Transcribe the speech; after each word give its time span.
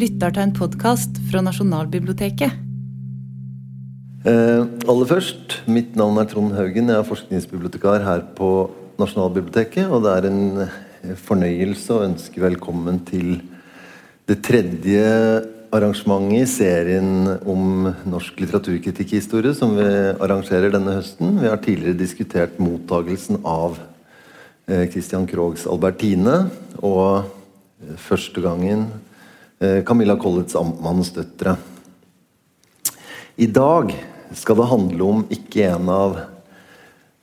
lytter 0.00 0.32
til 0.32 0.46
en 0.46 0.52
podkast 0.56 1.18
fra 1.28 1.42
Nasjonalbiblioteket. 1.44 2.54
Eh, 4.24 4.62
aller 4.88 5.08
først, 5.08 5.58
mitt 5.68 5.96
navn 5.98 6.20
er 6.20 6.28
Trond 6.30 6.54
Haugen. 6.56 6.88
Jeg 6.88 7.00
er 7.00 7.08
forskningsbibliotekar 7.08 8.04
her 8.06 8.22
på 8.36 8.70
Nasjonalbiblioteket. 9.00 9.90
Og 9.92 10.04
det 10.04 10.14
er 10.14 10.28
en 10.30 10.62
eh, 10.64 11.16
fornøyelse 11.20 11.92
å 11.92 12.04
ønske 12.06 12.40
velkommen 12.40 13.02
til 13.08 13.42
det 14.30 14.38
tredje 14.46 15.04
arrangementet 15.74 16.38
i 16.38 16.48
serien 16.48 17.10
om 17.48 17.90
norsk 18.08 18.40
litteraturkritikkhistorie 18.40 19.52
som 19.58 19.76
vi 19.76 19.86
arrangerer 20.16 20.72
denne 20.72 20.96
høsten. 20.96 21.36
Vi 21.42 21.50
har 21.50 21.60
tidligere 21.60 21.98
diskutert 21.98 22.56
mottagelsen 22.62 23.42
av 23.44 23.76
eh, 24.64 24.88
Christian 24.88 25.28
Krogs 25.28 25.68
'Albertine'. 25.68 26.48
Og 26.80 27.20
eh, 27.84 27.96
første 28.00 28.40
gangen 28.40 28.88
Camilla 29.60 30.16
Collets 30.16 30.56
Amtmannsdøtre. 30.56 31.52
I 33.36 33.48
dag 33.52 33.92
skal 34.32 34.56
det 34.56 34.68
handle 34.70 35.08
om 35.12 35.26
ikke 35.28 35.66
en 35.68 35.90
av 35.92 36.16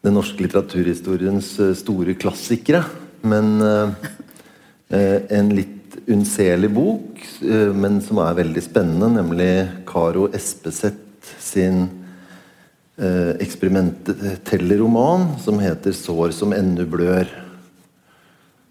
den 0.05 0.13
norske 0.13 0.45
litteraturhistoriens 0.45 1.49
store 1.79 2.13
klassikere, 2.21 2.83
men 3.25 3.57
en 4.93 5.49
litt 5.57 5.77
unnselig 6.07 6.69
bok, 6.71 7.19
eh, 7.41 7.73
men 7.73 8.01
som 8.01 8.21
er 8.23 8.37
veldig 8.37 8.63
spennende, 8.63 9.09
nemlig 9.17 9.51
Karo 9.89 10.29
Espeseth 10.33 11.33
sin 11.39 11.87
eksperimentelle 12.97 14.77
roman 14.79 15.35
som 15.37 15.59
heter 15.61 15.93
'Sår 15.93 16.31
som 16.33 16.53
ennu 16.53 16.81
blør'. 16.85 17.46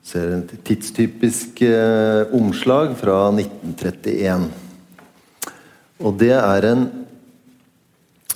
Ser 0.07 0.31
en 0.37 0.45
tidstypisk 0.47 1.65
eh, 1.67 2.29
omslag 2.37 2.93
fra 3.01 3.25
1931. 3.35 4.47
Og 5.99 6.15
det 6.21 6.37
er 6.37 6.71
en 6.71 6.87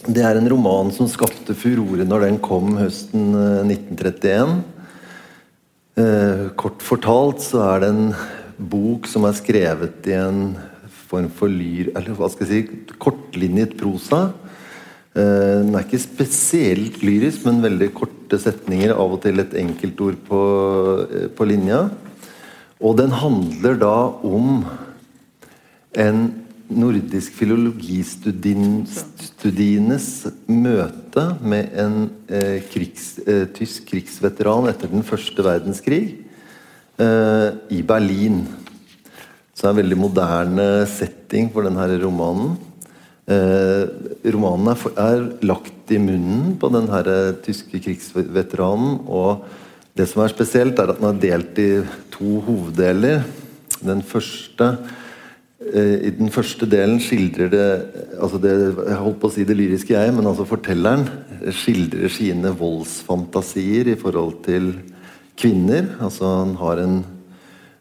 det 0.01 0.23
er 0.25 0.39
en 0.39 0.49
roman 0.49 0.89
som 0.97 1.09
skapte 1.13 1.53
furore 1.55 2.07
når 2.09 2.23
den 2.25 2.39
kom 2.41 2.73
høsten 2.79 3.35
1931. 3.69 4.55
Eh, 6.01 6.45
kort 6.59 6.81
fortalt 6.83 7.45
så 7.45 7.61
er 7.67 7.83
det 7.83 7.91
en 7.93 8.07
bok 8.73 9.07
som 9.11 9.29
er 9.29 9.37
skrevet 9.37 10.09
i 10.09 10.17
en 10.17 10.55
form 11.11 11.29
for 11.37 11.53
lyr... 11.53 11.93
Eller 11.93 12.17
hva 12.17 12.31
skal 12.33 12.49
jeg 12.49 12.65
si 12.65 12.97
kortlinjet 13.03 13.77
prosa. 13.79 14.31
Uh, 15.17 15.65
den 15.65 15.75
er 15.75 15.87
ikke 15.87 16.03
spesielt 16.03 17.01
lyrisk, 17.03 17.47
men 17.49 17.65
veldig 17.65 17.91
korte 17.97 18.39
setninger. 18.39 18.95
Av 18.95 19.17
og 19.17 19.25
til 19.25 19.43
et 19.43 19.57
enkeltord 19.59 20.21
på, 20.29 20.43
uh, 21.07 21.27
på 21.35 21.51
linja. 21.51 21.89
Og 22.81 22.97
den 22.97 23.11
handler 23.13 23.77
da 23.81 23.97
om 24.25 24.63
en 25.99 26.21
nordisk 26.71 27.35
filologistudienes 27.35 30.07
møte 30.47 31.25
med 31.43 31.73
en 31.83 32.11
eh, 32.31 32.63
krigs, 32.71 33.19
eh, 33.27 33.49
tysk 33.55 33.87
krigsveteran 33.91 34.69
etter 34.71 34.89
den 34.93 35.03
første 35.07 35.45
verdenskrig 35.45 36.19
eh, 37.01 37.49
i 37.75 37.83
Berlin. 37.87 38.47
Så 39.53 39.63
det 39.63 39.69
er 39.69 39.73
en 39.75 39.83
veldig 39.83 40.01
moderne 40.01 40.87
setting 40.89 41.53
for 41.53 41.63
denne 41.67 42.03
romanen. 42.05 42.51
Eh, 43.31 43.85
romanen 44.35 44.73
er, 44.73 44.81
er, 44.99 45.21
lagt 45.47 45.93
i 45.95 46.01
munnen 46.03 46.57
på 46.59 46.71
den 46.75 46.89
her 46.91 47.11
tyske 47.45 47.79
krigsveteranen. 47.83 49.05
Og 49.07 49.45
det 49.95 50.09
som 50.11 50.25
er 50.25 50.33
spesielt, 50.33 50.81
er 50.81 50.91
at 50.91 50.99
den 50.99 51.11
er 51.13 51.21
delt 51.23 51.61
i 51.63 51.69
to 52.11 52.41
hoveddeler. 52.49 53.23
Den 53.87 54.03
første 54.03 54.73
eh, 55.63 56.11
i 56.11 56.13
den 56.19 56.33
første 56.35 56.67
delen 56.67 56.99
skildrer 57.03 57.53
det 57.53 57.69
altså 58.19 58.41
det, 58.43 58.55
Jeg 58.89 59.01
holdt 59.05 59.21
på 59.23 59.31
å 59.31 59.35
si 59.37 59.47
det 59.47 59.57
lyriske, 59.57 59.95
jeg, 59.95 60.15
men 60.17 60.27
altså 60.27 60.49
fortelleren 60.49 61.07
skildrer 61.55 62.11
sine 62.13 62.51
voldsfantasier 62.57 63.95
i 63.95 63.99
forhold 64.01 64.41
til 64.49 64.73
kvinner. 65.39 65.95
Altså 66.03 66.35
han 66.41 66.57
har 66.59 66.83
en 66.83 67.05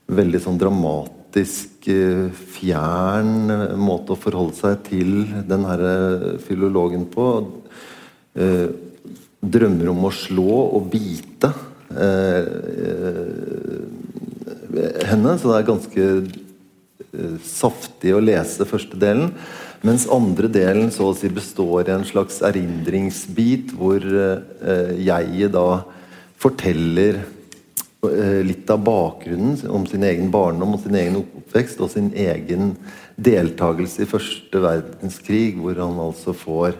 veldig 0.10 0.46
sånn 0.46 0.62
dramatisk 0.62 1.19
eh, 1.38 2.30
fjern 2.56 3.78
måte 3.80 4.16
å 4.16 4.20
forholde 4.20 4.58
seg 4.58 4.84
til 4.88 5.12
den 5.50 5.66
herre 5.68 6.38
filologen 6.44 7.06
på. 7.12 7.28
Eh, 8.36 8.68
drømmer 9.40 9.92
om 9.94 10.06
å 10.08 10.12
slå 10.12 10.58
og 10.76 10.90
bite 10.92 11.54
eh, 11.94 12.50
henne, 15.08 15.38
så 15.40 15.52
det 15.52 15.58
er 15.58 15.70
ganske 15.70 16.06
saftig 17.42 18.14
å 18.14 18.22
lese 18.22 18.68
første 18.70 19.00
delen. 19.00 19.32
Mens 19.86 20.06
andre 20.12 20.50
delen 20.52 20.92
så 20.92 21.10
å 21.10 21.16
si 21.16 21.30
består 21.32 21.88
i 21.88 21.94
en 21.96 22.06
slags 22.06 22.42
erindringsbit 22.46 23.72
hvor 23.80 24.04
eh, 24.04 24.96
jeg 25.00 25.52
da 25.56 25.68
forteller 26.40 27.22
Eh, 27.22 27.39
litt 28.46 28.70
av 28.72 28.80
bakgrunnen 28.88 29.58
om 29.68 29.84
sin 29.84 30.06
egen 30.08 30.30
barndom 30.32 30.78
og 30.78 30.84
sin 30.86 30.96
egen 30.96 31.18
oppvekst 31.20 31.82
og 31.84 31.90
sin 31.92 32.14
egen 32.16 32.70
deltakelse 33.20 34.06
i 34.06 34.08
første 34.08 34.62
verdenskrig, 34.64 35.58
hvor 35.60 35.76
han 35.82 36.00
altså 36.00 36.32
får 36.32 36.78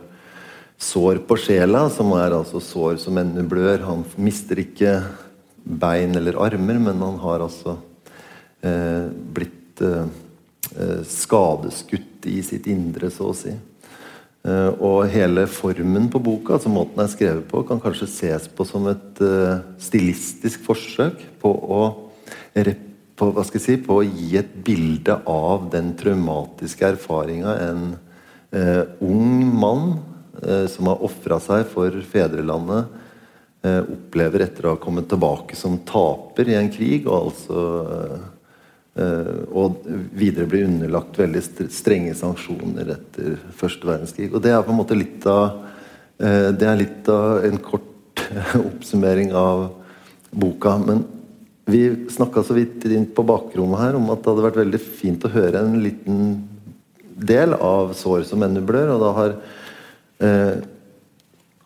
sår 0.80 1.20
på 1.28 1.38
sjela, 1.38 1.90
som 1.92 2.14
er 2.16 2.34
altså 2.34 2.62
sår 2.64 3.00
som 3.04 3.20
ennå 3.20 3.44
blør. 3.52 3.84
Han 3.84 4.06
mister 4.16 4.62
ikke 4.64 4.96
bein 5.64 6.16
eller 6.16 6.40
armer, 6.40 6.80
men 6.80 7.04
han 7.04 7.20
har 7.20 7.44
altså 7.44 7.76
eh, 8.64 9.12
blitt 9.12 9.84
eh, 9.84 10.08
eh 10.76 11.02
skadeskutt 11.04 12.28
i 12.32 12.40
sitt 12.44 12.68
indre, 12.72 13.12
så 13.12 13.34
å 13.34 13.36
si. 13.36 13.54
Uh, 14.40 14.72
og 14.80 15.10
hele 15.12 15.44
formen 15.52 16.06
på 16.12 16.22
boka, 16.24 16.56
altså 16.56 16.72
måten 16.72 16.96
den 16.96 17.04
er 17.04 17.12
skrevet 17.12 17.48
på, 17.50 17.60
kan 17.68 17.82
kanskje 17.84 18.08
ses 18.08 18.46
på 18.48 18.64
som 18.68 18.86
et 18.88 19.20
uh, 19.20 19.60
stilistisk 19.84 20.64
forsøk 20.64 21.26
på 21.42 21.52
å, 21.52 21.82
på, 23.20 23.30
si, 23.52 23.76
på 23.84 23.98
å, 24.00 24.06
gi 24.08 24.30
et 24.40 24.54
bilde 24.64 25.18
av 25.28 25.68
den 25.74 25.92
traumatiske 26.00 26.88
erfaringa 26.94 27.58
en 27.66 27.84
uh, 28.56 28.84
ung 29.04 29.44
mann 29.60 29.92
som 30.72 30.88
har 30.88 31.02
ofra 31.04 31.36
seg 31.44 31.66
for 31.68 31.92
fedrelandet, 32.08 32.94
opplever 33.68 34.46
etter 34.46 34.70
å 34.70 34.72
ha 34.72 34.80
kommet 34.80 35.10
tilbake 35.12 35.58
som 35.60 35.74
taper 35.84 36.48
i 36.48 36.56
en 36.56 36.70
krig, 36.72 37.10
og 37.10 37.26
altså 37.26 37.64
Uh, 37.90 38.39
og 39.50 39.84
videre 40.18 40.48
blir 40.50 40.68
underlagt 40.68 41.20
veldig 41.20 41.42
strenge 41.74 42.16
sanksjoner 42.18 42.94
etter 42.96 43.38
første 43.58 43.88
verdenskrig. 43.88 44.32
Og 44.34 44.44
det 44.44 44.54
er 44.54 44.66
på 44.66 44.74
en 44.74 44.80
måte 44.80 44.98
litt 44.98 45.28
av 45.30 45.62
uh, 46.20 46.50
Det 46.52 46.68
er 46.68 46.82
litt 46.82 47.10
av 47.12 47.46
en 47.48 47.62
kort 47.64 48.24
oppsummering 48.60 49.34
av 49.36 49.70
boka. 50.32 50.76
Men 50.84 51.06
vi 51.70 51.84
snakka 52.10 52.44
så 52.44 52.58
vidt 52.58 52.86
inn 52.90 53.08
på 53.14 53.26
bakrommet 53.28 53.84
her 53.84 54.00
om 54.00 54.10
at 54.10 54.24
det 54.24 54.32
hadde 54.32 54.48
vært 54.48 54.62
veldig 54.64 54.82
fint 54.82 55.26
å 55.26 55.34
høre 55.34 55.62
en 55.62 55.80
liten 55.84 56.20
del 57.20 57.54
av 57.54 57.94
'Sår 57.94 58.26
som 58.26 58.44
ennå 58.44 58.64
blør'. 58.66 58.94
Og 58.96 59.02
da 59.04 59.12
har 59.20 59.36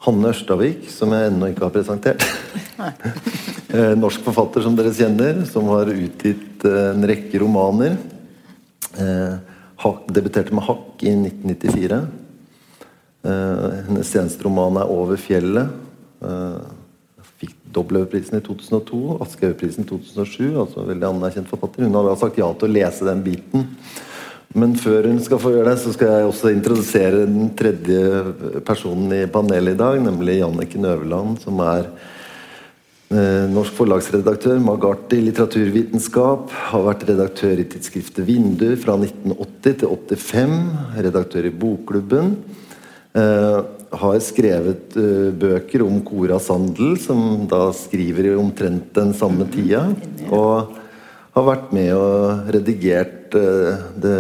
Hanne 0.04 0.34
Ørstavik, 0.34 0.84
som 0.92 1.14
jeg 1.16 1.30
ennå 1.30 1.54
ikke 1.54 1.68
har 1.68 1.76
presentert. 1.76 2.28
Eh, 3.74 3.96
norsk 3.98 4.22
forfatter 4.22 4.62
som 4.62 4.76
dere 4.78 4.92
kjenner, 4.94 5.40
som 5.50 5.66
har 5.74 5.90
utgitt 5.90 6.62
eh, 6.70 6.92
en 6.92 7.06
rekke 7.10 7.40
romaner. 7.42 7.96
Eh, 9.02 9.96
debuterte 10.14 10.54
med 10.54 10.62
'Hakk' 10.62 11.02
i 11.02 11.16
1994. 11.16 11.98
hennes 13.24 14.12
seneste 14.14 14.46
roman 14.46 14.78
er 14.78 14.86
'Over 14.86 15.18
fjellet'. 15.18 15.74
fikk 17.42 17.56
Dobbeltøverprisen 17.74 18.38
i 18.38 18.46
2002, 18.46 19.18
Aschehougprisen 19.26 19.84
i 19.84 19.90
2007. 19.90 20.60
altså 20.60 20.86
veldig 20.86 21.08
anerkjent 21.10 21.50
forfatter. 21.50 21.84
Hun 21.84 21.96
har 21.96 22.16
sagt 22.16 22.38
ja 22.38 22.54
til 22.54 22.70
å 22.70 22.74
lese 22.74 23.06
den 23.06 23.24
biten. 23.24 23.68
Men 24.54 24.76
før 24.78 25.08
hun 25.10 25.22
skal 25.24 25.42
få 25.42 25.56
gjøre 25.56 25.72
det, 25.72 25.80
så 25.82 25.94
skal 25.96 26.12
jeg 26.12 26.26
også 26.30 26.52
introdusere 26.54 27.24
den 27.26 27.48
tredje 27.58 28.60
personen 28.66 29.14
i 29.16 29.24
panelet 29.32 29.74
i 29.74 29.80
dag, 29.80 29.98
nemlig 30.04 30.40
Janniken 30.44 30.86
Øverland, 30.86 31.40
som 31.42 31.62
er 31.66 31.88
eh, 33.10 33.50
norsk 33.50 33.74
forlagsredaktør, 33.80 34.62
Magart 34.62 35.16
i 35.18 35.24
litteraturvitenskap. 35.26 36.54
Har 36.70 36.86
vært 36.86 37.08
redaktør 37.10 37.64
i 37.64 37.66
tidsskriftet 37.66 38.28
Vindu 38.30 38.68
fra 38.82 39.00
1980 39.00 39.80
til 39.82 39.96
85. 40.22 40.60
Redaktør 41.10 41.50
i 41.50 41.56
Bokklubben. 41.66 42.36
Eh, 43.14 43.60
har 43.94 44.16
skrevet 44.26 44.96
uh, 44.98 45.30
bøker 45.38 45.84
om 45.86 46.00
Cora 46.06 46.40
Sandel, 46.42 46.96
som 46.98 47.44
da 47.50 47.68
skriver 47.78 48.32
i 48.32 48.38
omtrent 48.38 48.90
den 48.96 49.14
samme 49.14 49.46
tida. 49.54 49.84
Og 50.34 50.83
har 51.34 51.46
vært 51.48 51.72
med 51.76 51.92
og 51.98 52.50
redigert 52.54 53.38
uh, 53.38 53.86
det 54.02 54.18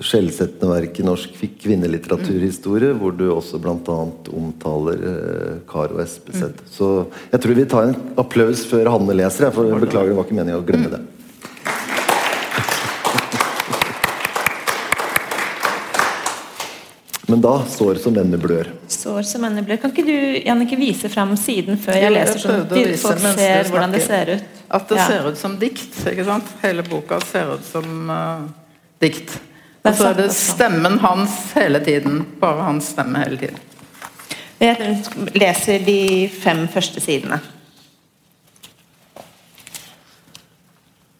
skjellsettende 0.00 0.70
verket 0.70 1.04
Norsk 1.04 1.34
kvinnelitteraturhistorie, 1.60 2.94
hvor 2.96 3.12
du 3.16 3.26
også 3.34 3.60
bl.a. 3.60 3.96
omtaler 4.40 5.00
uh, 5.04 5.54
Karo 5.68 6.00
Espeseth. 6.04 6.62
Mm. 6.62 6.72
Så 6.72 6.90
jeg 7.32 7.42
tror 7.42 7.58
vi 7.58 7.70
tar 7.74 7.88
en 7.88 7.96
applaus 8.20 8.64
før 8.68 8.92
Hanne 8.94 9.16
leser. 9.16 9.48
Jeg, 9.48 9.56
for 9.56 9.80
Beklager, 9.82 10.12
det 10.12 10.20
var 10.20 10.28
ikke 10.28 10.38
meningen 10.38 10.62
å 10.62 10.68
glemme 10.68 10.92
det. 10.94 11.02
Men 17.30 17.40
da 17.44 17.52
sår 17.70 18.00
som 18.02 18.16
ender 18.18 18.40
blør. 18.42 18.72
Sår 18.90 19.22
som 19.28 19.44
ender 19.46 19.62
blør. 19.62 19.78
Kan 19.78 19.92
ikke 19.94 20.02
du 20.02 20.40
Janneke, 20.42 20.78
vise 20.80 21.08
fram 21.12 21.36
siden 21.38 21.78
før 21.78 21.94
jeg 21.94 22.08
jeg 22.08 22.14
leser, 22.16 22.40
sånn 22.42 22.64
at 22.64 22.72
folk 23.04 23.20
ser 23.38 23.70
hvordan 23.70 23.94
det 23.94 24.00
ser 24.02 24.32
ut? 24.34 24.56
At 24.70 24.88
det 24.88 24.98
Ja. 24.98 25.06
ser 25.06 25.28
ut 25.28 25.38
som 25.38 25.54
dikt. 25.58 25.94
ikke 26.10 26.24
sant? 26.26 26.50
Hele 26.62 26.82
boka 26.82 27.20
ser 27.20 27.54
ut 27.54 27.64
som 27.64 28.10
uh, 28.10 28.48
dikt. 28.98 29.38
Og 29.84 29.94
så 29.94 30.10
er 30.10 30.14
det 30.14 30.32
stemmen 30.34 30.98
hans 30.98 31.52
hele 31.54 31.80
tiden. 31.80 32.24
Bare 32.40 32.66
hans 32.66 32.90
stemme 32.96 33.22
hele 33.22 33.38
tiden. 33.38 33.58
Jeg 34.60 35.04
leser 35.34 35.86
de 35.86 36.28
fem 36.28 36.66
første 36.68 37.00
sidene. 37.00 37.38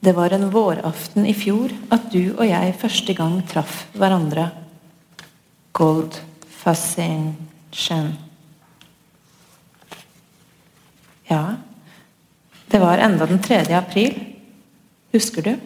Det 0.01 0.13
var 0.17 0.33
en 0.33 0.51
våraften 0.51 1.27
i 1.27 1.35
fjor 1.37 1.71
at 1.93 2.11
du 2.13 2.35
og 2.37 2.47
jeg 2.49 2.75
første 2.81 3.15
gang 3.15 3.41
traff 3.49 3.87
hverandre. 3.95 4.51
Gold 5.73 6.21
Fascination. 6.49 8.13
Ja, 11.31 11.57
det 12.67 12.79
var 12.79 12.99
enda 12.99 13.27
den 13.27 13.43
3. 13.43 13.77
april. 13.77 14.15
Husker 15.13 15.43
du? 15.43 15.57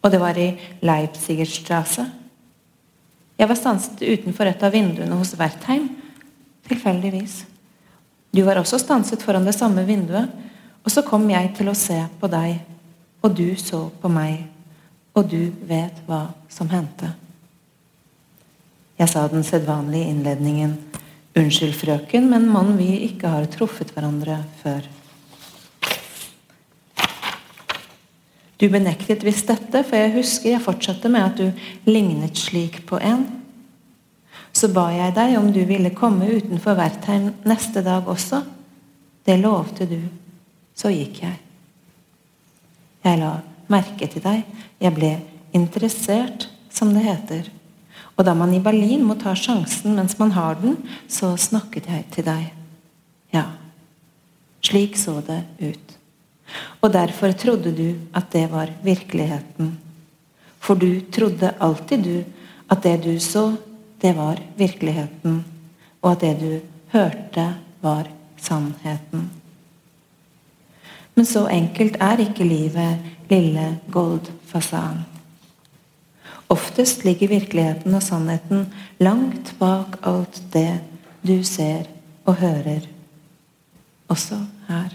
Og 0.00 0.10
det 0.10 0.20
var 0.20 0.38
i 0.38 0.52
Leipzigerstrasse. 0.80 2.06
Jeg 3.36 3.48
var 3.48 3.58
stanset 3.58 4.00
utenfor 4.00 4.48
et 4.48 4.62
av 4.64 4.72
vinduene 4.72 5.18
hos 5.18 5.34
Wertheim. 5.36 5.88
Tilfeldigvis. 6.68 7.44
Du 8.32 8.42
var 8.42 8.60
også 8.60 8.78
stanset 8.80 9.22
foran 9.22 9.44
det 9.46 9.54
samme 9.56 9.84
vinduet, 9.86 10.32
og 10.84 10.92
så 10.92 11.02
kom 11.04 11.28
jeg 11.30 11.52
til 11.56 11.68
å 11.70 11.76
se 11.76 11.98
på 12.20 12.28
deg, 12.30 12.58
og 13.24 13.36
du 13.36 13.56
så 13.58 13.86
på 14.00 14.10
meg, 14.12 14.44
og 15.16 15.28
du 15.30 15.52
vet 15.68 16.02
hva 16.06 16.26
som 16.52 16.68
hendte. 16.70 17.10
Jeg 18.96 19.12
sa 19.12 19.26
den 19.28 19.44
sedvanlige 19.44 20.08
innledningen. 20.10 20.76
Unnskyld, 21.36 21.74
frøken, 21.76 22.30
men 22.30 22.48
mann, 22.48 22.76
vi 22.78 22.94
ikke 23.10 23.28
har 23.28 23.48
truffet 23.52 23.90
hverandre 23.92 24.38
før. 24.62 24.86
Du 28.56 28.70
benektet 28.72 29.24
visst 29.26 29.50
dette, 29.50 29.82
for 29.84 30.00
jeg 30.00 30.14
husker 30.14 30.54
jeg 30.54 30.64
fortsatte 30.64 31.10
med 31.12 31.26
at 31.26 31.36
du 31.36 31.90
lignet 31.90 32.40
slik 32.40 32.80
på 32.88 32.96
en. 33.04 33.26
Så 34.56 34.70
ba 34.72 34.86
jeg 34.94 35.12
deg 35.18 35.34
om 35.36 35.50
du 35.52 35.60
ville 35.68 35.92
komme 35.92 36.30
utenfor 36.32 36.78
Wertheim 36.78 37.34
neste 37.44 37.82
dag 37.84 38.08
også. 38.08 38.40
Det 39.28 39.36
lovte 39.42 39.84
du. 39.90 39.98
Så 40.76 40.88
gikk 40.94 41.20
jeg. 41.20 41.36
Jeg 43.04 43.20
la 43.20 43.34
merke 43.68 44.08
til 44.08 44.24
deg. 44.24 44.46
Jeg 44.80 44.96
ble 44.96 45.12
interessert, 45.56 46.48
som 46.72 46.96
det 46.96 47.04
heter. 47.04 47.52
Og 48.16 48.24
da 48.24 48.32
man 48.34 48.54
i 48.56 48.62
Berlin 48.64 49.04
må 49.04 49.16
ta 49.20 49.34
sjansen 49.36 49.96
mens 49.98 50.16
man 50.18 50.32
har 50.32 50.56
den, 50.62 50.78
så 51.08 51.34
snakket 51.36 51.88
jeg 51.92 52.06
til 52.14 52.26
deg. 52.26 52.46
Ja, 53.34 53.44
slik 54.64 54.96
så 54.96 55.20
det 55.26 55.42
ut. 55.60 55.96
Og 56.80 56.92
derfor 56.94 57.34
trodde 57.36 57.72
du 57.76 57.88
at 58.16 58.30
det 58.32 58.46
var 58.52 58.72
virkeligheten. 58.84 59.74
For 60.60 60.78
du 60.78 61.02
trodde 61.12 61.54
alltid 61.60 62.04
du 62.04 62.16
at 62.72 62.82
det 62.82 62.96
du 63.04 63.18
så, 63.20 63.52
det 64.00 64.14
var 64.16 64.40
virkeligheten. 64.56 65.42
Og 66.02 66.12
at 66.12 66.20
det 66.24 66.34
du 66.40 66.52
hørte, 66.94 67.46
var 67.82 68.08
sannheten. 68.40 69.28
Men 71.14 71.26
så 71.26 71.46
enkelt 71.48 71.96
er 72.00 72.20
ikke 72.24 72.44
livet, 72.44 73.04
lille 73.30 73.66
goldfasan. 73.92 75.04
Oftest 76.52 77.02
ligger 77.04 77.32
virkeligheten 77.32 77.94
og 77.94 78.04
sannheten 78.04 78.68
langt 79.02 79.54
bak 79.58 79.98
alt 80.06 80.38
det 80.52 80.78
du 81.26 81.40
ser 81.44 81.88
og 82.26 82.38
hører. 82.38 82.86
Også 84.08 84.38
her. 84.68 84.94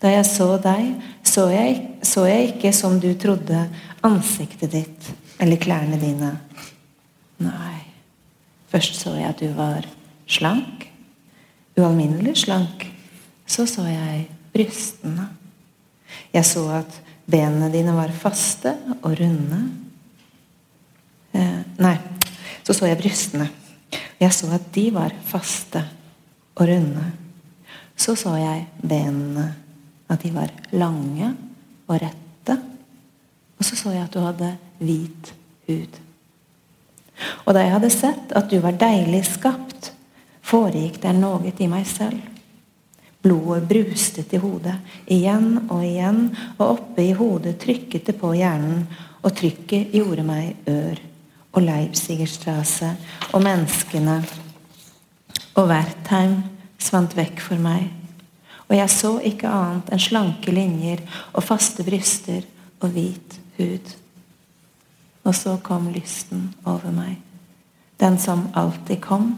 Da 0.00 0.12
jeg 0.12 0.24
så 0.28 0.48
deg, 0.60 0.94
så 1.24 1.48
jeg, 1.52 1.76
så 2.04 2.24
jeg 2.28 2.52
ikke 2.54 2.72
som 2.76 2.96
du 3.00 3.10
trodde, 3.20 3.66
ansiktet 4.04 4.72
ditt 4.72 5.10
eller 5.40 5.60
klærne 5.60 6.00
dine. 6.00 6.32
Nei. 7.44 7.80
Først 8.72 8.96
så 9.00 9.14
jeg 9.16 9.28
at 9.28 9.40
du 9.40 9.50
var 9.56 9.84
slank. 10.26 10.86
Ualminnelig 11.76 12.38
slank. 12.46 12.86
Så 13.46 13.66
så 13.68 13.84
jeg 13.88 14.26
brystene. 14.54 15.28
Jeg 16.32 16.44
så 16.48 16.64
at 16.80 17.02
benene 17.26 17.70
dine 17.72 17.94
var 17.96 18.14
faste 18.14 18.72
og 19.02 19.16
runde. 19.18 19.60
Eh, 21.36 21.60
nei, 21.82 21.96
så 22.62 22.74
så 22.74 22.88
jeg 22.88 23.00
brystene. 23.00 23.48
Jeg 24.20 24.32
så 24.32 24.48
at 24.56 24.70
de 24.74 24.88
var 24.94 25.14
faste 25.26 25.82
og 26.56 26.68
runde. 26.68 27.06
Så 27.96 28.14
så 28.16 28.36
jeg 28.38 28.66
benene, 28.80 29.50
at 30.08 30.22
de 30.22 30.30
var 30.34 30.52
lange 30.72 31.32
og 31.88 32.00
rette. 32.00 32.56
Og 33.58 33.64
så 33.64 33.76
så 33.76 33.94
jeg 33.94 34.04
at 34.04 34.14
du 34.14 34.20
hadde 34.20 34.52
hvit 34.78 35.32
hud. 35.68 36.00
Og 37.46 37.54
da 37.54 37.64
jeg 37.64 37.72
hadde 37.72 37.92
sett 37.92 38.34
at 38.36 38.50
du 38.50 38.58
var 38.60 38.76
deilig 38.78 39.24
skapt, 39.28 39.92
foregikk 40.46 41.00
det 41.02 41.14
noe 41.16 41.52
i 41.58 41.70
meg 41.70 41.86
selv. 41.88 42.35
Blodet 43.26 43.66
brustet 43.66 44.32
i 44.36 44.38
hodet, 44.38 44.76
igjen 45.10 45.66
og 45.66 45.82
igjen, 45.82 46.28
og 46.60 46.66
oppe 46.68 47.02
i 47.02 47.14
hodet 47.16 47.56
trykket 47.58 48.06
det 48.06 48.14
på 48.20 48.30
hjernen, 48.38 48.84
og 49.26 49.34
trykket 49.34 49.90
gjorde 49.96 50.22
meg 50.26 50.70
ør. 50.70 51.02
Og 51.56 51.64
Leipzigerstrasse 51.64 52.92
og 53.32 53.42
menneskene 53.42 54.20
og 55.56 55.70
Wertheim 55.70 56.36
svant 56.78 57.16
vekk 57.16 57.40
for 57.42 57.58
meg. 57.60 57.88
Og 58.68 58.76
jeg 58.76 58.92
så 58.92 59.12
ikke 59.24 59.50
annet 59.50 59.92
enn 59.94 60.02
slanke 60.02 60.52
linjer 60.52 61.02
og 61.32 61.44
faste 61.46 61.86
bryster 61.86 62.44
og 62.82 62.90
hvit 62.92 63.38
hud. 63.58 63.94
Og 65.26 65.34
så 65.34 65.56
kom 65.64 65.88
lysten 65.94 66.50
over 66.66 66.92
meg. 66.94 67.16
Den 67.98 68.18
som 68.20 68.48
alltid 68.54 69.00
kom. 69.02 69.32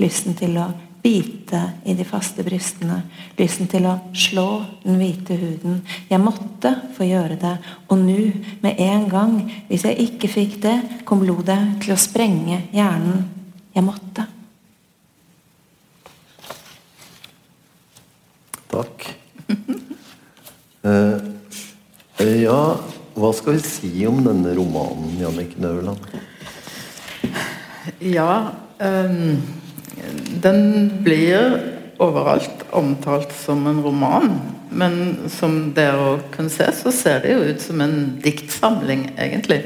Lysten 0.00 0.34
til 0.36 0.56
å 0.58 0.70
bite 1.02 1.60
i 1.84 1.94
de 1.98 2.04
faste 2.06 2.44
brystene. 2.46 3.00
Lysten 3.38 3.68
til 3.70 3.86
å 3.90 3.96
slå 4.14 4.46
den 4.84 5.00
hvite 5.00 5.36
huden. 5.38 5.80
Jeg 6.10 6.22
måtte 6.22 6.76
få 6.96 7.08
gjøre 7.08 7.38
det. 7.42 7.56
Og 7.90 7.98
nå, 7.98 8.18
med 8.62 8.78
en 8.82 9.08
gang, 9.10 9.34
hvis 9.68 9.86
jeg 9.88 9.98
ikke 10.06 10.30
fikk 10.30 10.60
det, 10.62 10.76
kom 11.08 11.24
blodet 11.24 11.58
til 11.82 11.96
å 11.96 12.00
sprenge 12.00 12.62
hjernen. 12.74 13.26
Jeg 13.74 13.86
måtte. 13.88 14.28
Takk. 18.72 19.08
Eh, 20.82 21.18
eh, 22.18 22.40
ja, 22.42 22.74
hva 23.14 23.28
skal 23.38 23.54
vi 23.54 23.60
si 23.62 23.90
om 24.02 24.16
denne 24.24 24.50
romanen, 24.56 25.12
Jannicke 25.20 25.60
Nøverland? 25.62 26.08
Ja, 28.02 28.32
ehm, 28.82 29.36
den 30.42 30.90
blir 31.04 31.60
overalt 32.02 32.64
omtalt 32.74 33.32
som 33.36 33.66
en 33.66 33.82
roman. 33.84 34.40
Men 34.72 35.28
som 35.30 35.72
dere 35.76 36.00
også 36.14 36.32
kan 36.36 36.50
se, 36.50 36.66
så 36.72 36.92
ser 36.94 37.22
det 37.22 37.34
jo 37.36 37.46
ut 37.52 37.60
som 37.62 37.80
en 37.84 37.96
diktsamling, 38.24 39.10
egentlig. 39.20 39.62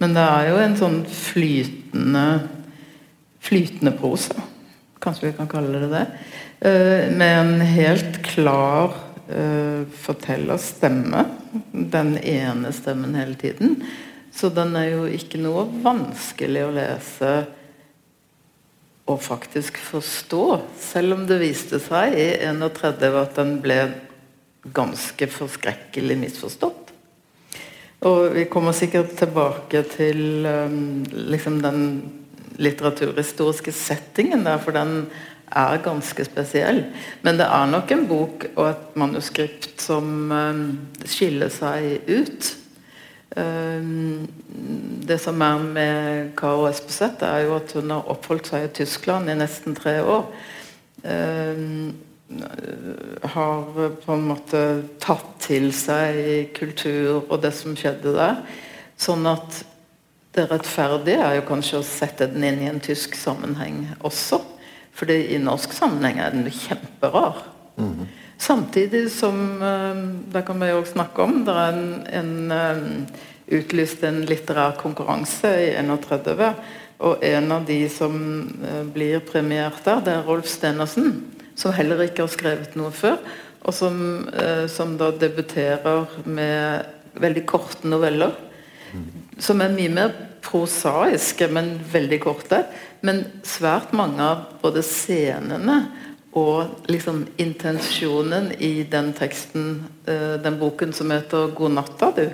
Men 0.00 0.16
det 0.16 0.24
er 0.24 0.50
jo 0.50 0.60
en 0.60 0.78
sånn 0.80 1.00
flytende 1.08 2.26
flytende 3.46 3.92
prosa, 3.94 4.34
kanskje 4.98 5.28
vi 5.28 5.36
kan 5.36 5.46
kalle 5.46 5.78
det 5.78 5.88
det. 5.92 6.06
eh, 6.66 7.12
Med 7.14 7.38
en 7.38 7.60
helt 7.60 8.22
klar 8.26 8.90
eh, 9.28 9.84
fortellerstemme. 10.02 11.24
Den 11.72 12.16
ene 12.18 12.72
stemmen 12.72 13.14
hele 13.14 13.34
tiden. 13.38 13.84
Så 14.34 14.50
den 14.50 14.74
er 14.76 14.90
jo 14.96 15.04
ikke 15.06 15.38
noe 15.38 15.68
vanskelig 15.84 16.64
å 16.66 16.74
lese 16.74 17.30
og 19.06 19.22
faktisk 19.22 19.78
forstå. 19.78 20.44
Selv 20.82 21.16
om 21.16 21.26
det 21.28 21.38
viste 21.42 21.78
seg 21.82 22.16
i 22.18 22.28
31 22.48 23.20
at 23.22 23.38
den 23.38 23.56
ble 23.62 23.78
ganske 24.74 25.28
forskrekkelig 25.30 26.18
misforstått. 26.18 26.92
Og 28.06 28.34
vi 28.34 28.44
kommer 28.50 28.76
sikkert 28.76 29.14
tilbake 29.18 29.82
til 29.94 30.46
um, 30.46 31.06
liksom 31.06 31.62
den 31.62 31.80
litteraturhistoriske 32.60 33.72
settingen 33.74 34.44
der, 34.46 34.60
for 34.62 34.76
den 34.76 35.06
er 35.46 35.80
ganske 35.84 36.26
spesiell. 36.26 36.82
Men 37.22 37.38
det 37.40 37.46
er 37.46 37.70
nok 37.70 37.92
en 37.94 38.06
bok 38.10 38.46
og 38.56 38.68
et 38.68 38.96
manuskript 38.98 39.80
som 39.82 40.32
um, 40.32 40.64
skiller 41.06 41.52
seg 41.52 42.02
ut. 42.10 42.52
Um, 43.36 44.26
det 45.06 45.18
som 45.20 45.42
er 45.44 45.58
med 45.60 46.32
Karo 46.38 46.66
Espeseth, 46.70 47.22
er 47.24 47.44
jo 47.44 47.56
at 47.58 47.74
hun 47.76 47.92
har 47.92 48.08
oppholdt 48.10 48.48
seg 48.48 48.66
i 48.66 48.74
Tyskland 48.80 49.30
i 49.30 49.36
nesten 49.36 49.76
tre 49.76 49.98
år. 50.02 50.26
Um, 51.04 51.94
har 53.22 53.66
på 54.02 54.16
en 54.16 54.26
måte 54.26 54.62
tatt 55.02 55.28
til 55.44 55.68
seg 55.76 56.50
kultur 56.56 57.28
og 57.28 57.38
det 57.44 57.52
som 57.54 57.76
skjedde 57.78 58.16
der. 58.16 58.40
Sånn 58.98 59.28
at 59.30 59.62
det 60.36 60.48
rettferdige 60.50 61.22
er 61.22 61.38
jo 61.38 61.46
kanskje 61.48 61.80
å 61.80 61.86
sette 61.86 62.26
den 62.32 62.44
inn 62.44 62.64
i 62.64 62.70
en 62.70 62.82
tysk 62.82 63.14
sammenheng 63.16 63.84
også. 64.04 64.40
Fordi 64.96 65.20
i 65.36 65.38
norsk 65.40 65.76
sammenheng 65.76 66.18
er 66.24 66.34
den 66.34 66.48
kjemperar. 66.50 67.44
Mm. 67.76 68.06
Samtidig 68.38 69.10
som 69.12 69.62
eh, 69.62 70.02
Det 70.32 70.42
kan 70.46 70.60
vi 70.60 70.70
jo 70.70 70.84
snakke 70.84 71.22
om. 71.22 71.40
Det 71.44 71.54
er 71.54 71.72
en, 71.72 71.86
en 72.20 72.52
eh, 72.52 72.82
utlyst 73.56 74.04
en 74.04 74.20
litterær 74.28 74.76
konkurranse 74.80 75.52
i 75.62 75.70
31. 75.80 76.52
Og 77.06 77.24
en 77.24 77.52
av 77.52 77.66
de 77.68 77.80
som 77.92 78.16
eh, 78.64 78.84
blir 78.92 79.24
premiert 79.24 79.82
der, 79.84 80.04
det 80.04 80.14
er 80.14 80.28
Rolf 80.28 80.48
Stenersen. 80.50 81.14
Som 81.56 81.72
heller 81.72 82.04
ikke 82.04 82.26
har 82.26 82.32
skrevet 82.32 82.76
noe 82.76 82.92
før. 82.92 83.16
Og 83.66 83.74
som, 83.74 83.96
som 84.70 84.92
da 84.94 85.08
debuterer 85.10 86.04
med 86.28 86.84
veldig 87.18 87.42
korte 87.48 87.88
noveller. 87.88 88.36
Som 89.42 89.64
er 89.64 89.72
mye 89.74 89.90
mer 89.90 90.12
prosaiske, 90.44 91.48
men 91.50 91.72
veldig 91.90 92.20
korte. 92.22 92.60
Men 93.02 93.24
svært 93.42 93.90
mange 93.96 94.22
av 94.22 94.44
både 94.62 94.84
scenene 94.86 95.80
og 96.36 96.88
liksom 96.90 97.24
intensjonen 97.40 98.50
i 98.60 98.82
den 98.90 99.12
teksten, 99.16 99.84
eh, 100.06 100.36
den 100.42 100.58
boken 100.60 100.92
som 100.92 101.10
heter 101.10 101.48
'God 101.48 101.70
natta', 101.70 102.12
du. 102.16 102.30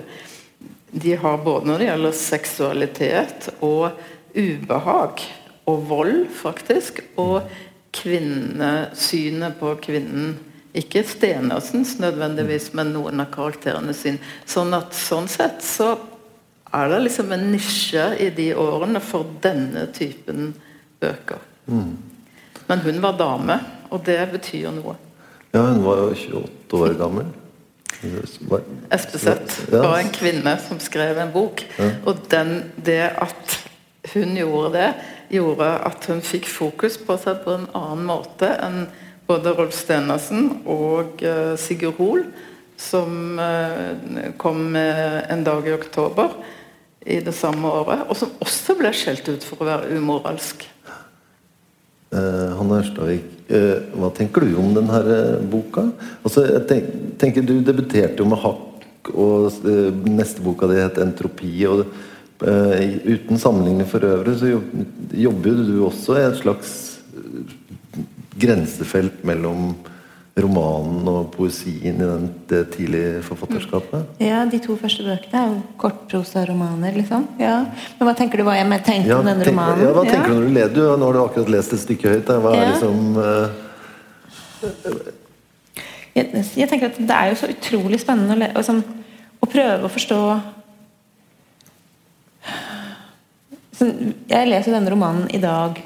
De 0.91 1.15
har 1.15 1.37
både 1.37 1.67
når 1.67 1.77
det 1.77 1.85
gjelder 1.85 2.11
seksualitet 2.11 3.49
og 3.61 3.91
ubehag 4.35 5.23
og 5.65 5.87
vold, 5.89 6.27
faktisk, 6.29 6.99
og 7.17 7.41
kvinnesynet 7.93 9.55
på 9.59 9.75
kvinnen. 9.81 10.37
Ikke 10.73 11.03
Stenersens 11.03 11.99
nødvendigvis, 11.99 12.73
men 12.73 12.93
noen 12.93 13.21
av 13.21 13.29
karakterene 13.33 13.93
sine. 13.93 14.19
Sånn 14.45 14.73
at 14.73 14.93
sånn 14.97 15.29
sett 15.29 15.61
så 15.63 15.97
er 16.73 16.89
det 16.89 17.03
liksom 17.03 17.31
en 17.31 17.51
nisje 17.53 18.07
i 18.19 18.29
de 18.33 18.53
årene 18.57 18.99
for 18.99 19.29
denne 19.41 19.85
typen 19.93 20.53
bøker. 20.99 21.39
Mm. 21.67 21.97
Men 22.67 22.79
hun 22.79 23.01
var 23.01 23.17
dame, 23.19 23.59
og 23.93 24.01
det 24.07 24.19
betyr 24.33 24.71
noe. 24.73 24.97
Ja, 25.53 25.67
hun 25.69 25.83
var 25.85 26.01
jo 26.01 26.13
28 26.41 26.79
år 26.81 26.95
gammel. 26.97 27.29
Espeseth 28.91 29.69
var 29.71 29.99
en 29.99 30.09
kvinne 30.11 30.55
som 30.59 30.79
skrev 30.81 31.19
en 31.21 31.31
bok. 31.31 31.61
Ja. 31.77 31.91
Og 32.09 32.25
den, 32.31 32.55
det 32.75 33.05
at 33.21 33.59
hun 34.13 34.33
gjorde 34.35 34.73
det, 34.75 34.89
gjorde 35.33 35.69
at 35.87 36.09
hun 36.09 36.23
fikk 36.25 36.49
fokus 36.51 36.97
på 36.99 37.15
seg 37.21 37.43
på 37.45 37.53
en 37.55 37.69
annen 37.77 38.03
måte 38.09 38.49
enn 38.65 38.87
både 39.29 39.53
Rolf 39.55 39.75
Stenersen 39.77 40.49
og 40.67 41.23
uh, 41.23 41.53
Sigurd 41.59 41.95
Hoel, 42.01 42.25
som 42.75 43.39
uh, 43.39 44.33
kom 44.41 44.73
med 44.73 45.23
'En 45.29 45.45
dag 45.45 45.67
i 45.67 45.77
oktober' 45.77 46.35
i 47.05 47.19
det 47.19 47.33
samme 47.35 47.67
året, 47.67 48.05
og 48.07 48.15
som 48.17 48.31
også 48.39 48.75
ble 48.79 48.91
skjelt 48.95 49.27
ut 49.27 49.43
for 49.43 49.63
å 49.63 49.67
være 49.67 49.95
umoralsk. 49.97 50.67
Uh, 52.13 52.53
Hanne 52.59 52.79
Ørstavik, 52.83 53.25
uh, 53.49 53.79
hva 53.97 54.11
tenker 54.13 54.45
du 54.45 54.57
om 54.61 54.73
denne 54.75 54.99
uh, 55.01 55.39
boka? 55.49 55.87
Altså, 56.21 56.43
jeg 56.45 56.65
tenk, 56.69 56.91
tenker 57.21 57.47
Du 57.47 57.55
debuterte 57.65 58.21
jo 58.21 58.27
med 58.29 58.37
'Hakk', 58.37 59.09
og 59.17 59.49
neste 60.05 60.43
boka 60.45 60.67
di 60.69 60.77
het 60.77 60.97
'Entropi'. 61.01 61.67
og 61.67 61.85
Uten 62.43 63.37
sammenligning 63.39 63.87
for 63.87 64.03
øvrig 64.03 64.35
så 64.35 64.59
jobber 65.13 65.55
du 65.63 65.85
også 65.85 66.17
i 66.17 66.25
et 66.27 66.41
slags 66.41 66.99
grensefelt 68.35 69.23
mellom 69.23 69.75
romanen 70.33 71.05
og 71.11 71.27
poesien 71.35 71.99
i 72.01 72.05
den, 72.07 72.23
det 72.49 72.63
tidlige 72.73 73.21
forfatterskapet? 73.27 74.15
Ja, 74.23 74.41
de 74.49 74.57
to 74.63 74.73
første 74.79 75.05
bøkene 75.05 75.41
er 75.41 75.51
jo 75.51 75.59
kortprosaromaner, 75.81 76.95
liksom. 76.97 77.27
Ja. 77.41 77.59
Men 77.99 78.09
hva 78.09 78.15
tenker 78.17 78.41
du 78.41 78.47
hva 78.47 78.55
jeg 78.57 78.69
tenkte 78.87 79.11
ja, 79.11 79.19
om 79.19 79.29
denne 79.29 79.45
tenk, 79.45 79.53
romanen? 79.53 79.83
Ja, 79.85 79.91
hva 79.93 80.05
tenker 80.07 80.25
ja. 80.25 80.31
du 80.31 80.39
når 80.39 80.47
du 80.47 80.55
leder? 80.57 80.95
Nå 80.97 81.09
har 81.09 81.13
du 81.13 81.21
akkurat 81.21 81.53
lest 81.53 81.75
et 81.77 81.83
stykke 81.83 82.15
høyt. 82.15 82.33
Hva 82.45 82.55
er 82.57 82.71
liksom 82.71 82.97
uh... 83.19 83.45
jeg, 86.17 86.25
jeg, 86.33 86.67
tenker 86.71 86.89
at 86.89 86.97
det 86.97 87.19
er 87.19 87.29
jo 87.29 87.39
så 87.43 87.51
utrolig 87.53 88.01
spennende 88.01 88.49
å, 88.49 88.57
liksom, 88.57 88.81
å 89.37 89.51
prøve 89.53 89.85
å 89.85 89.93
forstå 89.93 90.19
Jeg 93.83 94.47
leser 94.47 94.71
denne 94.71 94.91
romanen 94.93 95.25
i 95.33 95.39
dag. 95.43 95.77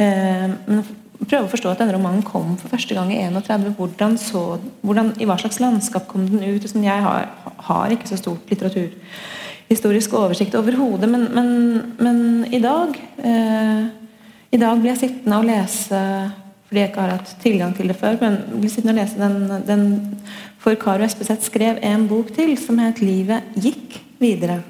Eh, 0.00 0.48
men 0.70 0.84
prøve 1.28 1.46
å 1.46 1.50
forstå 1.52 1.72
at 1.72 1.82
denne 1.82 1.94
romanen 1.96 2.24
kom 2.26 2.54
for 2.60 2.72
første 2.72 2.96
gang 2.96 3.10
i 3.12 3.20
31. 3.20 3.74
Hvordan, 3.76 4.16
så, 4.20 4.44
hvordan 4.80 5.12
I 5.20 5.28
hva 5.28 5.36
slags 5.40 5.60
landskap 5.60 6.08
kom 6.10 6.26
den 6.30 6.44
ut? 6.44 6.66
Sånn, 6.68 6.86
jeg 6.86 7.04
har, 7.04 7.28
har, 7.68 7.94
ikke 7.94 8.08
så 8.08 8.18
stort 8.20 8.48
litteraturhistorisk 8.52 10.16
oversikt 10.18 10.56
overhodet, 10.58 11.10
men, 11.10 11.26
men, 11.36 11.50
men, 12.00 12.22
i 12.50 12.60
dag 12.62 12.96
eh, 13.18 13.88
I 14.50 14.58
dag 14.58 14.80
blir 14.80 14.94
jeg 14.94 15.02
sittende 15.04 15.42
og 15.42 15.50
lese 15.50 16.04
fordi 16.70 16.84
jeg 16.84 16.90
ikke 16.92 17.02
har 17.02 17.12
hatt 17.16 17.30
tilgang 17.42 17.72
til 17.74 17.88
det 17.90 17.96
før, 17.98 18.16
men 18.20 18.36
blir 18.60 18.70
sittende 18.70 18.92
og 18.94 19.00
lese 19.00 19.18
den, 19.18 19.64
den 19.66 19.86
For 20.62 20.78
Karo 20.78 21.02
Espeseth 21.02 21.48
skrev 21.48 21.80
en 21.82 22.04
bok 22.06 22.30
til 22.36 22.52
som 22.62 22.78
het 22.78 23.00
'Livet 23.02 23.56
gikk 23.58 23.96
videre'. 24.22 24.60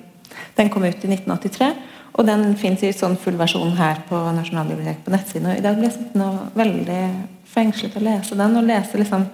Den 0.57 0.71
kom 0.73 0.85
ut 0.85 1.05
i 1.05 1.11
1983. 1.13 1.75
Og 2.19 2.27
den 2.27 2.57
fins 2.59 2.83
i 2.85 2.91
sånn 2.95 3.17
full 3.21 3.39
versjon 3.39 3.77
her 3.79 4.03
på 4.09 4.19
Nasjonalbiblioteket 4.37 5.07
på 5.07 5.15
nettsiden. 5.15 5.53
Og 5.53 5.61
i 5.61 5.65
dag 5.65 5.79
ble 5.79 5.87
jeg 5.89 5.97
sittende 5.97 6.51
veldig 6.59 7.01
fengslet 7.51 7.97
å 7.97 8.05
lese 8.05 8.39
den, 8.39 8.59
og 8.59 8.67
lese 8.67 9.01
liksom 9.01 9.25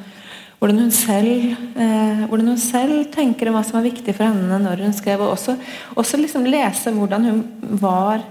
hvordan 0.56 0.78
hun, 0.80 0.92
selv, 0.94 1.56
eh, 1.76 2.22
hvordan 2.28 2.52
hun 2.52 2.60
selv 2.60 3.10
tenker 3.12 3.50
om 3.50 3.58
hva 3.58 3.64
som 3.66 3.76
var 3.76 3.84
viktig 3.88 4.14
for 4.16 4.28
henne 4.28 4.60
når 4.62 4.86
hun 4.86 4.96
skrev. 4.96 5.20
Og 5.24 5.34
også, 5.34 5.56
også 5.96 6.20
liksom 6.20 6.48
lese 6.48 6.92
hvordan 6.96 7.28
hun 7.28 7.44
var 7.80 8.24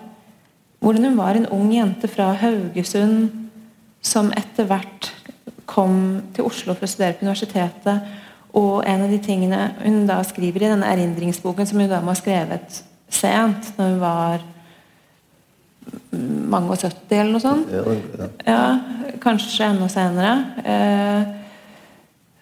hvordan 0.86 1.08
hun 1.08 1.18
var 1.18 1.38
en 1.38 1.48
ung 1.50 1.72
jente 1.74 2.08
fra 2.12 2.34
Haugesund 2.38 3.32
som 4.06 4.28
etter 4.38 4.68
hvert 4.70 5.10
kom 5.66 6.22
til 6.36 6.46
Oslo 6.46 6.76
for 6.76 6.86
å 6.86 6.90
studere 6.90 7.18
på 7.18 7.26
universitetet. 7.26 8.12
Og 8.56 8.84
en 8.86 9.06
av 9.06 9.10
de 9.10 9.18
tingene 9.24 9.72
hun 9.82 10.04
da 10.06 10.20
skriver 10.24 10.62
i 10.62 10.70
denne 10.70 10.92
erindringsboken, 10.94 11.66
som 11.66 11.82
hun 11.82 11.90
da 11.90 12.04
må 12.04 12.14
ha 12.14 12.20
skrevet 12.20 12.84
sent, 13.10 13.72
når 13.78 13.90
hun 13.94 14.00
var 14.02 14.46
mange 16.50 16.72
og 16.74 16.78
70 16.82 17.18
eller 17.20 17.34
noe 17.36 17.44
sånt. 17.44 17.74
Ja, 17.74 17.84
ja. 18.20 18.30
ja 18.48 19.18
kanskje 19.24 19.70
enda 19.70 19.90
senere. 19.92 20.34
Uh, 20.66 21.22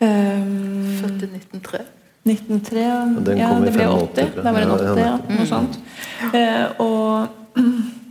um, 0.03 0.93
Født 1.01 1.25
i 1.25 1.31
1903. 1.31 1.83
1903, 2.23 2.79
ja, 2.79 2.99
ja 3.35 3.49
det 3.59 3.73
ble 3.75 3.89
80. 3.91 4.37
Da 4.37 4.53
var 4.55 4.63
hun 4.63 4.77
80, 4.77 5.01
ja, 5.03 5.15
noe 5.27 5.49
sånt. 5.49 5.79
Uh, 6.31 6.85
og 6.85 7.59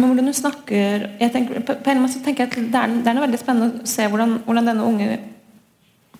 men 0.00 0.06
hvordan 0.06 0.30
hun 0.30 0.34
snakker 0.34 1.06
jeg 1.20 1.32
tenker, 1.34 1.60
på, 1.66 1.74
på 1.84 1.92
en 1.92 2.00
måte 2.02 2.22
tenker 2.24 2.46
jeg 2.46 2.52
at 2.52 2.72
det 2.72 2.80
er, 2.80 2.94
det 3.02 3.10
er 3.10 3.16
noe 3.16 3.26
veldig 3.26 3.40
spennende 3.40 3.82
å 3.82 3.90
se 3.90 4.06
hvordan, 4.08 4.36
hvordan, 4.46 4.70
denne 4.70 4.86
unge 4.86 5.18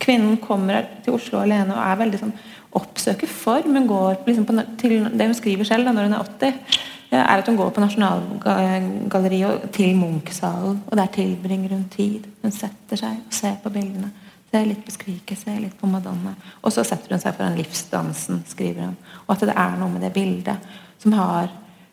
kvinnen 0.01 0.39
kommer 0.43 0.89
til 1.05 1.17
Oslo 1.17 1.43
alene 1.43 1.77
og 1.77 1.83
er 1.85 2.01
veldig 2.01 2.21
sånn 2.23 2.39
oppsøker 2.79 3.29
form. 3.31 3.75
Hun 3.77 3.89
går 3.91 4.23
liksom 4.27 4.47
på, 4.49 4.57
til 4.81 4.97
det 5.11 5.29
hun 5.29 5.37
skriver 5.37 5.69
selv 5.69 5.89
da 5.89 5.95
når 5.95 6.09
hun 6.09 6.17
er 6.17 6.25
80, 6.25 6.81
er 7.11 7.43
at 7.43 7.49
hun 7.51 7.59
går 7.59 7.71
på 7.75 7.83
Nasjonalgalleriet 7.83 9.71
til 9.75 9.97
Munch-salen. 9.99 10.83
Og 10.87 10.99
der 10.99 11.11
tilbringer 11.15 11.75
hun 11.75 11.89
tid. 11.91 12.27
Hun 12.43 12.55
setter 12.55 13.01
seg 13.01 13.23
og 13.25 13.35
ser 13.35 13.57
på 13.63 13.73
bildene. 13.75 14.13
Ser 14.51 14.67
litt 14.67 14.85
på 14.87 14.95
skriket, 14.95 15.39
ser 15.39 15.59
litt 15.63 15.77
på 15.79 15.91
Madonna. 15.91 16.35
Og 16.63 16.75
så 16.75 16.85
setter 16.87 17.15
hun 17.15 17.23
seg 17.23 17.35
foran 17.37 17.59
livsdansen, 17.59 18.45
skriver 18.51 18.89
hun. 18.89 18.97
Og 19.27 19.35
at 19.35 19.45
det 19.51 19.57
er 19.57 19.77
noe 19.79 19.91
med 19.95 20.07
det 20.07 20.15
bildet 20.15 20.71
som 21.01 21.19
har 21.19 21.51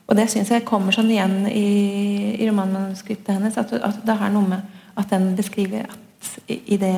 Og 0.07 0.15
det 0.15 0.29
syns 0.31 0.47
jeg 0.47 0.63
kommer 0.63 0.95
sånn 0.95 1.09
igjen 1.11 1.49
i, 1.51 2.39
i 2.39 2.45
romanmanuskriptet 2.47 3.33
hennes. 3.35 3.57
At, 3.59 3.73
at, 3.75 3.97
det 4.07 4.13
har 4.15 4.29
noe 4.31 4.47
med 4.47 4.77
at 4.95 5.09
den 5.11 5.33
beskriver 5.35 5.89
at 5.91 6.29
i, 6.47 6.61
i 6.63 6.77
det 6.79 6.93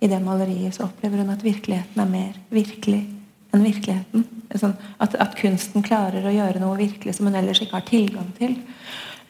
i 0.00 0.08
det 0.08 0.20
maleriet 0.24 0.74
så 0.76 0.86
opplever 0.88 1.22
hun 1.22 1.32
at 1.34 1.44
virkeligheten 1.44 2.00
er 2.00 2.08
mer 2.08 2.36
virkelig 2.52 3.02
enn 3.50 3.66
virkeligheten. 3.66 4.26
Sånn 4.58 4.74
at, 4.98 5.14
at, 5.14 5.36
kunsten 5.38 5.84
klarer 5.86 6.26
å 6.26 6.34
gjøre 6.34 6.62
noe 6.62 6.78
virkelig 6.78 7.16
som 7.16 7.28
hun 7.28 7.38
ellers 7.38 7.60
ikke 7.62 7.78
har 7.78 7.86
tilgang 7.86 8.30
til. 8.38 8.56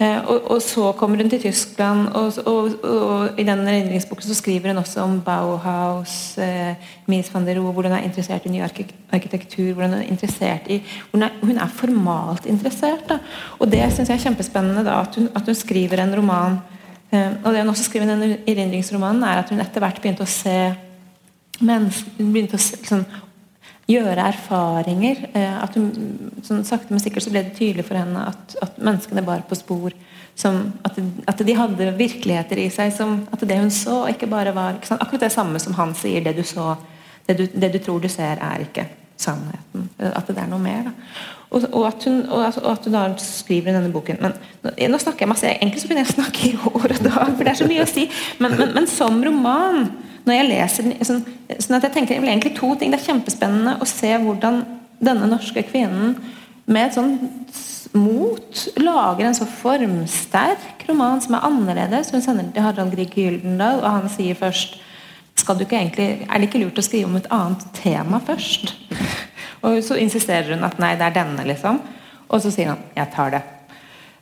Eh, 0.01 0.17
og, 0.23 0.47
og, 0.55 0.63
så 0.65 0.95
kommer 0.97 1.21
hun 1.21 1.29
til 1.29 1.43
Tyskland, 1.43 2.07
og, 2.17 2.39
og, 2.49 2.79
og 2.89 3.41
i 3.41 3.45
den 3.45 3.67
erindringsboken 3.69 4.31
så 4.31 4.37
skriver 4.39 4.73
hun 4.73 4.81
også 4.81 5.05
om 5.05 5.19
Bauhaus, 5.25 6.15
eh, 6.41 6.73
Mies 7.11 7.29
van 7.35 7.45
der 7.45 7.61
Rohe, 7.61 7.75
hvor 7.77 7.89
hun 7.89 7.97
er 7.99 8.07
interessert 8.07 8.47
i 8.49 8.55
ny 8.55 8.63
arkitektur. 8.65 9.75
hvor 9.75 9.85
Hun 9.85 9.99
er 9.99 10.09
interessert 10.09 10.71
i, 10.73 10.81
hun 11.13 11.27
er, 11.27 11.37
hun 11.43 11.61
er 11.61 11.77
formalt 11.77 12.49
interessert. 12.49 13.05
Da. 13.11 13.21
Og 13.59 13.69
det 13.73 13.83
syns 13.93 14.09
jeg 14.09 14.17
er 14.17 14.25
kjempespennende, 14.25 14.87
da, 14.89 15.03
at, 15.05 15.21
hun, 15.21 15.29
at 15.37 15.53
hun 15.53 15.59
skriver 15.59 16.01
en 16.01 16.17
roman 16.17 16.61
og 17.11 17.49
det 17.51 17.63
hun 17.65 17.73
også 17.73 17.89
skriver 17.89 18.07
i 18.07 18.11
denne 18.13 18.39
erindringsromanen, 18.47 19.25
er 19.27 19.41
at 19.41 19.51
hun 19.51 19.63
etter 19.63 19.83
hvert 19.83 19.99
begynte 20.03 20.27
å 20.27 20.31
se 20.31 20.61
begynte 21.61 22.57
å 22.57 22.61
liksom, 22.61 23.03
gjøre 23.91 24.29
erfaringer. 24.31 25.25
Eh, 25.35 25.57
at 25.65 25.77
hun, 25.79 25.91
sånn 26.47 26.63
sakte, 26.67 26.93
men 26.93 27.03
sikkert 27.03 27.27
så 27.27 27.33
ble 27.35 27.45
det 27.47 27.57
tydelig 27.59 27.87
for 27.89 27.99
henne 28.01 28.29
at, 28.31 28.55
at 28.63 28.79
menneskene 28.81 29.25
bar 29.27 29.45
på 29.49 29.59
spor. 29.59 29.97
Som, 30.39 30.63
at, 30.87 30.97
at, 31.29 31.43
de 31.45 31.57
hadde 31.59 31.91
virkeligheter 31.99 32.63
i 32.63 32.69
seg. 32.73 32.95
Som, 32.97 33.25
at 33.35 33.43
det 33.45 33.59
hun 33.61 33.73
så, 33.75 34.05
ikke 34.13 34.31
bare 34.31 34.55
var 34.57 34.79
ikke 34.79 34.93
sant, 34.93 35.03
akkurat 35.05 35.27
det 35.27 35.35
samme 35.35 35.61
som 35.63 35.77
han 35.81 35.93
sier. 35.99 36.25
Det 36.25 36.37
du 36.39 36.45
så, 36.47 36.73
det 37.27 37.37
du, 37.41 37.45
det 37.51 37.75
du 37.75 37.81
tror 37.83 38.01
du 38.01 38.09
ser, 38.13 38.41
er 38.41 38.65
ikke 38.65 38.87
sannheten. 39.21 39.91
At 39.99 40.31
det 40.31 40.41
er 40.41 40.49
noe 40.49 40.63
mer. 40.63 40.89
Da. 40.89 40.95
Og, 41.51 41.65
og, 41.73 41.87
at 41.89 42.05
hun, 42.07 42.21
at, 42.23 42.59
og, 42.63 42.69
at 42.73 42.85
hun, 42.87 42.95
da 42.95 43.07
skriver 43.19 43.73
i 43.73 43.75
denne 43.75 43.91
boken 43.91 44.21
Men 44.23 44.37
nå, 44.93 44.99
snakker 45.03 45.25
jeg 45.25 45.31
masse. 45.33 45.49
Egentlig 45.51 45.83
så 45.83 45.91
kunne 45.91 46.05
jeg 46.05 46.13
snakke 46.13 46.45
i 46.47 46.59
år 46.71 46.85
og 46.85 47.01
dag, 47.03 47.33
for 47.35 47.43
det 47.43 47.53
er 47.53 47.59
så 47.59 47.67
mye 47.71 47.87
å 47.87 47.91
si. 47.91 48.07
Men, 48.39 48.55
men, 48.61 48.75
men 48.77 48.87
som 48.91 49.19
roman, 49.27 49.89
når 50.29 50.39
jeg 50.39 50.51
leser 50.51 50.87
den 50.87 51.09
sånn, 51.09 51.25
sånn 51.57 51.79
at 51.81 51.89
jeg 51.89 51.97
tenker 51.97 52.21
egentlig 52.21 52.55
to 52.59 52.71
ting. 52.79 52.93
Det 52.93 53.01
er 53.01 53.09
kjempespennende 53.09 53.81
å 53.83 53.89
se 53.89 54.13
hvordan 54.23 54.63
denne 55.01 55.31
norske 55.31 55.65
kvinnen 55.67 56.15
med 56.71 56.87
et 56.87 56.95
sånn 56.95 57.17
mot 57.99 58.61
lager 58.79 59.27
en 59.27 59.35
så 59.35 59.47
formsterk 59.51 60.85
roman 60.87 61.23
som 61.25 61.35
er 61.35 61.49
annerledes. 61.49 62.13
Hun 62.15 62.23
sender 62.23 62.53
til 62.55 62.63
Harald 62.63 62.95
Grieg 62.95 63.17
Gyldendal, 63.17 63.83
og 63.83 63.91
han 63.91 64.13
sier 64.13 64.39
først 64.39 64.79
skal 65.41 65.57
du 65.57 65.65
ikke 65.65 65.79
egentlig, 65.79 66.27
Er 66.29 66.39
det 66.39 66.51
ikke 66.51 66.61
lurt 66.61 66.79
å 66.79 66.85
skrive 66.85 67.09
om 67.09 67.17
et 67.17 67.31
annet 67.33 67.65
tema 67.75 68.21
først? 68.23 68.75
Og 69.63 69.83
så 69.85 69.99
insisterer 70.01 70.55
hun 70.55 70.65
at 70.65 70.79
nei, 70.81 70.95
det 70.97 71.09
er 71.09 71.17
denne, 71.21 71.47
liksom. 71.49 71.81
Og 72.29 72.41
så 72.41 72.51
sier 72.51 72.69
han 72.73 72.79
'jeg 72.97 73.13
tar 73.15 73.31
det'. 73.31 73.49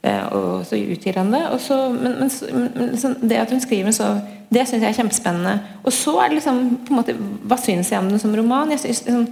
Eh, 0.02 0.26
og 0.32 0.66
så 0.66 0.76
utgir 0.76 1.16
han 1.18 1.32
det. 1.32 1.42
Så, 1.60 1.88
men, 1.92 2.18
men, 2.18 2.30
men 2.76 2.90
liksom, 2.90 3.14
det 3.28 3.36
at 3.36 3.50
hun 3.50 3.60
skriver 3.60 3.90
så 3.90 4.20
Det 4.50 4.62
syns 4.68 4.82
jeg 4.82 4.88
er 4.88 4.96
kjempespennende. 4.96 5.60
Og 5.84 5.92
så 5.92 6.14
er 6.18 6.28
det 6.28 6.38
liksom 6.38 6.78
på 6.86 6.94
en 6.94 6.96
måte, 6.96 7.14
Hva 7.44 7.56
syns 7.60 7.90
jeg 7.92 7.98
om 7.98 8.08
den 8.08 8.18
som 8.18 8.36
roman? 8.36 8.70
Jeg 8.70 8.80
synes, 8.80 9.04
liksom, 9.04 9.26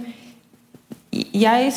jeg 1.33 1.71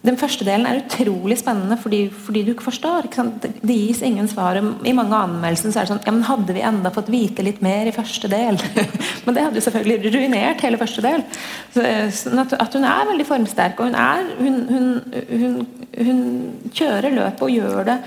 den 0.00 0.16
første 0.16 0.46
delen 0.48 0.64
er 0.64 0.78
utrolig 0.80 1.36
spennende 1.36 1.76
fordi, 1.76 1.98
fordi 2.08 2.42
du 2.46 2.54
ikke 2.54 2.64
forstår. 2.70 3.04
Ikke 3.04 3.26
det, 3.42 3.50
det, 3.60 3.74
gis 3.76 4.00
ingen 4.02 4.28
svar. 4.30 4.56
I 4.56 4.94
mange 4.96 5.16
anmeldelser 5.16 5.74
så 5.74 5.82
er 5.82 5.84
det 5.84 5.92
sånn 5.92 6.06
ja, 6.06 6.14
men 6.14 6.24
Hadde 6.30 6.54
vi 6.56 6.62
enda 6.64 6.92
fått 6.94 7.10
vite 7.12 7.44
litt 7.44 7.60
mer 7.64 7.90
i 7.90 7.92
første 7.92 8.30
del? 8.32 8.56
men 9.26 9.36
det 9.36 9.44
hadde 9.44 9.60
jo 9.60 9.66
selvfølgelig 9.66 10.14
ruinert 10.14 10.64
hele 10.64 10.80
første 10.80 11.04
del. 11.04 11.24
Så, 11.74 11.84
sånn 12.22 12.40
at, 12.40 12.56
at, 12.56 12.78
hun 12.78 12.88
er 12.88 13.10
veldig 13.12 13.28
formsterk. 13.28 13.76
Og 13.82 13.90
hun, 13.90 13.98
er, 14.00 14.24
hun, 14.40 14.56
hun, 15.28 15.60
hun 16.00 16.24
kjører 16.72 17.18
løpet 17.18 17.44
og 17.44 17.54
gjør 17.58 17.84
det 17.90 17.98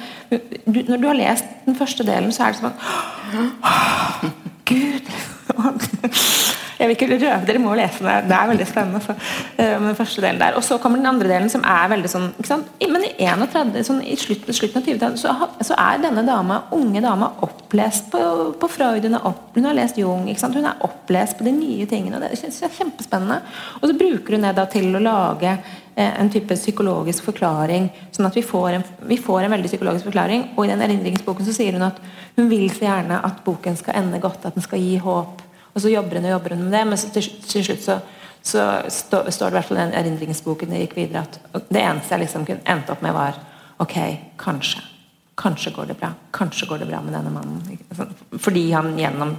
du, 0.65 0.81
Når 0.89 0.97
du 0.97 1.07
har 1.11 1.19
lest 1.21 1.55
den 1.67 1.77
første 1.77 2.09
delen, 2.09 2.33
så 2.33 2.49
er 2.49 2.57
det 2.57 2.61
sånn 2.63 4.33
Gud! 4.65 5.05
Jeg 6.83 6.89
vil 6.89 6.97
ikke 6.97 7.15
røve, 7.15 7.45
dere 7.47 7.59
må 7.63 7.75
lese 7.79 8.03
den. 8.03 8.25
Det 8.27 8.35
er 8.35 8.49
veldig 8.49 8.65
spennende. 8.67 8.99
Så, 9.05 9.13
uh, 9.15 9.83
den 9.85 9.95
første 9.95 10.23
delen 10.25 10.41
der. 10.41 10.57
Og 10.59 10.65
så 10.67 10.75
kommer 10.83 10.99
den 10.99 11.07
andre 11.07 11.29
delen, 11.31 11.47
som 11.49 11.61
er 11.63 11.85
veldig 11.93 12.09
sånn 12.11 12.65
Men 12.91 13.05
i 13.07 13.11
31, 13.23 13.77
sånn, 13.87 14.01
i 14.03 14.17
slutten, 14.19 14.51
slutten 14.51 14.81
av 14.81 14.89
20-tallet 14.89 15.21
så, 15.21 15.31
så, 15.63 15.77
er 15.79 16.01
denne 16.03 16.25
dama, 16.27 16.57
unge 16.75 16.99
dama 17.05 17.29
opplest 17.47 18.09
på, 18.11 18.23
på 18.59 18.69
Freud. 18.73 19.07
Hun, 19.07 19.15
opp, 19.15 19.45
hun, 19.55 19.69
har 19.69 19.77
lest 19.77 20.01
Jung. 20.01 20.25
Hun 20.27 20.67
er 20.67 20.83
opplest 20.83 21.39
på 21.39 21.47
de 21.47 21.53
nye 21.55 21.87
tingene. 21.87 22.19
Det 22.25 22.41
synes 22.41 22.59
jeg 22.59 22.67
er 22.67 22.75
kjempespennende. 22.81 23.39
Og 23.79 23.87
så 23.87 23.95
bruker 24.03 24.35
hun 24.35 24.43
det 24.49 24.53
da 24.59 24.67
til 24.75 24.89
å 24.91 25.03
lage 25.05 25.53
eh, 25.55 26.11
en 26.19 26.33
type 26.35 26.59
psykologisk 26.59 27.29
forklaring. 27.29 27.87
Sånn 28.11 28.27
at 28.27 28.35
vi 28.35 28.43
får, 28.43 28.69
en, 28.81 28.85
vi 29.07 29.21
får 29.23 29.45
en 29.45 29.55
veldig 29.55 29.71
psykologisk 29.71 30.11
forklaring. 30.11 30.49
Og 30.57 30.67
i 30.67 30.73
den 30.73 30.83
erindringsboken 30.83 31.47
så 31.47 31.55
sier 31.55 31.79
hun 31.79 31.87
at 31.87 32.03
hun 32.35 32.51
vil 32.51 32.67
så 32.75 32.89
gjerne 32.89 33.23
at 33.23 33.39
boken 33.47 33.79
skal 33.79 34.03
ende 34.03 34.19
godt, 34.19 34.43
at 34.43 34.59
den 34.59 34.67
skal 34.67 34.83
gi 34.83 34.99
håp. 34.99 35.42
Og 35.73 35.81
så 35.81 35.91
jobber 35.93 36.19
hun 36.19 36.27
og 36.29 36.35
jobber 36.35 36.55
hun 36.55 36.65
med 36.67 36.75
det, 36.77 36.83
men 36.89 37.01
til, 37.15 37.29
til 37.49 37.65
slutt 37.65 37.85
så, 37.85 37.97
så 38.45 38.67
stå, 38.93 39.23
står 39.31 39.49
det 39.49 39.55
i 39.55 39.57
hvert 39.57 39.69
fall 39.69 39.79
i 39.79 39.85
den 39.85 39.95
erindringsboken 40.01 40.73
det 40.73 40.83
gikk 40.83 40.97
videre 40.99 41.25
at 41.25 41.69
det 41.69 41.81
eneste 41.81 42.13
jeg 42.13 42.25
liksom 42.25 42.45
kunne 42.49 42.65
endte 42.69 42.93
opp 42.93 43.05
med, 43.05 43.15
var 43.15 43.41
Ok, 43.81 43.95
kanskje. 44.37 44.83
Kanskje 45.35 45.71
går 45.73 45.87
det 45.89 45.95
bra. 45.97 46.11
Kanskje 46.31 46.67
går 46.69 46.83
det 46.83 46.85
bra 46.85 46.99
med 47.01 47.15
denne 47.15 47.31
mannen. 47.33 47.79
Fordi 48.39 48.61
han 48.71 48.93
gjennom 48.99 49.33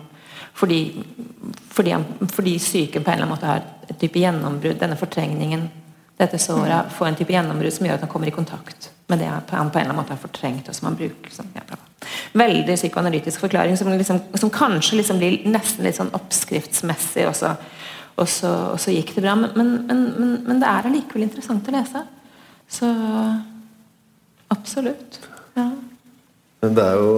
fordi, 0.54 1.04
fordi, 1.70 1.90
han, 1.90 2.04
fordi 2.32 2.58
psyken 2.58 3.04
på 3.04 3.10
en 3.10 3.14
eller 3.14 3.26
annen 3.26 3.34
måte 3.34 3.46
har 3.48 3.62
et 3.88 3.96
type 3.98 4.18
gjennombrudd, 4.18 4.76
denne 4.78 4.98
fortrengningen, 4.98 5.64
dette 6.18 6.38
såret, 6.38 6.92
får 6.94 7.08
en 7.08 7.16
type 7.18 7.34
gjennombrudd 7.34 7.74
som 7.74 7.88
gjør 7.88 7.98
at 7.98 8.04
han 8.06 8.12
kommer 8.12 8.30
i 8.30 8.34
kontakt 8.34 8.90
med 9.10 9.18
det 9.18 9.30
han 9.30 9.42
på 9.48 9.56
en 9.56 9.66
eller 9.66 9.82
annen 9.88 9.98
måte 9.98 10.14
har 10.14 10.22
fortrengt, 10.22 10.68
og 10.70 10.76
som 10.76 10.86
han 10.88 10.98
bruker. 10.98 11.26
Liksom. 11.26 11.50
Ja, 11.58 11.80
veldig 12.36 12.76
psykoanalytisk 12.78 13.44
forklaring 13.44 13.78
som, 13.78 13.90
liksom, 13.94 14.20
som 14.40 14.52
kanskje 14.54 15.00
liksom 15.00 15.20
blir 15.22 15.40
nesten 15.50 15.86
litt 15.86 15.98
sånn 15.98 16.12
oppskriftsmessig, 16.16 17.26
og 17.30 17.36
så, 17.38 17.54
og 18.14 18.30
så, 18.30 18.52
og 18.74 18.80
så 18.82 18.94
gikk 18.94 19.14
det 19.16 19.24
bra. 19.26 19.36
Men, 19.38 19.54
men, 19.58 19.74
men, 19.88 20.36
men 20.46 20.62
det 20.62 20.70
er 20.70 20.90
allikevel 20.90 21.26
interessant 21.28 21.70
å 21.70 21.76
lese. 21.76 22.04
Så 22.70 22.90
absolutt. 24.54 25.20
Ja. 25.54 25.68
Det 26.64 26.84
er 26.84 26.96
jo 26.96 27.16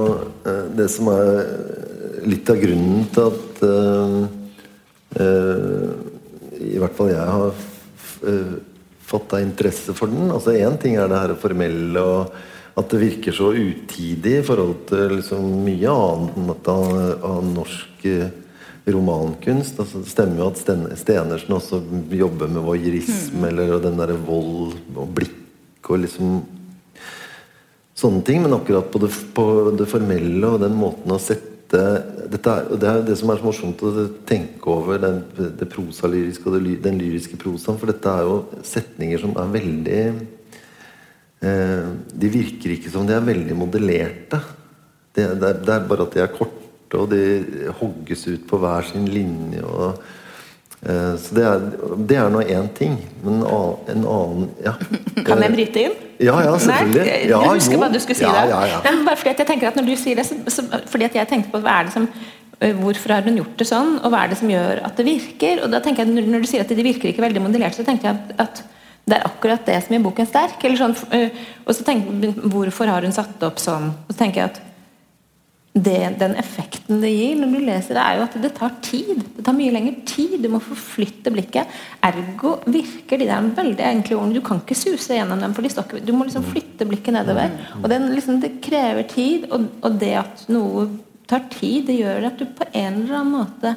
eh, 0.49 0.64
det 0.75 0.88
som 0.90 1.11
er 1.12 1.44
litt 2.27 2.51
av 2.51 2.59
grunnen 2.59 3.05
til 3.14 3.29
at 3.31 3.61
uh, 3.62 4.16
uh, 5.20 5.90
I 6.59 6.81
hvert 6.83 6.96
fall 6.99 7.12
jeg 7.12 7.37
har 7.37 7.61
fått 9.07 9.29
deg 9.31 9.44
interesse 9.44 9.94
for 9.94 10.11
den. 10.11 10.33
Altså 10.35 10.57
Én 10.57 10.79
ting 10.83 10.96
er 10.99 11.11
det 11.11 11.20
her 11.20 11.35
formelle 11.38 12.03
og 12.03 12.33
at 12.77 12.91
det 12.93 12.99
virker 13.01 13.33
så 13.33 13.53
utidig 13.57 14.35
i 14.41 14.45
forhold 14.45 14.83
til 14.91 15.15
liksom 15.17 15.47
mye 15.65 15.93
annet 15.93 16.69
av, 16.69 16.91
av 17.25 17.47
norsk 17.49 18.05
eh, 18.11 18.29
romankunst. 18.93 19.81
Altså, 19.81 20.03
det 20.03 20.12
stemmer 20.12 20.43
jo 20.43 20.51
at 20.51 20.61
Stenersen 21.01 21.57
også 21.57 21.81
jobber 22.12 22.53
med 22.53 22.67
voyeurisme 22.67 23.41
mm. 23.41 23.49
eller 23.49 23.81
den 23.81 23.97
derre 24.01 24.19
vold 24.29 24.77
og 24.93 25.09
blikk 25.17 25.89
og 25.89 26.03
liksom 26.05 26.37
sånne 27.97 28.23
ting. 28.29 28.45
Men 28.45 28.59
akkurat 28.59 28.93
på 28.93 29.01
det, 29.07 29.12
på 29.35 29.49
det 29.79 29.89
formelle 29.89 30.53
og 30.53 30.61
den 30.67 30.77
måten 30.77 31.17
å 31.17 31.21
sette 31.23 31.47
dette 31.67 32.53
er, 32.53 32.69
det 32.79 32.87
er 32.87 33.01
det 33.09 33.17
som 33.19 33.31
er 33.33 33.41
så 33.41 33.49
morsomt 33.49 33.81
å 33.83 34.07
tenke 34.29 34.71
over 34.71 35.01
den, 35.03 35.23
det 35.35 35.67
prosalyriske 35.73 36.47
og 36.47 36.61
det, 36.61 36.77
den 36.85 37.01
lyriske 37.01 37.39
prosaen. 37.41 37.81
For 37.81 37.91
dette 37.91 38.12
er 38.12 38.29
jo 38.29 38.43
setninger 38.69 39.25
som 39.25 39.33
er 39.41 39.55
veldig 39.57 40.03
de 41.40 42.29
virker 42.33 42.72
ikke 42.75 42.90
som 42.90 43.05
de 43.07 43.12
er 43.12 43.25
veldig 43.25 43.57
modellerte. 43.59 44.40
Det, 45.16 45.40
det, 45.40 45.51
det, 45.64 45.75
er 45.75 45.88
bare 45.88 46.05
at 46.05 46.14
de 46.14 46.22
er 46.25 46.33
korte, 46.33 46.99
og 46.99 47.11
de 47.12 47.20
hogges 47.81 48.27
ut 48.29 48.46
på 48.49 48.61
hver 48.61 48.85
sin 48.85 49.07
linje. 49.09 49.62
Og, 49.64 50.01
uh, 50.85 51.12
så 51.20 51.37
det 51.37 51.44
er, 51.49 51.68
det 52.09 52.18
er 52.20 52.33
nå 52.33 52.42
én 52.44 52.68
ting. 52.77 52.99
Men 53.25 53.44
en 53.44 54.05
annen 54.05 54.51
ja. 54.64 54.75
Kan 55.25 55.44
jeg 55.44 55.55
bryte 55.55 55.87
inn? 55.87 55.96
Ja, 56.20 56.38
ja, 56.44 56.57
selvfølgelig. 56.61 57.05
Nei, 57.05 57.20
ja, 57.29 57.40
jeg 57.44 57.61
husker 57.61 57.81
hva 57.81 57.92
du 57.92 58.01
skulle 58.01 58.18
si 58.20 58.25
ja. 58.25 58.44
Ja, 58.49 58.62
ja. 58.68 58.81
Men 58.85 59.05
bare 59.09 59.20
fordi 59.20 59.35
jeg 59.35 59.49
tenker 59.53 59.68
at 59.68 59.77
når 59.77 59.88
du 59.88 59.96
sier 60.01 60.20
det, 60.20 60.25
så, 60.29 60.38
så, 60.53 60.64
fordi 60.88 61.09
at 61.09 61.18
jeg 61.20 61.29
tenkte 61.33 61.53
på 61.53 61.61
hva 61.64 61.81
er 61.81 61.88
det 61.88 61.96
som 61.96 62.11
Hvorfor 62.57 63.12
har 63.12 63.27
hun 63.27 63.35
gjort 63.37 63.59
det 63.61 63.66
sånn, 63.68 63.90
og 64.01 64.09
hva 64.14 64.22
er 64.25 64.31
det 64.33 64.38
som 64.40 64.49
gjør 64.49 64.79
at 64.87 64.96
det 64.96 65.05
virker? 65.05 65.59
Og 65.66 65.68
da 65.68 65.77
tenker 65.85 66.07
jeg, 66.07 66.25
Når 66.25 66.40
du 66.40 66.49
sier 66.49 66.62
at 66.64 66.70
de 66.72 66.87
virker 66.87 67.11
ikke 67.11 67.20
veldig 67.20 67.42
modellert, 67.44 67.77
så 67.77 67.85
tenkte 67.85 68.09
jeg 68.09 68.16
at, 68.16 68.31
at 68.46 68.62
det 69.07 69.21
er 69.21 69.27
akkurat 69.29 69.66
det 69.66 69.77
som 69.85 69.95
gjør 69.95 70.09
boken 70.09 70.27
sterk. 70.27 70.64
Sånn, 70.79 70.95
og 70.97 71.77
så 71.77 71.85
tenker 71.87 72.25
jeg, 72.27 72.47
Hvorfor 72.51 72.90
har 72.90 73.05
hun 73.07 73.14
satt 73.14 73.37
det 73.38 73.47
opp 73.47 73.61
sånn? 73.62 73.92
Og 74.03 74.11
så 74.11 74.19
tenker 74.19 74.42
jeg 74.42 74.51
at 74.51 74.64
det, 75.77 76.16
Den 76.19 76.35
effekten 76.40 77.03
det 77.03 77.12
gir 77.12 77.37
når 77.38 77.53
du 77.53 77.59
leser 77.69 77.99
det, 77.99 78.03
er 78.03 78.16
jo 78.16 78.25
at 78.25 78.37
det 78.42 78.51
tar 78.57 78.75
tid. 78.83 79.23
Det 79.37 79.45
tar 79.47 79.55
mye 79.55 79.75
lengre 79.75 80.03
tid. 80.09 80.38
Du 80.42 80.49
må 80.51 80.59
forflytte 80.64 81.31
blikket. 81.31 81.71
Ergo 82.09 82.57
virker 82.64 83.21
de 83.21 83.29
der 83.29 83.51
veldig 83.61 83.87
enkle 83.92 84.19
ordene. 84.19 84.40
Du 84.40 84.47
kan 84.47 84.62
ikke 84.64 84.79
suse 84.79 85.19
gjennom 85.19 85.42
dem, 85.45 85.55
for 85.55 85.62
de 85.62 85.75
stokker. 85.75 86.03
Du 86.03 86.14
må 86.16 86.27
liksom 86.27 86.47
flytte 86.49 86.88
blikket 86.88 87.14
nedover. 87.14 87.53
Og 87.83 87.90
det, 87.92 88.01
liksom, 88.16 88.40
det 88.42 88.57
krever 88.64 89.07
tid. 89.12 89.51
Og, 89.53 89.69
og, 89.85 90.01
det 90.01 90.14
at 90.19 90.47
noe 90.51 90.88
tar 91.31 91.47
tid, 91.53 91.85
det 91.90 92.01
gjør 92.01 92.31
at 92.33 92.40
du 92.40 92.49
på 92.49 92.66
en 92.73 93.03
eller 93.05 93.21
annen 93.21 93.37
måte 93.37 93.77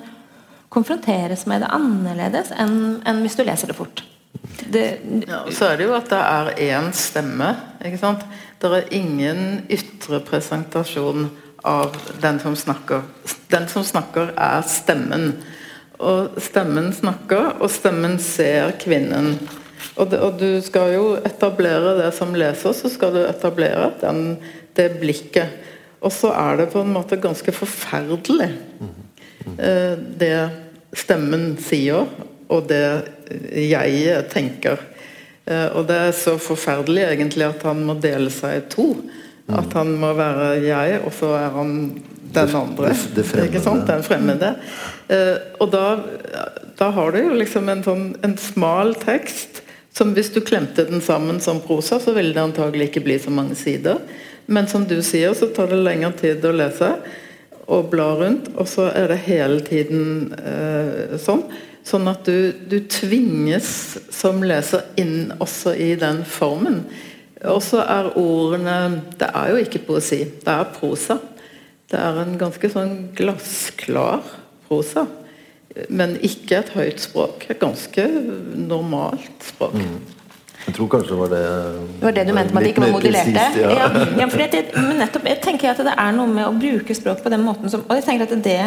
konfronteres 0.73 1.45
med 1.49 1.65
det 1.65 1.73
annerledes 1.75 2.53
enn, 2.55 3.03
enn 3.05 3.21
hvis 3.25 3.37
du 3.37 3.43
leser 3.43 3.69
det 3.69 3.77
fort. 3.77 4.05
Det, 4.69 4.85
ja, 5.27 5.43
så 5.51 5.71
er 5.71 5.79
det 5.79 5.87
jo 5.87 5.95
at 5.97 6.09
det 6.11 6.19
er 6.19 6.49
én 6.69 6.89
stemme. 6.95 7.53
ikke 7.85 8.01
sant? 8.01 8.25
Det 8.59 8.71
er 8.75 8.89
ingen 8.95 9.63
ytre 9.71 10.19
presentasjon 10.25 11.29
av 11.67 11.95
den 12.21 12.39
som 12.43 12.55
snakker. 12.55 13.05
Den 13.51 13.67
som 13.71 13.85
snakker, 13.87 14.33
er 14.35 14.61
stemmen. 14.67 15.31
Og 15.99 16.37
stemmen 16.43 16.91
snakker, 16.95 17.55
og 17.59 17.71
stemmen 17.71 18.19
ser 18.23 18.75
kvinnen. 18.79 19.35
Og, 19.99 20.09
det, 20.11 20.19
og 20.23 20.37
du 20.39 20.59
skal 20.63 20.93
jo 20.95 21.05
etablere 21.27 21.97
det 21.99 22.11
som 22.15 22.35
leser, 22.35 22.75
så 22.75 22.91
skal 22.91 23.15
du 23.15 23.21
etablere 23.25 23.91
den, 24.01 24.37
det 24.75 24.93
blikket. 24.99 25.59
Og 25.99 26.13
så 26.15 26.31
er 26.31 26.61
det 26.61 26.69
på 26.71 26.83
en 26.83 26.93
måte 26.95 27.19
ganske 27.19 27.51
forferdelig, 27.51 28.53
eh, 29.57 29.95
det 30.19 30.35
stemmen 30.95 31.57
sier, 31.63 32.07
og 32.49 32.69
det 32.71 32.85
jeg 33.53 34.23
tenker. 34.31 34.81
Eh, 35.45 35.67
og 35.73 35.87
det 35.89 35.97
er 36.09 36.15
så 36.17 36.35
forferdelig 36.41 37.07
egentlig 37.07 37.47
at 37.49 37.65
han 37.67 37.83
må 37.87 37.97
dele 38.01 38.31
seg 38.33 38.59
i 38.59 38.67
to. 38.71 38.91
At 39.49 39.73
han 39.73 39.95
må 39.97 40.11
være 40.13 40.59
jeg, 40.61 40.99
og 41.01 41.13
så 41.17 41.33
er 41.39 41.53
han 41.55 41.71
den 42.33 42.51
andre. 42.55 42.91
Det, 43.15 43.23
det. 43.25 43.47
Ikke 43.47 43.63
sant? 43.63 43.87
Den 43.89 44.05
fremmede. 44.05 44.53
Eh, 45.09 45.37
og 45.57 45.71
da, 45.73 45.85
da 46.77 46.91
har 46.93 47.15
du 47.15 47.23
jo 47.23 47.39
liksom 47.39 47.71
en 47.71 47.81
sånn 47.85 48.05
en 48.25 48.37
smal 48.37 48.93
tekst 49.01 49.63
som 49.95 50.13
hvis 50.15 50.29
du 50.31 50.39
klemte 50.45 50.85
den 50.87 51.01
sammen 51.03 51.41
som 51.43 51.63
prosa, 51.63 51.97
så 51.99 52.13
ville 52.15 52.35
det 52.35 52.43
antagelig 52.43 52.91
ikke 52.91 53.03
bli 53.07 53.17
så 53.19 53.33
mange 53.33 53.57
sider. 53.57 53.97
Men 54.45 54.69
som 54.69 54.85
du 54.87 54.99
sier, 55.05 55.33
så 55.35 55.49
tar 55.53 55.73
det 55.73 55.81
lengre 55.81 56.13
tid 56.21 56.45
å 56.45 56.53
lese 56.55 56.93
og 57.69 57.89
bla 57.91 58.07
rundt, 58.17 58.47
og 58.57 58.69
så 58.69 58.87
er 58.97 59.11
det 59.11 59.19
hele 59.27 59.59
tiden 59.65 60.31
eh, 60.39 61.17
sånn. 61.21 61.43
Sånn 61.87 62.09
at 62.11 62.27
du, 62.27 62.51
du 62.69 62.79
tvinges 62.91 63.69
som 64.13 64.43
leser 64.45 64.83
inn 64.99 65.31
også 65.39 65.73
i 65.79 65.93
den 65.99 66.23
formen. 66.27 66.83
Og 67.47 67.61
så 67.63 67.79
er 67.87 68.09
ordene 68.19 69.01
Det 69.19 69.29
er 69.31 69.53
jo 69.53 69.61
ikke 69.63 69.85
poesi, 69.87 70.25
det 70.43 70.53
er 70.53 70.67
prosa. 70.75 71.19
Det 71.89 71.97
er 71.97 72.19
en 72.21 72.35
ganske 72.37 72.69
sånn 72.69 72.93
glassklar 73.17 74.21
prosa. 74.67 75.07
Men 75.89 76.17
ikke 76.25 76.59
et 76.59 76.71
høyt 76.75 77.01
språk. 77.01 77.47
Et 77.49 77.59
ganske 77.61 78.05
normalt 78.59 79.45
språk. 79.47 79.77
Jeg 80.65 80.75
tror 80.75 80.89
kanskje 80.91 81.13
det 81.13 81.19
var 81.19 81.31
det 81.31 81.43
Det 81.99 82.03
var 82.03 82.11
det 82.17 82.25
du 82.27 82.33
mente 82.33 82.53
med 82.53 82.59
at 82.59 82.65
det 82.65 82.73
ikke 82.73 82.83
var 82.83 82.91
modulerte? 82.93 83.31
presist, 83.31 83.57
Ja. 83.57 83.69
Ja. 83.71 83.87
Ja, 84.19 84.27
men 84.75 84.99
nettopp, 84.99 85.25
jeg 85.25 85.41
tenker 85.41 85.71
at 85.71 85.81
det 85.87 85.95
er 85.95 86.11
noe 86.13 86.27
med 86.27 86.45
å 86.45 86.53
bruke 86.53 86.95
språk 86.97 87.23
på 87.23 87.31
den 87.33 87.41
måten 87.47 87.71
som 87.71 87.85
Og 87.87 87.95
jeg 87.97 88.05
tenker 88.05 88.27
at 88.27 88.43
det 88.43 88.59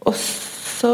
også 0.00 0.92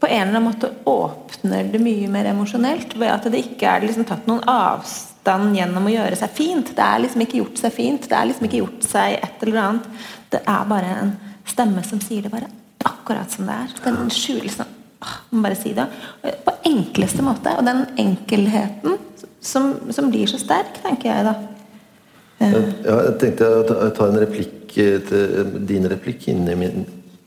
på 0.00 0.06
en 0.10 0.28
eller 0.28 0.36
annen 0.36 0.44
måte 0.50 0.68
åpner 0.84 1.70
det 1.72 1.80
mye 1.80 2.08
mer 2.12 2.28
emosjonelt. 2.32 2.92
Ved 3.00 3.08
at 3.14 3.28
det 3.32 3.40
ikke 3.40 3.70
er 3.70 3.86
liksom 3.86 4.04
tatt 4.08 4.26
noen 4.28 4.42
avstand 4.50 5.56
gjennom 5.56 5.88
å 5.88 5.94
gjøre 5.94 6.18
seg 6.20 6.34
fint. 6.36 6.74
Det 6.76 6.84
er 6.84 7.00
liksom 7.04 7.24
ikke 7.24 7.40
gjort 7.40 7.62
seg 7.62 7.72
fint. 7.72 8.08
Det 8.10 8.18
er 8.18 8.28
liksom 8.28 8.48
ikke 8.48 8.60
gjort 8.60 8.84
seg 8.90 9.16
et 9.22 9.42
eller 9.46 9.62
annet. 9.62 9.88
Det 10.34 10.42
er 10.44 10.68
bare 10.68 10.92
en 11.00 11.14
stemme 11.48 11.84
som 11.86 12.00
sier 12.04 12.26
det 12.26 12.32
bare 12.34 12.50
akkurat 12.86 13.32
som 13.32 13.48
det 13.48 13.56
er. 13.64 13.72
Den 13.86 14.10
skjulelsen 14.12 14.72
Må 15.30 15.42
bare 15.44 15.56
si 15.58 15.72
det. 15.76 15.84
På 16.44 16.52
enkleste 16.66 17.22
måte. 17.24 17.52
Og 17.58 17.64
den 17.66 17.84
enkelheten 18.00 18.96
som, 19.40 19.74
som 19.92 20.08
blir 20.10 20.26
så 20.30 20.38
sterk, 20.40 20.80
tenker 20.84 21.12
jeg 21.12 21.26
da. 21.28 21.34
Ja, 22.40 22.96
jeg 23.06 23.14
tenkte 23.20 23.48
å 23.48 23.90
ta- 23.96 24.08
en 24.10 24.18
replikk 24.20 24.74
eh, 24.76 24.98
til 25.08 25.54
din 25.68 25.86
replikk 25.88 26.26
inni 26.28 26.56
min 26.58 26.82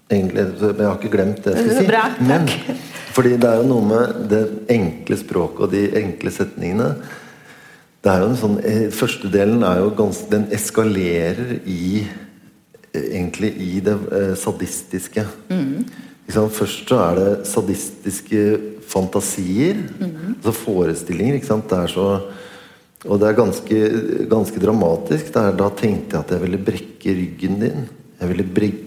egentlig, 0.10 0.46
Jeg 0.62 0.86
har 0.86 0.98
ikke 0.98 1.12
glemt 1.14 1.44
det 1.46 1.56
jeg 1.56 1.64
skulle 1.64 1.80
si. 1.84 1.88
Bra. 1.90 2.04
Men 2.20 2.48
fordi 3.16 3.36
det 3.42 3.50
er 3.50 3.62
jo 3.62 3.68
noe 3.70 3.86
med 3.90 4.20
det 4.32 4.44
enkle 4.76 5.18
språket 5.20 5.66
og 5.66 5.74
de 5.74 5.84
enkle 6.02 6.34
setningene. 6.34 6.90
Det 8.00 8.12
er 8.14 8.24
jo 8.24 8.30
en 8.32 8.40
sånn, 8.40 8.58
eh, 8.64 8.86
Første 8.96 9.28
delen 9.32 9.64
er 9.68 9.82
jo 9.82 9.90
ganske 9.98 10.30
Den 10.32 10.46
eskalerer 10.56 11.58
i 11.68 12.06
eh, 12.94 13.08
egentlig 13.20 13.54
i 13.60 13.80
det 13.84 13.96
eh, 14.16 14.36
sadistiske. 14.40 15.26
Sant? 16.30 16.54
Først 16.54 16.86
så 16.88 17.00
er 17.08 17.18
det 17.18 17.32
sadistiske 17.50 18.44
fantasier, 18.90 19.82
altså 20.00 20.54
forestillinger. 20.54 21.40
ikke 21.40 21.50
sant? 21.50 21.68
Det 21.70 21.78
er 21.78 21.92
så 21.94 22.08
og 23.08 23.16
det 23.22 23.30
er 23.30 23.38
ganske, 23.38 23.78
ganske 24.28 24.60
dramatisk. 24.60 25.30
Er, 25.40 25.54
da 25.56 25.70
tenkte 25.72 26.18
jeg 26.18 26.26
at 26.26 26.34
jeg 26.36 26.44
ville 26.44 26.60
brekke 26.60 27.14
ryggen 27.16 27.60
din. 27.62 27.86
Jeg 28.20 28.32
ville 28.34 28.46
brek, 28.58 28.82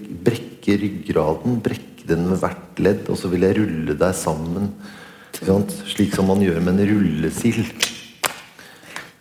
brekke 0.62 0.78
ryggraden, 0.78 1.60
brekke 1.62 2.06
den 2.06 2.28
med 2.28 2.38
hvert 2.38 2.78
ledd, 2.78 3.08
og 3.10 3.18
så 3.18 3.28
vil 3.28 3.42
jeg 3.42 3.56
rulle 3.58 3.96
deg 3.98 4.14
sammen. 4.14 4.70
Slik 5.90 6.14
som 6.14 6.28
man 6.28 6.42
gjør 6.42 6.60
med 6.62 6.78
en 6.78 6.86
rullesild. 6.86 7.88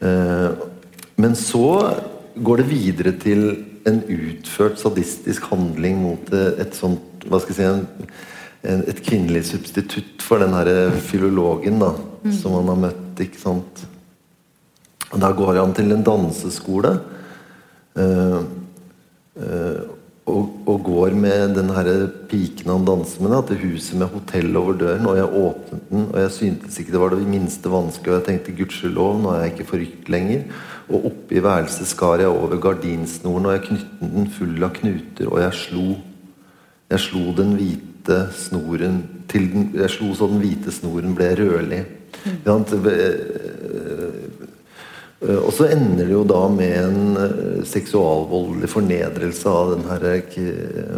Eh, 0.02 0.52
men 1.18 1.36
så 1.36 1.98
går 2.36 2.62
det 2.62 2.68
videre 2.70 3.14
til 3.18 3.66
en 3.86 4.04
utført 4.06 4.78
sadistisk 4.80 5.44
handling 5.50 6.02
mot 6.02 6.34
eh, 6.34 6.62
et 6.62 6.76
sånt 6.78 7.26
hva 7.26 7.40
skal 7.42 7.54
jeg 7.54 7.58
si, 7.58 7.66
en, 7.70 8.12
en, 8.66 8.84
et 8.90 9.02
kvinnelig 9.02 9.48
substitutt 9.50 10.22
for 10.22 10.42
den 10.42 10.54
her 10.54 10.92
filologen 11.06 11.82
da, 11.82 11.94
som 12.38 12.58
han 12.60 12.70
har 12.70 12.84
møtt. 12.88 13.22
ikke 13.22 13.42
sant? 13.42 13.86
Og 15.12 15.20
Da 15.22 15.32
går 15.34 15.58
han 15.58 15.74
til 15.74 15.94
en 15.94 16.06
danseskole 16.06 16.96
eh, 17.98 18.40
og, 20.30 20.50
og 20.70 20.84
går 20.86 21.16
med 21.18 21.56
den 21.58 21.72
piken 22.30 22.70
han 22.70 22.86
danser 22.86 23.24
med, 23.24 23.32
da, 23.34 23.40
til 23.48 23.64
huset 23.66 23.98
med 23.98 24.12
hotell 24.14 24.58
over 24.58 24.78
døren. 24.78 25.08
Og 25.10 25.18
jeg 25.18 25.40
åpnet 25.42 25.88
den, 25.90 26.06
og 26.14 26.20
jeg 26.22 26.32
syntes 26.36 26.80
ikke 26.80 26.94
det 26.94 27.02
var 27.02 27.16
det 27.16 27.28
minste 27.28 27.72
vanskelig. 27.72 28.12
Og 28.12 28.20
jeg 28.20 28.28
tenkte 28.28 28.56
gudskjelov, 28.60 29.18
nå 29.22 29.32
er 29.34 29.42
jeg 29.42 29.54
ikke 29.54 29.70
forrykt 29.72 30.12
lenger. 30.14 30.46
Og 30.92 31.10
oppe 31.12 31.38
i 31.38 31.44
værelset 31.44 31.90
skar 31.90 32.22
jeg 32.22 32.30
over 32.30 32.62
gardinsnoren, 32.62 33.48
og 33.50 33.56
jeg 33.58 33.66
knyttet 33.70 34.14
den 34.14 34.30
full 34.38 34.68
av 34.68 34.76
knuter, 34.78 35.32
og 35.32 35.42
jeg 35.42 35.60
slo. 35.64 35.88
Jeg 36.92 37.00
slo 37.08 37.24
den 37.38 37.56
hvite 37.56 38.18
snoren 38.36 39.02
til 39.32 39.48
den, 39.52 39.70
Jeg 39.80 39.90
slo 39.90 40.14
så 40.14 40.28
den 40.28 40.42
hvite 40.44 40.72
snoren 40.76 41.16
ble 41.16 41.32
rødlig. 41.40 41.86
Eh, 42.36 42.62
Og 45.22 45.52
så 45.54 45.68
ender 45.70 46.08
det 46.08 46.16
jo 46.16 46.24
da 46.26 46.42
med 46.50 46.78
en 46.82 47.18
eh, 47.22 47.58
seksualvoldelig 47.70 48.70
fornedrelse 48.72 49.52
av 49.54 49.76
den 49.76 49.84
her 49.86 50.06
eh, 50.10 50.96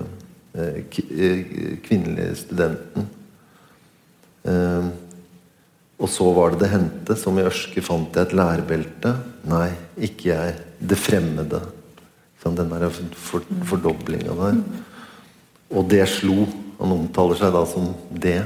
eh, 0.56 0.78
eh, 0.80 1.42
kvinnelige 1.84 2.38
studenten. 2.46 3.10
Eh, 4.48 4.92
Og 6.04 6.10
så 6.12 6.26
var 6.36 6.52
det 6.52 6.64
det 6.64 6.72
hendte. 6.74 7.16
Som 7.20 7.38
i 7.40 7.46
ørske 7.48 7.84
fant 7.84 8.16
jeg 8.16 8.28
et 8.28 8.36
lærbelte. 8.36 9.14
Nei, 9.48 9.70
ikke 9.96 10.32
jeg. 10.32 10.58
Det 10.80 11.00
fremmede. 11.00 11.62
Den 12.44 12.58
der 12.74 12.90
for, 12.92 13.44
fordoblinga 13.70 14.34
der. 14.36 14.58
Og 15.72 15.88
det 15.88 16.04
slo. 16.12 16.44
Han 16.82 16.96
omtaler 16.98 17.40
seg 17.40 17.54
da 17.56 17.64
som 17.70 17.94
det. 18.12 18.42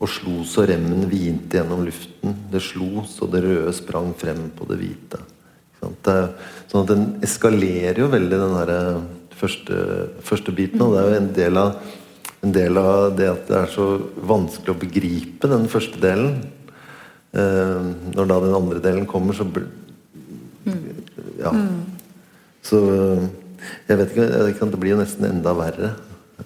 Og 0.00 0.08
slo 0.08 0.40
så 0.48 0.64
remmen 0.68 1.04
hvinte 1.10 1.58
gjennom 1.58 1.84
luften. 1.84 2.36
Det 2.52 2.62
slo 2.64 3.04
så 3.08 3.28
det 3.28 3.42
røde 3.44 3.72
sprang 3.76 4.14
frem 4.16 4.46
på 4.56 4.68
det 4.70 4.78
hvite. 4.80 5.20
Sånn 5.80 6.82
at 6.82 6.90
den 6.90 7.04
eskalerer 7.24 8.02
jo 8.02 8.10
veldig, 8.12 8.38
den 8.40 8.56
der 8.58 8.72
eh, 8.74 9.02
første, 9.40 9.76
første 10.24 10.54
biten. 10.56 10.82
Og 10.84 10.94
det 10.94 11.02
er 11.02 11.08
jo 11.08 11.18
en 11.20 11.30
del, 11.36 11.60
av, 11.60 11.92
en 12.44 12.56
del 12.56 12.80
av 12.80 13.12
det 13.16 13.28
at 13.32 13.46
det 13.48 13.58
er 13.60 13.72
så 13.72 13.86
vanskelig 14.32 14.74
å 14.74 14.80
begripe 14.80 15.50
den 15.52 15.68
første 15.72 16.00
delen. 16.02 16.40
Eh, 17.36 17.90
når 18.16 18.30
da 18.32 18.40
den 18.44 18.56
andre 18.56 18.82
delen 18.84 19.08
kommer, 19.10 19.36
så 19.36 19.48
blir 19.48 19.68
Ja. 21.40 21.54
Så 22.60 22.78
jeg 23.88 23.96
vet 23.96 24.10
ikke, 24.12 24.26
jeg 24.26 24.40
vet 24.44 24.50
ikke, 24.54 24.70
Det 24.70 24.80
blir 24.80 24.92
jo 24.92 25.00
nesten 25.00 25.24
enda 25.24 25.54
verre. 25.56 25.94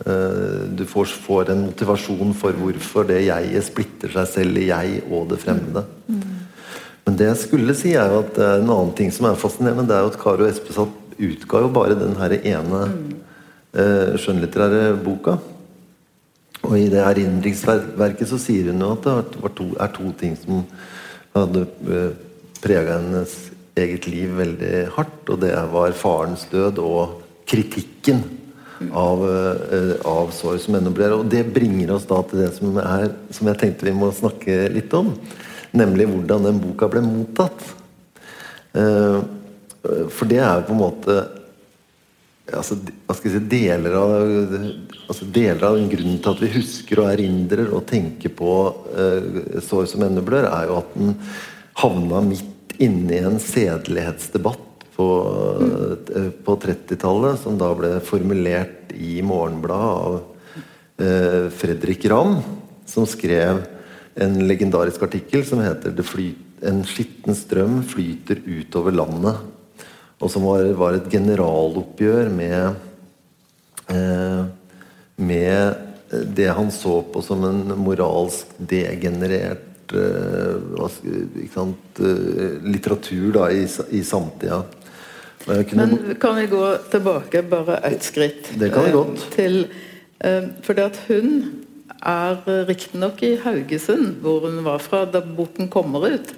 Eh, 0.02 0.66
Du 0.74 0.84
får, 0.86 1.06
får 1.22 1.52
en 1.52 1.66
motivasjon 1.68 2.34
for 2.34 2.56
hvorfor 2.58 3.06
det 3.06 3.26
jeget 3.28 3.66
splitter 3.66 4.10
seg 4.16 4.30
selv 4.32 4.58
i 4.58 4.68
jeg 4.68 5.02
og 5.10 5.28
det 5.30 5.38
fremmede. 5.44 5.84
Men 7.04 7.18
det 7.20 7.28
jeg 7.28 7.40
skulle 7.44 7.76
si 7.78 7.94
er 7.94 8.10
jo 8.10 8.22
at 8.24 8.34
det 8.34 8.44
er 8.44 8.62
en 8.62 8.72
annen 8.74 8.94
ting 8.96 9.12
som 9.12 9.28
er 9.28 9.38
fascinerende, 9.38 9.86
det 9.86 9.96
er 9.96 10.06
jo 10.06 10.12
at 10.12 10.20
Karo 10.20 10.48
Espeseth 10.48 11.00
utga 11.14 11.60
jo 11.62 11.70
bare 11.70 11.98
den 11.98 12.16
her 12.18 12.34
ene 12.40 12.80
eh, 13.76 14.14
skjønnlitterære 14.18 14.96
boka. 15.04 15.38
Og 16.64 16.78
i 16.80 16.88
det 16.88 17.02
erindringsverket 17.04 18.30
så 18.30 18.40
sier 18.40 18.72
hun 18.72 18.80
jo 18.82 18.94
at 18.96 19.04
det 19.04 19.50
to, 19.58 19.68
er 19.78 19.90
to 19.92 20.10
ting 20.18 20.32
som 20.40 20.64
hadde 21.36 21.66
prega 22.64 22.96
hennes 23.02 23.34
eget 23.76 24.08
liv 24.08 24.32
veldig 24.38 24.86
hardt. 24.96 25.28
Og 25.28 25.42
det 25.44 25.52
var 25.74 25.98
farens 25.98 26.48
død 26.50 26.80
og 26.80 27.20
kritikken 27.46 28.24
av, 28.92 29.22
eh, 29.28 29.94
av 30.06 30.32
sorg 30.34 30.60
som 30.60 30.74
ennå 30.78 30.92
blir. 30.94 31.14
Og 31.16 31.28
det 31.30 31.44
bringer 31.54 31.94
oss 31.94 32.08
da 32.10 32.20
til 32.28 32.44
det 32.44 32.50
som, 32.56 32.76
er, 32.78 33.12
som 33.34 33.50
jeg 33.50 33.60
tenkte 33.60 33.88
vi 33.88 33.96
må 33.96 34.10
snakke 34.14 34.66
litt 34.74 34.94
om. 34.96 35.12
Nemlig 35.74 36.08
hvordan 36.10 36.50
den 36.50 36.60
boka 36.62 36.88
ble 36.90 37.04
mottatt. 37.04 37.64
Eh, 38.74 39.18
for 39.84 40.30
det 40.30 40.40
er 40.40 40.60
jo 40.60 40.68
på 40.68 40.74
en 40.74 40.80
måte 40.80 41.16
altså, 42.52 42.78
si, 43.20 43.32
deler 43.50 43.96
av 43.98 44.14
altså 45.04 45.26
deler 45.28 45.66
av 45.68 45.76
grunnen 45.92 46.20
til 46.22 46.32
at 46.32 46.40
vi 46.40 46.52
husker 46.54 47.02
og 47.02 47.10
erindrer 47.12 47.68
og 47.68 47.84
tenker 47.90 48.32
på 48.32 48.54
uh, 48.96 49.60
sår 49.64 49.90
som 49.90 50.06
ennå 50.06 50.24
blør, 50.24 50.48
er 50.48 50.70
jo 50.70 50.78
at 50.80 50.94
den 50.96 51.14
havna 51.80 52.22
midt 52.24 52.76
inne 52.82 53.18
i 53.18 53.24
en 53.28 53.36
sedelighetsdebatt 53.42 54.73
på, 54.94 55.06
mm. 55.60 56.32
på 56.46 56.56
30-tallet, 56.62 57.40
som 57.42 57.58
da 57.58 57.70
ble 57.76 57.96
formulert 58.04 58.94
i 58.94 59.18
Morgenbladet 59.26 59.90
av 59.98 60.18
eh, 61.02 61.46
Fredrik 61.54 62.06
Ramm, 62.10 62.38
som 62.86 63.08
skrev 63.10 63.64
en 64.14 64.38
legendarisk 64.46 65.02
artikkel 65.02 65.44
som 65.46 65.62
heter 65.64 65.90
'En 66.64 66.84
skitten 66.84 67.34
strøm 67.34 67.82
flyter 67.82 68.40
utover 68.46 68.92
landet'. 68.92 69.36
Og 70.20 70.30
som 70.30 70.44
var, 70.44 70.64
var 70.72 70.94
et 70.94 71.10
generaloppgjør 71.10 72.30
med 72.30 72.76
eh, 73.90 74.44
med 75.16 75.74
det 76.36 76.48
han 76.48 76.70
så 76.70 77.00
på 77.02 77.22
som 77.22 77.44
en 77.46 77.74
moralsk 77.80 78.50
degenerert 78.58 79.94
eh, 79.94 80.88
sant, 81.52 82.00
eh, 82.00 82.56
litteratur 82.64 83.32
da, 83.34 83.48
i, 83.50 83.66
i 83.90 84.02
samtida. 84.04 84.62
Jeg 85.46 85.66
kunne, 85.68 85.86
Men 85.86 86.16
kan 86.20 86.36
vi 86.36 86.46
gå 86.46 86.62
tilbake 86.90 87.42
bare 87.42 87.76
ett 87.84 88.02
skritt? 88.02 88.48
Det 88.58 88.70
kan 88.72 88.86
vi 88.86 88.90
eh, 88.90 88.96
godt. 88.96 89.26
Til, 89.34 89.66
eh, 90.24 90.48
fordi 90.64 90.80
at 90.80 91.00
hun 91.08 91.30
er 92.00 92.40
eh, 92.46 92.64
riktignok 92.68 93.22
i 93.22 93.36
Haugesund, 93.44 94.20
hvor 94.24 94.46
hun 94.48 94.64
var 94.64 94.78
fra 94.78 95.04
da 95.04 95.20
boken 95.20 95.68
kommer 95.68 96.08
ut. 96.14 96.34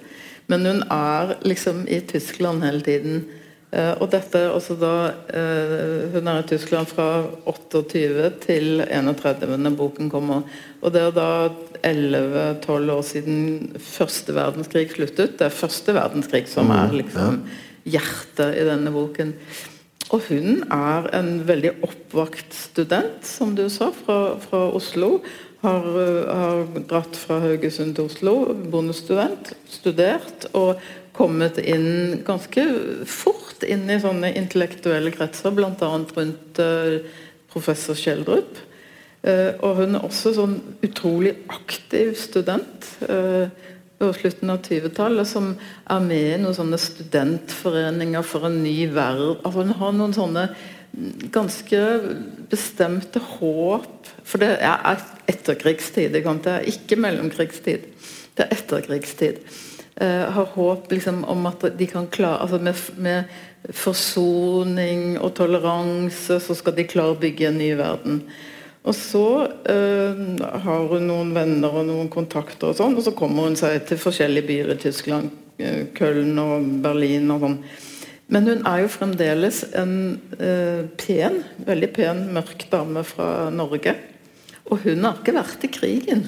Men 0.47 0.65
hun 0.65 0.83
er 0.91 1.37
liksom 1.43 1.85
i 1.87 1.99
Tyskland 2.07 2.63
hele 2.63 2.81
tiden. 2.81 3.25
Eh, 3.71 3.93
og 3.99 4.11
dette 4.11 4.45
også 4.47 4.77
da 4.79 4.91
eh, 5.35 6.05
Hun 6.13 6.27
er 6.31 6.39
i 6.39 6.47
Tyskland 6.47 6.87
fra 6.87 7.25
28 7.45 8.29
til 8.45 8.83
31. 8.87 9.57
når 9.59 9.75
boken 9.75 10.09
kommer. 10.09 10.47
Og 10.81 10.93
det 10.95 11.01
er 11.01 11.15
da 11.15 11.29
11-12 11.83 12.91
år 12.91 13.01
siden 13.03 13.39
første 13.83 14.35
verdenskrig 14.35 14.87
sluttet. 14.95 15.35
Det 15.39 15.49
er 15.49 15.59
første 15.63 15.95
verdenskrig 15.95 16.47
som 16.51 16.71
er 16.71 16.95
liksom 16.95 17.43
hjertet 17.87 18.59
i 18.59 18.67
denne 18.67 18.93
boken. 18.93 19.33
Og 20.15 20.23
hun 20.29 20.61
er 20.71 21.09
en 21.17 21.33
veldig 21.47 21.73
oppvakt 21.83 22.55
student, 22.55 23.25
som 23.27 23.55
du 23.57 23.65
sa, 23.71 23.89
fra, 23.91 24.37
fra 24.39 24.67
Oslo. 24.75 25.17
Har, 25.63 25.83
har, 25.83 26.61
dratt 26.87 27.17
fra 27.17 27.41
Haugesund 27.43 27.95
til 27.97 28.07
Oslo, 28.07 28.35
bondestudent, 28.71 29.55
studert 29.67 30.45
og 30.55 30.77
kommet 31.17 31.57
inn 31.57 32.21
ganske 32.27 32.63
fort 33.09 33.65
inn 33.65 33.87
i 33.89 33.97
sånne 33.99 34.35
intellektuelle 34.37 35.11
kretser, 35.15 35.55
bl.a. 35.57 35.73
rundt 35.89 36.61
uh, 36.61 36.99
professor 37.51 37.97
Schjelderup. 37.97 38.61
Uh, 39.25 39.57
og 39.65 39.81
hun 39.81 39.97
er 39.97 40.05
også 40.05 40.35
sånn 40.37 40.59
utrolig 40.85 41.33
aktiv 41.51 42.13
student 42.21 42.91
uh, 43.09 43.49
på 43.97 44.11
slutten 44.13 44.51
av 44.53 44.61
20-tallet, 44.65 45.27
som 45.27 45.53
er 45.89 46.03
med 46.05 46.25
i 46.35 46.39
noen 46.41 46.55
sånne 46.57 46.79
studentforeninger 46.81 48.25
for 48.25 48.49
en 48.49 48.59
ny 48.63 48.75
verden. 48.93 49.39
Altså, 49.41 49.63
hun 49.65 49.77
har 49.79 49.95
noen 49.97 50.15
sånne 50.15 50.47
ganske 51.33 51.79
bestemte 52.49 53.21
håp 53.21 54.07
For 54.27 54.41
det 54.41 54.57
er 54.65 55.01
etterkrigstid. 55.29 56.15
Det 56.15 56.23
er 56.51 56.65
ikke 56.67 56.97
mellomkrigstid. 56.99 57.85
Det 58.35 58.45
er 58.45 58.55
etterkrigstid. 58.55 59.39
Uh, 59.97 60.27
har 60.29 60.51
håp 60.53 60.91
liksom, 60.91 61.23
om 61.25 61.47
at 61.49 61.63
de 61.77 61.87
kan 61.89 62.09
klare 62.13 62.43
altså 62.43 62.59
med, 62.61 62.81
med, 63.01 63.37
forsoning 63.73 65.17
og 65.17 65.31
toleranse 65.35 66.37
så 66.39 66.55
skal 66.55 66.75
de 66.77 66.85
klare 66.87 67.15
å 67.15 67.19
bygge 67.19 67.47
en 67.49 67.57
ny 67.57 67.71
verden. 67.79 68.19
Og 68.87 68.95
så 68.95 69.25
uh, 69.51 70.21
har 70.63 70.87
hun 70.93 71.07
noen 71.09 71.33
venner 71.35 71.73
og 71.75 71.87
noen 71.89 72.09
kontakter, 72.13 72.71
og 72.71 72.77
sånn, 72.79 72.95
og 72.95 73.03
så 73.03 73.13
kommer 73.17 73.49
hun 73.49 73.59
seg 73.59 73.81
til 73.89 73.99
forskjellige 73.99 74.47
byer 74.47 74.73
i 74.73 74.79
Tyskland. 74.87 75.33
Køln 75.97 76.37
og 76.37 76.67
Berlin 76.83 77.31
og 77.33 77.43
sånn. 77.43 77.61
Men 78.31 78.45
hun 78.45 78.65
er 78.67 78.83
jo 78.83 78.91
fremdeles 78.91 79.63
en 79.79 79.93
pen, 80.99 81.39
veldig 81.65 81.89
pen, 81.95 82.19
mørk 82.35 82.67
dame 82.69 83.01
fra 83.07 83.47
Norge. 83.55 83.95
Og 84.67 84.83
hun 84.83 85.07
har 85.07 85.17
ikke 85.17 85.35
vært 85.37 85.63
i 85.63 85.71
krigen. 85.71 86.25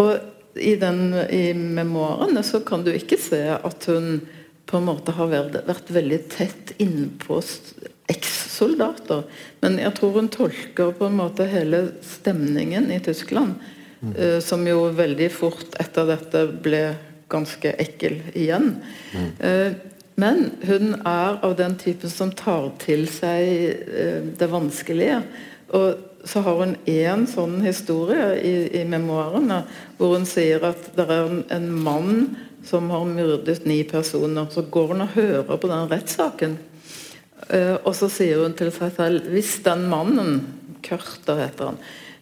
Og 0.00 0.12
i, 0.54 0.74
den, 0.76 1.14
i 1.30 1.52
memoarene 1.54 2.42
så 2.46 2.60
kan 2.66 2.84
du 2.86 2.92
ikke 2.94 3.18
se 3.20 3.42
at 3.54 3.88
hun 3.90 4.20
på 4.64 4.78
en 4.78 4.86
måte 4.86 5.14
har 5.16 5.30
vært, 5.30 5.58
vært 5.66 5.90
veldig 5.92 6.20
tett 6.32 6.74
innpå 6.82 7.40
eks-soldater. 8.10 9.24
Men 9.62 9.78
jeg 9.80 9.94
tror 9.96 10.18
hun 10.18 10.28
tolker 10.32 10.92
på 10.96 11.08
en 11.08 11.18
måte 11.18 11.46
hele 11.48 11.86
stemningen 12.04 12.90
i 12.92 13.00
Tyskland, 13.04 13.56
mm. 14.00 14.14
uh, 14.18 14.38
som 14.44 14.66
jo 14.68 14.90
veldig 14.94 15.30
fort 15.32 15.76
etter 15.80 16.08
dette 16.12 16.46
ble 16.64 16.84
ganske 17.32 17.74
ekkel 17.80 18.20
igjen. 18.36 18.74
Mm. 19.14 19.28
Uh, 19.40 19.92
men 20.20 20.44
hun 20.62 20.92
er 21.00 21.40
av 21.42 21.56
den 21.58 21.74
typen 21.80 22.12
som 22.12 22.30
tar 22.36 22.68
til 22.82 23.08
seg 23.10 23.86
uh, 23.88 24.20
det 24.36 24.50
vanskelige. 24.52 25.22
Og 25.74 26.28
så 26.28 26.40
har 26.44 26.60
hun 26.60 26.76
én 26.88 27.26
sånn 27.28 27.58
historie 27.64 28.30
i, 28.40 28.54
i, 28.80 28.84
memoarene 28.88 29.62
hvor 29.98 30.14
hun 30.16 30.24
sier 30.28 30.62
at 30.70 30.86
det 30.96 31.04
er 31.04 31.26
en, 31.26 31.42
en, 31.52 31.66
mann 31.84 32.36
som 32.64 32.88
har 32.92 33.04
myrdet 33.08 33.66
ni 33.68 33.82
personer. 33.84 34.48
Så 34.50 34.64
går 34.72 34.94
hun 34.94 35.04
og 35.04 35.16
hører 35.18 35.58
på 35.60 35.68
den 35.68 35.90
rettssaken. 35.90 36.56
Uh, 37.44 37.76
og 37.84 37.92
så 37.96 38.08
sier 38.12 38.40
hun 38.40 38.54
til 38.56 38.70
seg 38.72 38.94
selv 38.96 39.28
hvis 39.32 39.58
den 39.66 39.84
mannen, 39.90 40.38
Kørter 40.84 41.38
heter 41.40 41.70
han, 41.70 41.78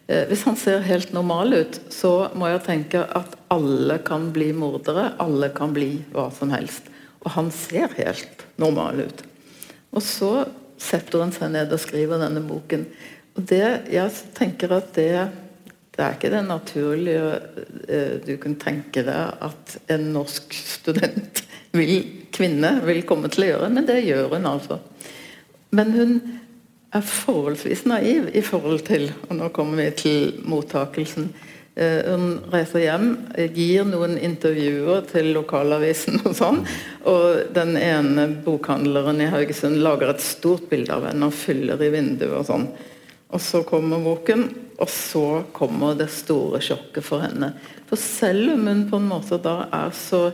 uh, 0.09 0.23
hvis 0.29 0.43
han 0.47 0.57
ser 0.59 0.83
helt 0.83 1.13
normal 1.15 1.55
ut, 1.55 1.79
så 1.93 2.31
må 2.35 2.49
jeg 2.51 2.63
tenke 2.65 3.03
at 3.03 3.37
alle 3.53 3.99
kan 4.03 4.31
bli 4.35 4.49
mordere. 4.57 5.13
Alle 5.23 5.51
kan 5.55 5.75
bli 5.75 5.95
hva 6.15 6.27
som 6.35 6.51
helst. 6.55 6.89
Og 7.23 7.31
han 7.37 7.51
ser 7.55 7.93
helt 7.99 8.43
normal 8.59 9.05
ut. 9.05 9.23
Og 9.93 10.03
så 10.03 10.33
setter 10.81 11.23
hun 11.23 11.31
seg 11.35 11.53
ned 11.53 11.71
og 11.71 11.79
skriver 11.79 12.19
denne 12.19 12.43
boken. 12.43 12.87
Og 13.37 13.47
det, 13.49 13.63
jeg 13.93 14.11
tenker 14.35 14.75
at 14.75 14.91
det, 14.97 15.11
det 15.93 16.03
er 16.03 16.17
ikke 16.17 16.33
det 16.33 16.43
naturlige 16.49 17.31
uh, 17.87 18.15
du 18.25 18.35
kan 18.43 18.59
tenke 18.59 19.05
deg 19.07 19.47
at 19.47 19.77
en 19.93 20.09
norsk 20.17 20.57
student, 20.59 21.45
vil, 21.73 21.95
kvinne, 22.33 22.77
vil 22.85 23.03
komme 23.07 23.31
til 23.33 23.47
å 23.47 23.51
gjøre, 23.53 23.71
men 23.73 23.87
det 23.87 24.03
gjør 24.05 24.35
hun 24.35 24.49
altså. 24.49 24.79
Men 25.73 25.93
hun 25.97 26.13
er 26.93 27.07
forholdsvis 27.07 27.87
naiv 27.89 28.29
i 28.37 28.43
forhold 28.45 28.83
til 28.85 29.07
Og 29.25 29.33
nå 29.39 29.49
kommer 29.55 29.81
vi 29.81 29.89
til 29.97 30.35
mottakelsen. 30.45 31.31
Uh, 31.73 32.05
hun 32.05 32.25
reiser 32.53 32.83
hjem, 32.83 33.07
gir 33.55 33.87
noen 33.89 34.19
intervjuer 34.21 35.07
til 35.09 35.31
lokalavisen 35.33 36.21
og 36.21 36.35
sånn. 36.37 36.59
Og 37.09 37.53
den 37.55 37.73
ene 37.81 38.27
bokhandleren 38.45 39.23
i 39.25 39.31
Haugesund 39.33 39.81
lager 39.81 40.13
et 40.13 40.21
stort 40.21 40.67
bilde 40.69 40.93
av 40.93 41.07
henne 41.09 41.31
og 41.31 41.33
fyller 41.33 41.81
i 41.81 41.89
vinduet 41.95 42.35
og 42.43 42.45
sånn. 42.51 42.67
Og 43.33 43.41
så 43.41 43.63
kommer 43.65 44.03
boken, 44.05 44.45
og 44.77 44.89
så 44.93 45.27
kommer 45.57 45.97
det 45.97 46.11
store 46.13 46.61
sjokket 46.61 47.05
for 47.07 47.25
henne. 47.25 47.55
For 47.89 47.97
selv 47.97 48.53
om 48.53 48.67
hun 48.69 48.85
på 48.91 48.99
en 49.01 49.09
måte 49.09 49.41
da 49.41 49.63
er 49.73 49.95
så 49.97 50.27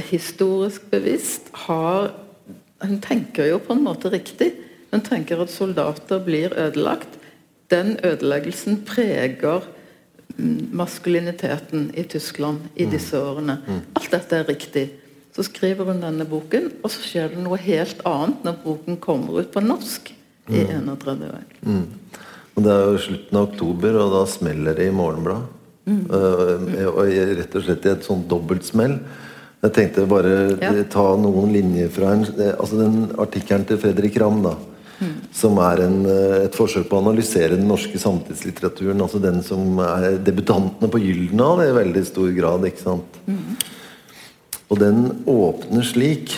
historisk 0.00 0.90
bevisst, 0.90 1.50
har 1.66 2.14
Hun 2.82 2.98
tenker 2.98 3.46
jo 3.46 3.60
på 3.62 3.76
en 3.76 3.84
måte 3.84 4.10
riktig. 4.10 4.48
Hun 4.90 5.04
tenker 5.06 5.38
at 5.38 5.52
soldater 5.54 6.18
blir 6.18 6.50
ødelagt. 6.50 7.14
Den 7.70 7.94
ødeleggelsen 8.02 8.80
preger 8.82 9.62
maskuliniteten 10.72 11.92
i 11.94 12.02
Tyskland 12.02 12.58
i 12.74 12.88
disse 12.90 13.16
mm. 13.16 13.22
årene. 13.22 13.56
Mm. 13.66 13.80
Alt 13.94 14.10
dette 14.10 14.36
er 14.36 14.48
riktig. 14.48 14.90
Så 15.32 15.46
skriver 15.46 15.88
hun 15.88 16.02
denne 16.02 16.26
boken, 16.28 16.72
og 16.82 16.90
så 16.90 17.06
skjer 17.06 17.32
det 17.32 17.44
noe 17.44 17.56
helt 17.62 18.02
annet 18.08 18.42
når 18.44 18.58
boken 18.64 18.98
kommer 19.00 19.40
ut 19.40 19.52
på 19.54 19.62
norsk 19.64 20.12
i 20.50 20.66
31 20.66 21.26
år. 21.30 21.44
Mm. 21.62 21.84
Og 22.52 22.64
det 22.64 22.72
er 22.72 22.84
jo 22.84 23.02
slutten 23.06 23.38
av 23.38 23.48
oktober, 23.48 23.98
og 24.02 24.12
da 24.12 24.22
smeller 24.28 24.76
det 24.76 24.90
i 24.90 24.94
Morgenbladet. 24.94 25.58
Mm. 25.88 26.02
Uh, 26.12 27.36
rett 27.38 27.54
og 27.58 27.64
slett 27.64 27.86
i 27.88 27.92
et 27.94 28.04
sånt 28.06 28.28
dobbeltsmell. 28.30 28.98
Jeg 29.62 29.74
tenkte 29.76 30.08
bare 30.10 30.34
ja. 30.58 30.72
ta 30.90 31.04
noen 31.20 31.52
linjer 31.54 31.90
fra 31.94 32.16
en, 32.16 32.24
altså 32.56 32.80
den 32.80 32.96
artikkelen 33.22 33.66
til 33.68 33.78
Fredrik 33.78 34.16
Ramm. 34.18 34.40
da 34.42 34.56
mm. 34.98 35.12
Som 35.38 35.60
er 35.62 35.84
en, 35.84 36.00
eh, 36.10 36.38
et 36.48 36.58
forsøk 36.58 36.88
på 36.90 36.98
å 36.98 37.02
analysere 37.04 37.54
den 37.54 37.68
norske 37.70 38.00
samtidslitteraturen. 38.02 39.04
Altså 39.04 39.22
den 39.22 39.38
som 39.46 39.78
er 39.84 40.18
debutantene 40.18 40.90
på 40.90 41.02
Gyldendal 41.04 41.62
i 41.68 41.76
veldig 41.78 42.02
stor 42.08 42.32
grad. 42.34 42.66
ikke 42.66 42.82
sant? 42.82 43.20
Mm. 43.28 43.54
Og 44.66 44.80
den 44.82 45.04
åpner 45.30 45.86
slik. 45.86 46.34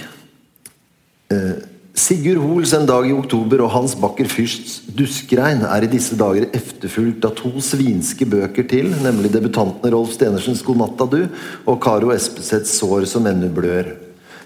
Uh, 1.33 1.65
Sigurd 1.95 2.41
Hoels 2.43 2.73
En 2.75 2.89
dag 2.89 3.05
i 3.07 3.13
oktober 3.15 3.61
og 3.63 3.69
Hans 3.71 3.93
Bakker 3.95 4.27
Fyrsts 4.27 4.81
Duskregn 4.99 5.61
er 5.63 5.85
i 5.87 5.91
disse 5.93 6.17
dager 6.19 6.49
efterfulgt 6.51 7.23
av 7.29 7.37
to 7.39 7.53
svinske 7.63 8.27
bøker 8.27 8.67
til, 8.67 8.89
nemlig 9.05 9.31
debutantene 9.31 9.93
Rolf 9.95 10.17
Stenersens 10.17 10.65
'God 10.67 10.81
natta, 10.81 11.07
du' 11.07 11.31
og 11.71 11.79
Karo 11.79 12.11
Espeseths 12.11 12.75
'Sår 12.81 13.07
som 13.07 13.31
ennå 13.31 13.47
blør'. 13.47 14.04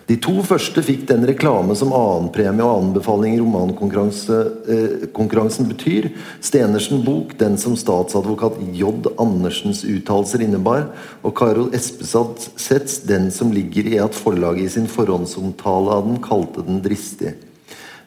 De 0.08 0.16
to 0.24 0.38
første 0.40 0.80
fikk 0.80 1.02
den 1.10 1.26
reklame 1.28 1.74
som 1.76 1.90
annenpremie 1.92 2.64
og 2.64 2.78
anbefaling 2.80 3.34
i 3.36 3.40
romankonkurransen 3.42 5.66
eh, 5.66 5.68
betyr. 5.68 6.08
Stenersen 6.40 7.04
bok, 7.04 7.36
den 7.36 7.60
som 7.60 7.76
statsadvokat 7.76 8.56
J. 8.72 8.88
Andersens 9.20 9.84
uttalelser 9.84 10.40
innebar, 10.46 10.96
og 11.20 11.36
Karol 11.36 11.68
Espesets, 11.76 13.04
den 13.04 13.28
som 13.34 13.52
ligger 13.52 13.84
i 13.92 13.98
at 14.00 14.16
forlaget 14.16 14.64
i 14.64 14.72
sin 14.78 14.88
forhåndsomtale 14.88 15.92
av 16.00 16.08
den 16.08 16.16
kalte 16.24 16.64
den 16.64 16.80
dristig. 16.84 17.34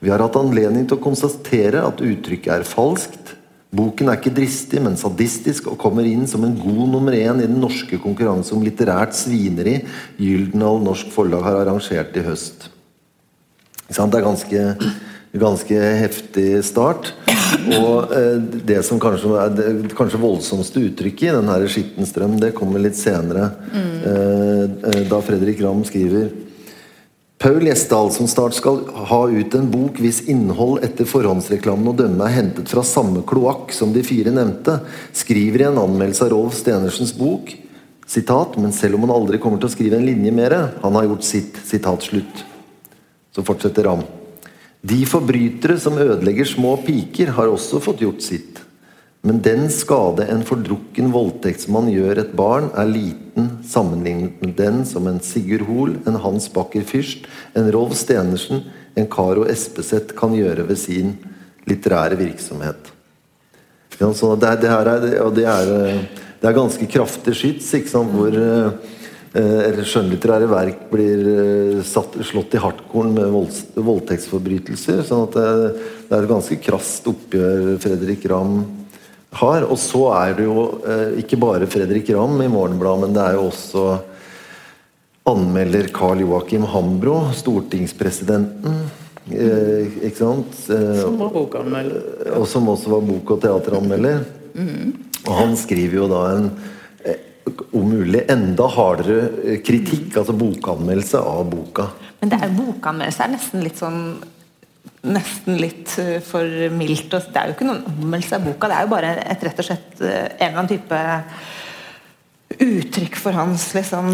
Vi 0.02 0.10
har 0.10 0.24
hatt 0.26 0.40
anledning 0.40 0.88
til 0.90 0.98
å 0.98 1.06
konstatere 1.06 1.86
at 1.86 2.02
uttrykket 2.02 2.54
er 2.56 2.66
falskt, 2.66 3.21
Boken 3.72 4.10
er 4.12 4.20
ikke 4.20 4.34
dristig, 4.36 4.82
men 4.84 4.98
sadistisk 5.00 5.70
og 5.72 5.78
kommer 5.80 6.04
inn 6.08 6.26
som 6.28 6.44
en 6.44 6.58
god 6.60 6.90
nummer 6.92 7.16
én 7.16 7.40
i 7.40 7.48
den 7.48 7.62
norske 7.62 7.96
konkurranse 8.04 8.52
om 8.52 8.66
litterært 8.66 9.16
svineri 9.16 9.78
Gyldendal 10.20 10.82
Norsk 10.84 11.14
Forlag 11.14 11.46
har 11.48 11.62
arrangert 11.62 12.18
i 12.20 12.26
høst. 12.26 12.68
Det 13.88 14.00
er 14.00 14.28
ganske, 14.28 14.66
ganske 15.40 15.80
heftig 16.04 16.50
start. 16.68 17.14
Og 17.80 18.12
eh, 18.16 18.38
det 18.68 18.82
som 18.88 19.00
kanskje 19.00 19.32
er 19.40 19.56
det 19.56 19.96
kanskje 19.96 20.20
voldsomste 20.20 20.84
uttrykket 20.88 21.32
i 21.32 21.34
den 21.36 21.72
skitten 21.72 22.08
strøm, 22.08 22.38
det 22.40 22.54
kommer 22.58 22.84
litt 22.84 23.00
senere. 23.00 23.50
Mm. 23.72 23.90
Eh, 24.12 24.64
eh, 24.92 25.02
da 25.12 25.20
Fredrik 25.24 25.64
Ramm 25.64 25.84
skriver 25.88 26.28
Paul 27.42 27.64
Gjesdal, 27.66 28.12
som 28.14 28.28
snart 28.30 28.54
skal 28.54 28.84
ha 29.10 29.24
ut 29.26 29.56
en 29.58 29.72
bok 29.74 29.98
hvis 29.98 30.20
innhold 30.30 30.84
etter 30.86 31.08
forhåndsreklamen 31.10 31.90
å 31.90 31.96
dømme 31.98 32.28
er 32.28 32.36
hentet 32.36 32.70
fra 32.70 32.84
samme 32.86 33.24
kloakk 33.26 33.74
som 33.74 33.96
de 33.96 34.04
fire 34.06 34.30
nevnte, 34.30 34.76
skriver 35.18 35.64
i 35.64 35.68
en 35.72 35.80
anmeldelse 35.82 36.28
av 36.28 36.36
Rolf 36.36 36.60
Stenersens 36.60 37.16
bok 37.18 37.56
sitat, 38.12 38.60
men 38.62 38.74
selv 38.76 39.00
om 39.00 39.08
han 39.08 39.16
aldri 39.16 39.40
kommer 39.42 39.58
til 39.58 39.72
å 39.72 39.74
skrive 39.74 39.98
en 39.98 40.06
linje 40.06 40.34
mer, 40.36 40.54
han 40.84 40.98
har 41.00 41.08
gjort 41.08 41.26
sitt. 41.26 41.58
sitat 41.66 42.06
slutt. 42.06 42.44
Så 43.34 43.44
fortsetter 43.48 43.90
han. 43.90 44.04
De 44.82 45.02
forbrytere 45.06 45.80
som 45.80 45.98
ødelegger 45.98 46.46
små 46.46 46.76
piker, 46.86 47.34
har 47.38 47.50
også 47.50 47.80
fått 47.82 48.02
gjort 48.06 48.22
sitt. 48.22 48.62
Men 49.22 49.42
den 49.46 49.68
skade 49.70 50.26
en 50.34 50.42
fordrukken 50.46 51.12
voldtektsmann 51.14 51.92
gjør 51.94 52.24
et 52.24 52.32
barn, 52.38 52.72
er 52.74 52.90
liten 52.90 53.52
sammenlignet 53.70 54.40
med 54.42 54.56
den 54.58 54.82
som 54.90 55.06
en 55.10 55.22
Sigurd 55.22 55.68
Hoel, 55.68 55.92
en 56.10 56.18
Hans 56.24 56.50
Bakker 56.54 56.86
Fyrst, 56.90 57.28
en 57.54 57.70
Rolf 57.74 57.94
Stenersen, 58.00 58.64
en 58.98 59.10
Caro 59.14 59.46
Espeseth 59.46 60.18
kan 60.18 60.34
gjøre 60.34 60.66
ved 60.72 60.82
sin 60.82 61.14
litterære 61.70 62.18
virksomhet. 62.18 62.90
Ja, 64.02 64.10
det, 64.10 64.50
er, 64.50 64.58
det, 64.58 64.72
er, 64.74 64.90
det, 64.90 65.46
er, 65.46 65.70
det, 66.42 66.48
er, 66.50 66.58
ganske 66.58 66.90
kraftig 66.90 67.38
skyts, 67.38 67.70
ikke 67.78 67.94
sant, 67.94 68.18
hvor 68.18 68.34
eh, 68.34 69.82
skjønnlitterære 69.86 70.50
verk 70.50 70.88
blir 70.90 71.26
eh, 71.30 71.80
satt, 71.86 72.18
slått 72.26 72.58
i 72.58 72.66
hardkorn 72.66 73.14
med 73.14 73.30
vold, 73.38 73.54
voldtektsforbrytelser. 73.78 75.06
sånn 75.06 75.28
at 75.30 75.38
det, 75.38 75.50
det 76.10 76.18
er 76.18 76.26
et 76.26 76.34
ganske 76.34 76.62
krast 76.66 77.14
oppgjør 77.14 77.76
Fredrik 77.86 78.26
Ramm 78.34 78.81
har. 79.40 79.68
Og 79.68 79.80
så 79.80 80.06
er 80.18 80.38
det 80.38 80.48
jo 80.48 80.66
eh, 80.86 81.20
ikke 81.24 81.40
bare 81.42 81.70
Fredrik 81.72 82.10
Ramm 82.16 82.42
i 82.44 82.50
Morgenbladet, 82.52 83.06
men 83.06 83.16
det 83.16 83.28
er 83.28 83.38
jo 83.38 83.48
også 83.50 83.86
anmelder 85.32 85.88
Carl 85.94 86.24
Joakim 86.24 86.66
Hambro, 86.68 87.20
stortingspresidenten. 87.38 88.82
Eh, 89.30 90.02
ikke 90.08 90.18
sant? 90.18 90.58
Eh, 90.74 91.02
som 91.04 91.20
var 91.22 91.32
bokanmelder. 91.36 92.34
Og 92.40 92.48
som 92.50 92.70
også 92.72 92.96
var 92.96 93.06
bok- 93.06 93.36
og 93.36 93.42
teateranmelder. 93.44 94.24
Mm. 94.58 94.94
Og 95.28 95.34
han 95.38 95.58
skriver 95.60 96.02
jo 96.02 96.08
da 96.12 96.22
en 96.36 96.50
eh, 97.06 97.20
om 97.78 97.86
mulig 97.88 98.26
enda 98.32 98.68
hardere 98.68 99.30
eh, 99.46 99.62
kritikk, 99.64 100.18
altså 100.18 100.36
bokanmeldelse 100.36 101.22
av 101.22 101.46
boka. 101.52 101.92
Men 102.22 102.34
det 102.34 102.42
er 102.42 102.56
bokanmeldelse 102.58 103.26
er 103.26 103.36
nesten 103.36 103.64
litt 103.66 103.80
sånn 103.82 104.02
nesten 105.02 105.58
litt 105.58 105.96
eh, 106.02 106.20
for 106.24 106.46
mildt. 106.76 107.10
Det 107.14 107.40
er 107.40 107.50
jo 107.50 107.56
ikke 107.56 107.68
noen 107.68 107.82
anmeldelse 107.90 108.38
av 108.38 108.46
boka, 108.46 108.70
det 108.70 108.78
er 108.78 108.86
jo 108.86 108.94
bare 108.94 109.16
et 109.34 109.48
rett 109.48 109.64
og 109.64 109.68
slett 109.68 110.06
eh, 110.06 110.28
en 110.30 110.46
eller 110.46 110.62
annen 110.62 110.72
type 110.72 111.02
uttrykk 112.62 113.16
for 113.16 113.34
hans 113.34 113.70
liksom 113.74 114.10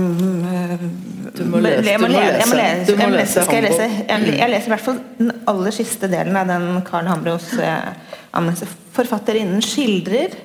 Du 1.35 1.41
må 1.49 1.59
lese. 1.59 1.89
Jeg 1.89 1.99
må 1.99 2.09
lese. 2.13 3.43
Skal 3.43 3.57
jeg 3.57 3.65
lese? 3.65 3.87
Jeg 4.07 4.51
leser 4.53 4.69
i 4.69 4.73
hvert 4.75 4.85
fall 4.85 4.99
den 5.17 5.31
aller 5.49 5.73
siste 5.75 6.09
delen 6.11 6.37
av 6.37 6.51
den 6.51 6.67
Karen 6.87 7.09
Hambros 7.11 7.49
eh, 7.57 7.89
anmeldelse. 8.37 8.69
Forfatterinnen 8.97 9.63
skildrer 9.65 10.43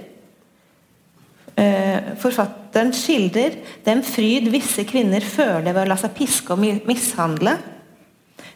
Forfatteren 1.53 2.95
skildrer 2.97 3.59
den 3.85 4.01
fryd 4.07 4.47
visse 4.51 4.87
kvinner 4.89 5.21
føler 5.21 5.69
ved 5.69 5.83
å 5.83 5.91
la 5.91 5.99
seg 6.01 6.15
piske 6.17 6.55
og 6.55 6.63
mishandle 6.89 7.53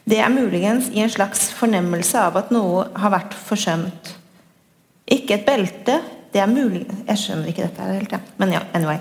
det 0.06 0.20
er 0.22 0.30
muligens 0.30 0.90
i 0.94 1.02
en 1.02 1.10
slags 1.10 1.48
fornemmelse 1.56 2.20
av 2.28 2.36
at 2.38 2.52
noe 2.54 2.86
har 2.94 3.10
vært 3.14 3.34
forsømt. 3.34 4.12
Ikke 5.10 5.34
et 5.38 5.46
belte 5.46 6.00
det 6.34 6.42
er 6.42 6.50
mulig 6.50 6.84
Jeg 7.06 7.20
skjønner 7.20 7.48
ikke 7.48 7.64
dette 7.64 7.84
helt, 7.88 8.12
ja. 8.12 8.18
men 8.36 8.50
ja, 8.52 8.60
anyway. 8.76 8.98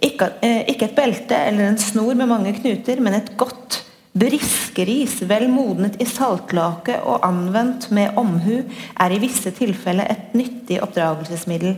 Ikke, 0.00 0.30
eh, 0.40 0.62
ikke, 0.70 0.88
et 0.88 0.96
belte 0.96 1.36
eller 1.50 1.66
en 1.68 1.78
snor 1.78 2.14
med 2.16 2.30
mange 2.30 2.54
knuter, 2.56 3.02
men 3.04 3.18
et 3.18 3.34
godt 3.36 3.82
briskeris, 4.16 5.18
vel 5.28 5.50
modnet 5.52 5.98
i 6.00 6.06
saltlake 6.08 6.96
og 7.04 7.26
anvendt 7.26 7.90
med 7.94 8.16
omhu, 8.18 8.62
er 8.96 9.12
i 9.12 9.20
visse 9.20 9.52
tilfeller 9.54 10.08
et 10.08 10.32
nyttig 10.38 10.80
oppdragelsesmiddel. 10.82 11.76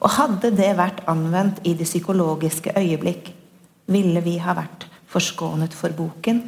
Og 0.00 0.16
hadde 0.16 0.54
det 0.56 0.72
vært 0.80 1.04
anvendt 1.10 1.60
i 1.68 1.76
det 1.78 1.86
psykologiske 1.90 2.72
øyeblikk, 2.78 3.34
ville 3.92 4.24
vi 4.24 4.38
ha 4.40 4.56
vært 4.56 4.88
forskånet 5.12 5.76
for 5.76 5.92
boken 5.94 6.40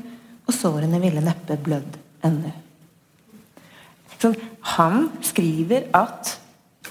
og 0.45 0.55
sårene 0.55 1.01
ville 1.03 1.25
neppe 1.25 1.59
blødd 1.61 1.99
ennå. 2.25 2.53
han 4.75 5.11
skriver 5.21 5.91
at 5.93 6.39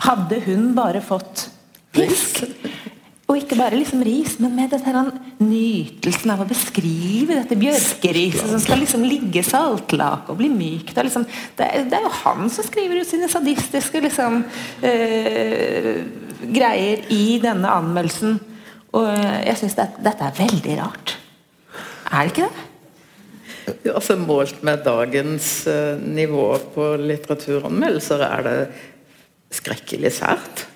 hadde 0.04 0.42
hun 0.46 0.76
bare 0.76 1.02
fått 1.02 1.48
fisk 1.94 2.44
og 3.34 3.40
ikke 3.40 3.56
bare 3.58 3.78
liksom 3.80 4.04
ris, 4.06 4.36
men 4.44 4.52
med 4.54 4.74
denne 4.76 5.06
nytelsen 5.42 6.34
av 6.34 6.44
å 6.44 6.48
beskrive 6.48 7.38
dette 7.40 7.56
bjørkeriset 7.58 8.52
som 8.52 8.60
skal 8.62 8.84
liksom 8.84 9.06
ligge 9.08 9.42
saltlake 9.48 10.30
og 10.30 10.38
bli 10.42 10.50
mykt. 10.54 11.00
Liksom, 11.08 11.26
det, 11.58 11.66
er, 11.66 11.88
det, 11.90 11.98
er, 11.98 12.04
jo 12.06 12.12
han 12.20 12.52
som 12.54 12.68
skriver 12.68 13.00
ut 13.00 13.10
sine 13.10 13.30
sadistiske 13.32 14.04
liksom, 14.04 14.44
øh, 14.90 16.04
greier 16.54 17.08
i 17.16 17.40
denne 17.42 17.72
anmeldelsen. 17.72 18.38
Og 18.94 19.10
jeg 19.10 19.58
syns 19.64 19.80
det, 19.80 19.88
dette 20.06 20.30
er 20.30 20.38
veldig 20.44 20.78
rart. 20.84 21.16
Er 22.12 22.28
det 22.28 22.36
ikke 22.36 22.52
det? 22.52 22.68
Altså 23.94 24.16
Målt 24.20 24.64
med 24.66 24.84
dagens 24.86 25.68
uh, 25.70 26.00
nivå 26.00 26.58
på 26.76 26.96
litteraturanmeldelser 27.00 28.20
er 28.28 28.42
det 28.48 28.58
skrekkelig 29.54 30.12
sært. 30.18 30.68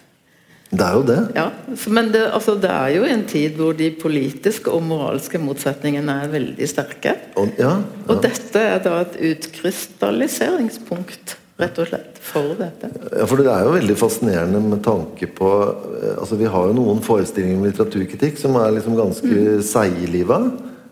Det 0.68 0.84
er 0.84 0.98
jo 0.98 1.04
det. 1.08 1.22
Ja, 1.36 1.50
Men 1.88 2.12
det, 2.12 2.32
altså, 2.36 2.56
det, 2.60 2.70
er 2.70 2.88
jo 2.98 3.04
en 3.08 3.26
tid 3.28 3.50
hvor 3.56 3.74
de 3.78 3.92
politiske 4.02 4.72
og 4.72 4.84
moralske 4.84 5.38
motsetningene 5.40 6.12
er 6.26 6.30
veldig 6.34 6.68
sterke. 6.68 7.16
Og, 7.40 7.48
ja, 7.56 7.72
ja. 7.72 7.78
og 8.08 8.24
dette 8.24 8.60
er 8.60 8.80
da 8.84 9.02
et 9.06 9.16
utkrystalliseringspunkt 9.32 11.38
rett 11.58 11.80
og 11.82 11.88
slett 11.90 12.20
for 12.22 12.54
dette. 12.60 12.90
Ja, 13.16 13.26
for 13.26 13.38
Det 13.40 13.48
er 13.50 13.64
jo 13.66 13.78
veldig 13.78 13.98
fascinerende 13.98 14.60
med 14.62 14.84
tanke 14.86 15.28
på 15.40 15.50
eh, 16.04 16.20
altså 16.20 16.36
Vi 16.38 16.46
har 16.54 16.64
jo 16.70 16.74
noen 16.78 17.02
forestillinger 17.06 17.58
om 17.58 17.66
litteraturkritikk 17.66 18.36
som 18.42 18.52
er 18.62 18.76
liksom 18.76 18.94
ganske 19.00 19.32
mm. 19.32 19.62
seigliva. 19.66 20.38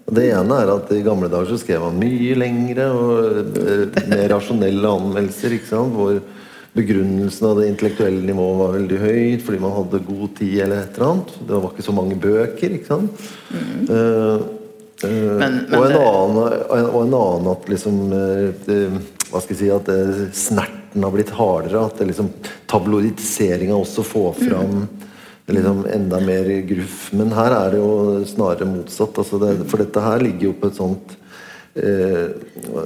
Det 0.05 0.27
ene 0.29 0.57
er 0.61 0.69
at 0.69 0.91
I 0.93 1.01
gamle 1.05 1.29
dager 1.31 1.49
så 1.49 1.57
skrev 1.57 1.81
man 1.87 1.95
mye 1.97 2.35
lengre 2.37 2.89
og 2.93 3.55
eh, 3.57 4.01
mer 4.11 4.27
rasjonelle 4.35 4.91
anmeldelser. 4.99 5.55
ikke 5.57 5.71
sant? 5.71 5.95
Hvor 5.97 6.19
begrunnelsen 6.75 7.47
av 7.49 7.57
det 7.57 7.69
intellektuelle 7.71 8.21
nivået 8.27 8.59
var 8.59 8.75
veldig 8.75 8.99
høyt 9.01 9.45
fordi 9.47 9.61
man 9.63 9.73
hadde 9.79 10.03
god 10.05 10.35
tid. 10.37 10.59
eller 10.59 10.83
et 10.83 10.99
eller 10.99 11.07
annet. 11.09 11.33
Det 11.47 11.63
var 11.63 11.73
ikke 11.73 11.87
så 11.87 11.95
mange 11.97 12.19
bøker. 12.21 12.77
ikke 12.77 12.91
sant? 12.91 13.25
Mm. 13.49 13.81
Uh, 13.89 14.45
uh, 15.01 15.33
men, 15.41 15.57
men 15.71 15.79
og, 15.79 15.87
en 15.87 15.97
annen, 16.03 16.37
og, 16.83 16.99
en 17.01 17.17
annen, 17.21 17.49
at 17.55 17.71
liksom 17.73 17.99
uh, 18.13 18.99
Hva 19.31 19.41
skal 19.41 19.55
jeg 19.55 19.61
si 19.63 19.71
At 19.73 19.89
snerten 20.37 21.07
har 21.07 21.17
blitt 21.17 21.33
hardere. 21.33 21.87
At 21.87 21.97
det 21.97 22.11
liksom 22.11 22.29
tabloidiseringa 22.69 23.73
også 23.73 24.05
får 24.05 24.37
fram 24.43 24.77
mm 24.83 25.04
liksom 25.53 25.85
enda 25.93 26.19
mer 26.25 26.49
gruff. 26.65 27.11
Men 27.13 27.33
her 27.35 27.53
er 27.53 27.75
det 27.75 27.81
jo 27.81 28.23
snarere 28.29 28.67
motsatt. 28.69 29.19
Altså 29.21 29.41
det, 29.41 29.53
for 29.69 29.83
dette 29.83 30.01
her 30.01 30.23
ligger 30.23 30.49
jo 30.49 30.55
på 30.61 30.71
et 30.71 30.79
sånt 30.79 31.13
eh, 31.75 32.25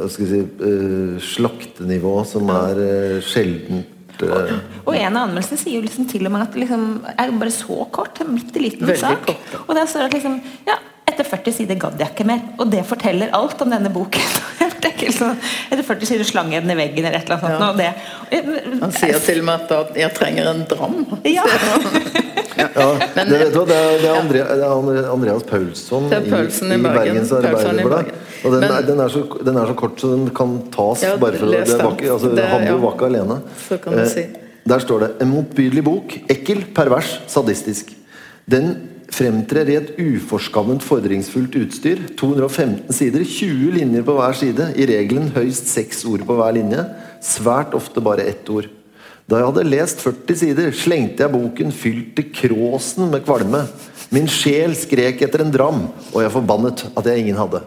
skal 0.09 0.27
si, 0.33 0.41
eh, 0.41 1.15
slaktenivå 1.23 2.17
som 2.27 2.51
er 2.53 2.83
eh, 2.83 3.17
sjeldent 3.23 4.23
eh. 4.25 4.53
og, 4.83 4.93
en 4.95 5.15
av 5.15 5.29
anmeldelsene 5.29 5.61
sier 5.61 5.77
jo 5.77 5.85
liksom 5.85 6.09
til 6.11 6.27
og 6.27 6.35
med 6.35 6.47
at 6.47 6.59
liksom 6.59 6.85
er 7.15 7.35
bare 7.39 7.55
så 7.55 7.83
kort. 7.95 8.19
En 8.23 8.35
bitte 8.35 8.63
liten 8.63 8.95
sak. 8.99 9.27
Kort, 9.29 9.59
Og 9.67 9.75
der 9.77 9.87
står 9.87 10.07
det 10.07 10.09
at 10.09 10.17
liksom 10.19 10.39
ja, 10.67 10.79
etter 11.09 11.27
40 11.27 11.55
sider 11.61 11.79
gadd 11.79 12.01
jeg 12.01 12.13
ikke 12.13 12.27
mer. 12.27 12.43
Og 12.59 12.69
det 12.71 12.83
forteller 12.87 13.31
alt 13.37 13.61
om 13.63 13.75
denne 13.75 13.91
boken. 13.93 14.27
Sånn, 14.99 15.35
etter 15.71 15.83
40 15.83 16.07
sider 16.07 16.27
slang 16.27 16.51
jeg 16.53 16.63
den 16.63 16.73
i 16.73 16.77
veggen 16.77 17.07
eller 17.07 17.19
et 17.19 17.29
eller 17.29 17.45
annet. 17.47 17.81
Ja. 17.83 17.91
Det, 18.29 18.73
Han 18.83 18.93
sier 18.95 19.19
til 19.23 19.41
og 19.41 19.47
med 19.47 19.71
at 19.75 19.97
jeg 19.99 20.15
trenger 20.15 20.51
en 20.51 20.65
dram. 20.69 20.99
Ja. 21.27 21.45
Ja, 22.59 22.89
det, 23.15 23.37
det, 23.53 23.65
det, 23.69 23.77
er 23.77 24.15
Andrea, 24.15 24.47
det, 24.55 24.65
er 24.65 25.11
Andreas 25.13 25.45
Paulsson 25.47 26.09
i, 26.11 26.19
i, 26.19 26.75
i 26.75 26.81
Bergens 26.83 27.31
Arbeiderblad. 27.35 28.11
Og 28.43 28.53
den, 28.55 28.63
er, 28.63 28.83
den, 28.87 28.99
er 29.03 29.11
så, 29.11 29.23
den, 29.45 29.57
er, 29.57 29.67
så, 29.67 29.75
kort 29.79 29.99
så 29.99 30.13
den 30.13 30.29
kan 30.35 30.59
tas 30.73 31.03
ja, 31.03 31.15
bare 31.19 31.39
for 31.39 31.51
det 31.51 31.63
var 31.67 31.97
altså, 31.97 32.31
det, 32.35 32.45
Han 32.53 32.67
ja. 32.67 32.77
var 32.79 32.95
ikke 32.95 33.09
alene. 33.09 33.39
Eh, 33.75 34.05
si. 34.07 34.27
Der 34.69 34.83
står 34.83 35.03
det 35.03 35.09
En 35.25 35.33
motbydelig 35.33 35.83
bok. 35.83 36.15
Ekkel, 36.31 36.63
pervers, 36.75 37.17
sadistisk. 37.31 37.91
Den 38.49 38.73
fremtrer 39.11 39.69
i 39.69 39.75
et 39.79 39.93
uforskammet 39.99 40.85
fordringsfullt 40.85 41.57
utstyr. 41.59 42.05
215 42.19 42.93
sider, 42.95 43.25
20 43.25 43.75
linjer 43.79 44.05
på 44.07 44.15
hver 44.17 44.37
side. 44.37 44.71
I 44.79 44.87
regelen 44.89 45.31
høyst 45.35 45.71
seks 45.71 46.05
ord 46.07 46.23
på 46.27 46.37
hver 46.39 46.55
linje. 46.55 46.85
Svært 47.25 47.75
ofte 47.77 48.03
bare 48.05 48.27
ett 48.29 48.49
ord. 48.53 48.69
Da 49.29 49.37
jeg 49.37 49.45
hadde 49.51 49.67
lest 49.67 49.99
40 50.01 50.37
sider, 50.39 50.71
slengte 50.73 51.21
jeg 51.21 51.33
boken 51.35 51.73
fylt 51.75 52.15
til 52.17 52.31
kråsen 52.33 53.11
med 53.11 53.21
kvalme. 53.27 53.61
Min 54.15 54.25
sjel 54.31 54.73
skrek 54.73 55.21
etter 55.21 55.43
en 55.43 55.53
dram, 55.53 55.83
og 56.15 56.23
jeg 56.23 56.33
forbannet 56.33 56.87
at 56.97 57.09
jeg 57.11 57.21
ingen 57.21 57.37
hadde. 57.37 57.61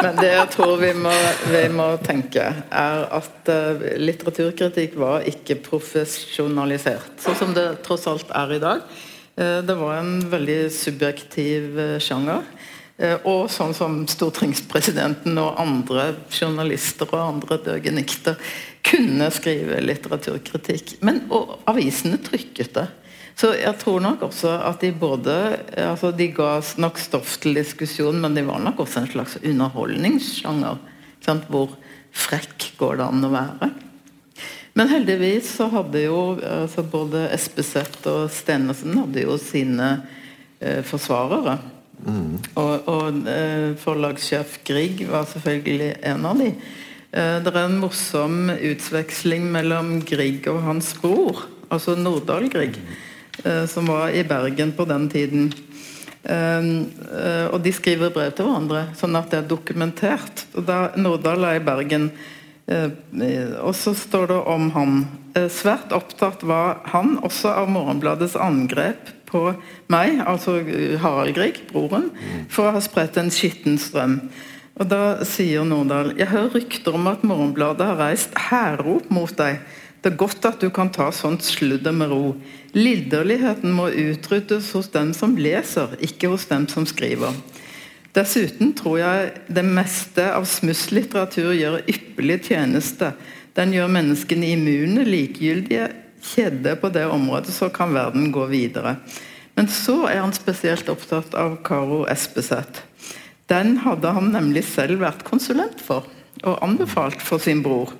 Men 0.00 0.18
det 0.18 0.32
jeg 0.32 0.48
tror 0.56 0.74
vi 0.80 0.90
må, 0.98 1.12
vi 1.52 1.62
må 1.70 1.86
tenke, 2.02 2.48
er 2.66 3.04
at 3.14 3.52
uh, 3.52 3.86
litteraturkritikk 4.02 4.98
var 4.98 5.22
ikke 5.30 5.60
profesjonalisert, 5.68 7.14
sånn 7.22 7.38
som 7.38 7.54
det 7.54 7.68
tross 7.86 8.08
alt 8.10 8.34
er 8.34 8.58
i 8.58 8.62
dag. 8.66 8.82
Uh, 9.38 9.60
det 9.62 9.78
var 9.78 10.00
en 10.00 10.16
veldig 10.34 10.60
subjektiv 10.74 11.78
uh, 11.78 11.98
sjanger. 12.02 12.42
Og 13.26 13.48
sånn 13.50 13.72
som 13.74 13.96
stortingspresidenten 14.06 15.34
og 15.42 15.56
andre 15.58 16.12
journalister 16.30 17.08
og 17.10 17.24
andre 17.24 17.56
døgenikter 17.64 18.36
kunne 18.84 19.30
skrive 19.32 19.80
litteraturkritikk. 19.84 20.98
Men, 21.06 21.24
og 21.32 21.58
avisene 21.70 22.20
trykket 22.22 22.74
det. 22.76 22.88
Så 23.34 23.50
jeg 23.58 23.74
tror 23.80 24.02
nok 24.04 24.22
også 24.28 24.52
at 24.62 24.84
de 24.84 24.92
både 24.94 25.32
altså 25.74 26.12
De 26.14 26.28
ga 26.30 26.60
nok 26.78 27.00
stoff 27.02 27.38
til 27.42 27.58
diskusjon, 27.58 28.20
men 28.22 28.36
de 28.36 28.44
var 28.46 28.62
nok 28.62 28.84
også 28.84 29.02
en 29.02 29.10
slags 29.10 29.38
underholdningssjanger. 29.42 30.78
Sant? 31.24 31.48
Hvor 31.50 31.74
frekk 32.14 32.70
går 32.78 33.00
det 33.00 33.08
an 33.08 33.26
å 33.26 33.32
være? 33.32 33.72
Men 34.74 34.90
heldigvis 34.90 35.52
så 35.56 35.68
hadde 35.70 36.02
jo 36.06 36.20
altså 36.42 36.82
både 36.86 37.28
Espeseth 37.34 38.06
og 38.10 38.26
Stenersen 38.34 38.96
hadde 38.98 39.22
jo 39.22 39.36
sine 39.38 39.90
eh, 40.58 40.82
forsvarere. 40.86 41.60
Mm. 42.04 42.40
Og, 42.58 42.88
og 42.90 43.20
eh, 43.30 43.68
forlagssjef 43.78 44.58
Grieg 44.66 45.04
var 45.10 45.28
selvfølgelig 45.30 45.92
en 46.10 46.26
av 46.26 46.42
de. 46.42 46.50
Eh, 47.14 47.36
det 47.46 47.52
er 47.52 47.60
en 47.62 47.78
morsom 47.78 48.48
utveksling 48.50 49.46
mellom 49.54 50.00
Grieg 50.06 50.48
og 50.50 50.64
hans 50.66 50.90
bror, 50.98 51.44
altså 51.70 51.94
Nordahl 51.94 52.48
Grieg, 52.50 52.80
eh, 53.44 53.64
som 53.70 53.86
var 53.86 54.10
i 54.10 54.24
Bergen 54.26 54.72
på 54.74 54.86
den 54.90 55.06
tiden. 55.12 55.52
Eh, 56.24 56.66
og 57.52 57.60
de 57.62 57.72
skriver 57.76 58.10
brev 58.10 58.32
til 58.34 58.48
hverandre, 58.48 58.88
sånn 58.98 59.14
at 59.20 59.30
det 59.30 59.42
er 59.42 59.50
dokumentert. 59.52 60.46
Og 60.56 60.66
da 60.66 60.88
Nordahl 60.98 61.46
er 61.52 61.60
i 61.60 61.66
Bergen 61.66 62.10
og 62.64 63.74
så 63.76 63.92
står 63.92 64.30
det 64.30 64.36
om 64.48 64.70
han. 64.72 64.92
Svært 65.52 65.90
opptatt 65.92 66.40
var 66.48 66.78
han 66.94 67.18
også 67.20 67.50
av 67.60 67.68
Morgenbladets 67.68 68.38
angrep 68.40 69.10
på 69.28 69.42
meg, 69.92 70.22
altså 70.24 70.54
Harald 71.02 71.36
Grieg, 71.36 71.60
broren, 71.68 72.08
for 72.48 72.70
å 72.70 72.72
ha 72.78 72.80
spredt 72.80 73.20
en 73.20 73.28
skitten 73.28 73.76
strøm. 73.76 74.16
Og 74.74 74.90
Da 74.90 75.22
sier 75.28 75.66
Nordahl 75.66 76.12
jeg 76.18 76.32
hører 76.32 76.54
rykter 76.56 76.96
om 76.98 77.06
at 77.06 77.22
Morgenbladet 77.26 77.86
har 77.86 78.00
reist 78.00 78.34
hærrop 78.48 79.10
mot 79.14 79.30
deg. 79.38 79.60
Det 80.02 80.12
er 80.12 80.20
godt 80.20 80.44
at 80.44 80.60
du 80.60 80.68
kan 80.74 80.90
ta 80.92 81.06
sånt 81.14 81.46
sludder 81.46 81.94
med 81.96 82.10
ro. 82.10 82.34
Liderligheten 82.76 83.72
må 83.72 83.86
utryddes 83.88 84.72
hos 84.76 84.90
den 84.92 85.14
som 85.16 85.38
leser, 85.38 85.94
ikke 86.02 86.28
hos 86.34 86.44
dem 86.50 86.66
som 86.68 86.84
skriver. 86.90 87.32
Dessuten 88.14 88.74
tror 88.76 88.98
jeg 89.00 89.30
det 89.50 89.64
meste 89.66 90.26
av 90.34 90.44
smusslitteratur 90.46 91.54
gjør 91.56 91.80
ypperlig 91.90 92.42
tjeneste. 92.50 93.14
Den 93.56 93.72
gjør 93.74 93.90
menneskene 93.94 94.52
immune, 94.54 95.06
likegyldige, 95.06 95.88
kjedde 96.24 96.74
på 96.80 96.90
det 96.94 97.06
området, 97.10 97.54
så 97.54 97.70
kan 97.72 97.94
verden 97.94 98.30
gå 98.34 98.44
videre. 98.50 98.98
Men 99.54 99.70
så 99.70 100.04
er 100.10 100.20
han 100.20 100.34
spesielt 100.34 100.88
opptatt 100.90 101.34
av 101.38 101.60
Karo 101.66 102.04
Espeseth. 102.10 102.82
Den 103.50 103.76
hadde 103.84 104.12
han 104.16 104.32
nemlig 104.32 104.64
selv 104.68 105.02
vært 105.04 105.24
konsulent 105.26 105.82
for, 105.84 106.06
og 106.44 106.62
anbefalt 106.64 107.20
for 107.22 107.42
sin 107.42 107.62
bror. 107.64 107.92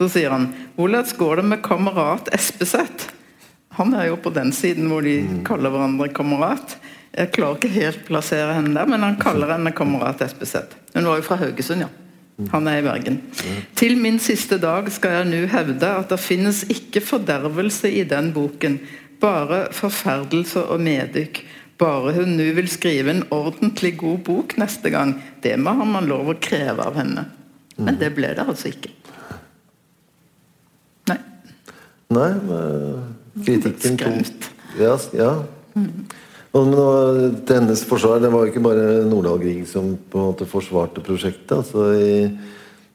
Så 0.00 0.10
sier 0.16 0.34
han 0.34 0.50
hvordan 0.76 1.08
går 1.18 1.40
det 1.40 1.46
med 1.52 1.62
kamerat 1.64 2.30
Espeseth? 2.34 3.10
Han 3.78 3.94
er 3.96 4.10
jo 4.10 4.18
på 4.20 4.32
den 4.34 4.52
siden 4.52 4.90
hvor 4.90 5.04
de 5.04 5.22
kaller 5.46 5.72
hverandre 5.72 6.10
kamerat. 6.12 6.76
Jeg 7.12 7.32
klarer 7.32 7.58
ikke 7.58 7.72
helt 7.72 8.04
plassere 8.08 8.56
henne 8.56 8.74
der, 8.76 8.88
men 8.88 9.04
han 9.04 9.18
kaller 9.20 9.54
henne 9.54 9.72
kamerat 9.76 10.20
Espeseth. 10.24 10.76
Hun 10.94 11.08
var 11.08 11.20
jo 11.20 11.26
fra 11.26 11.40
Haugesund, 11.40 11.86
ja. 11.86 11.90
Han 12.52 12.68
er 12.68 12.80
i 12.80 12.84
Bergen. 12.84 13.18
Til 13.76 13.98
min 14.00 14.18
siste 14.20 14.56
dag 14.60 14.88
skal 14.92 15.18
jeg 15.18 15.28
nå 15.30 15.40
hevde 15.52 15.88
at 15.88 16.10
det 16.10 16.18
finnes 16.20 16.62
ikke 16.72 17.04
fordervelse 17.04 17.90
i 17.92 18.02
den 18.08 18.32
boken, 18.34 18.80
bare 19.22 19.66
forferdelse 19.76 20.64
og 20.64 20.80
medykk. 20.82 21.42
Bare 21.82 22.14
hun 22.14 22.36
nå 22.38 22.48
vil 22.56 22.68
skrive 22.70 23.10
en 23.10 23.24
ordentlig 23.34 23.96
god 24.00 24.20
bok 24.26 24.56
neste 24.60 24.92
gang. 24.94 25.16
Det 25.42 25.56
må 25.58 25.74
man 25.82 26.06
lov 26.06 26.30
å 26.30 26.38
kreve 26.38 26.86
av 26.86 26.98
henne. 27.00 27.26
Men 27.80 27.98
det 27.98 28.12
ble 28.14 28.30
det 28.36 28.44
altså 28.46 28.70
ikke. 28.70 28.92
Nei. 31.10 31.18
Nei, 32.14 32.30
kritikken 33.42 33.98
tok 33.98 34.50
Ja. 34.78 34.96
ja. 35.16 35.32
Mm. 35.74 36.04
Men 36.52 36.74
til 37.48 37.56
hennes 37.56 37.82
forsvar, 37.88 38.20
det 38.20 38.30
var 38.32 38.44
jo 38.44 38.52
ikke 38.52 38.64
bare 38.64 39.04
Nordahl 39.08 39.40
Grieg 39.40 39.64
som 39.68 39.94
på 39.96 40.20
en 40.20 40.26
måte 40.30 40.48
forsvarte 40.48 41.00
prosjektet. 41.04 41.54
altså 41.56 41.86
i, 41.96 42.26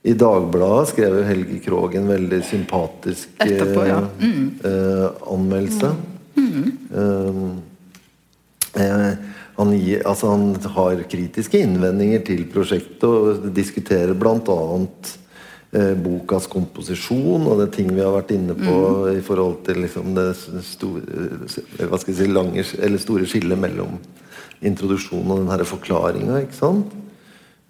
i 0.05 0.13
Dagbladet 0.13 0.91
skrev 0.93 1.17
Helge 1.25 1.57
Krogh 1.65 1.97
en 1.97 2.11
veldig 2.11 2.43
sympatisk 2.45 3.33
Etterpå, 3.41 3.87
ja. 3.89 4.03
mm. 4.21 4.45
eh, 4.61 5.07
anmeldelse. 5.33 5.89
Mm. 6.37 6.69
Eh, 6.93 7.41
han, 8.77 9.71
gir, 9.73 10.03
altså 10.05 10.33
han, 10.35 10.51
har 10.75 10.99
kritiske 11.09 11.61
innvendinger 11.65 12.21
til 12.27 12.43
prosjektet 12.51 13.07
og 13.07 13.47
diskuterer 13.55 14.13
bl.a. 14.17 14.57
Eh, 15.75 15.95
bokas 15.99 16.45
komposisjon 16.47 17.43
og 17.43 17.57
det 17.59 17.73
ting 17.75 17.89
vi 17.91 17.99
har 17.99 18.13
vært 18.15 18.29
inne 18.31 18.53
på 18.55 18.75
mm. 18.75 19.17
i 19.17 19.23
forhold 19.25 19.57
til 19.65 19.81
liksom 19.83 20.13
det 20.15 20.29
store, 20.63 21.01
eh, 21.03 21.81
hva 21.89 21.99
skal 21.99 22.13
jeg 22.13 22.21
si, 22.21 22.27
lange, 22.31 22.63
eller 22.87 23.03
store 23.03 23.27
skillet 23.27 23.59
mellom 23.59 23.97
introduksjonen 24.63 25.33
og 25.33 25.41
den 25.41 25.51
her 25.51 25.65
forklaringa. 25.67 26.39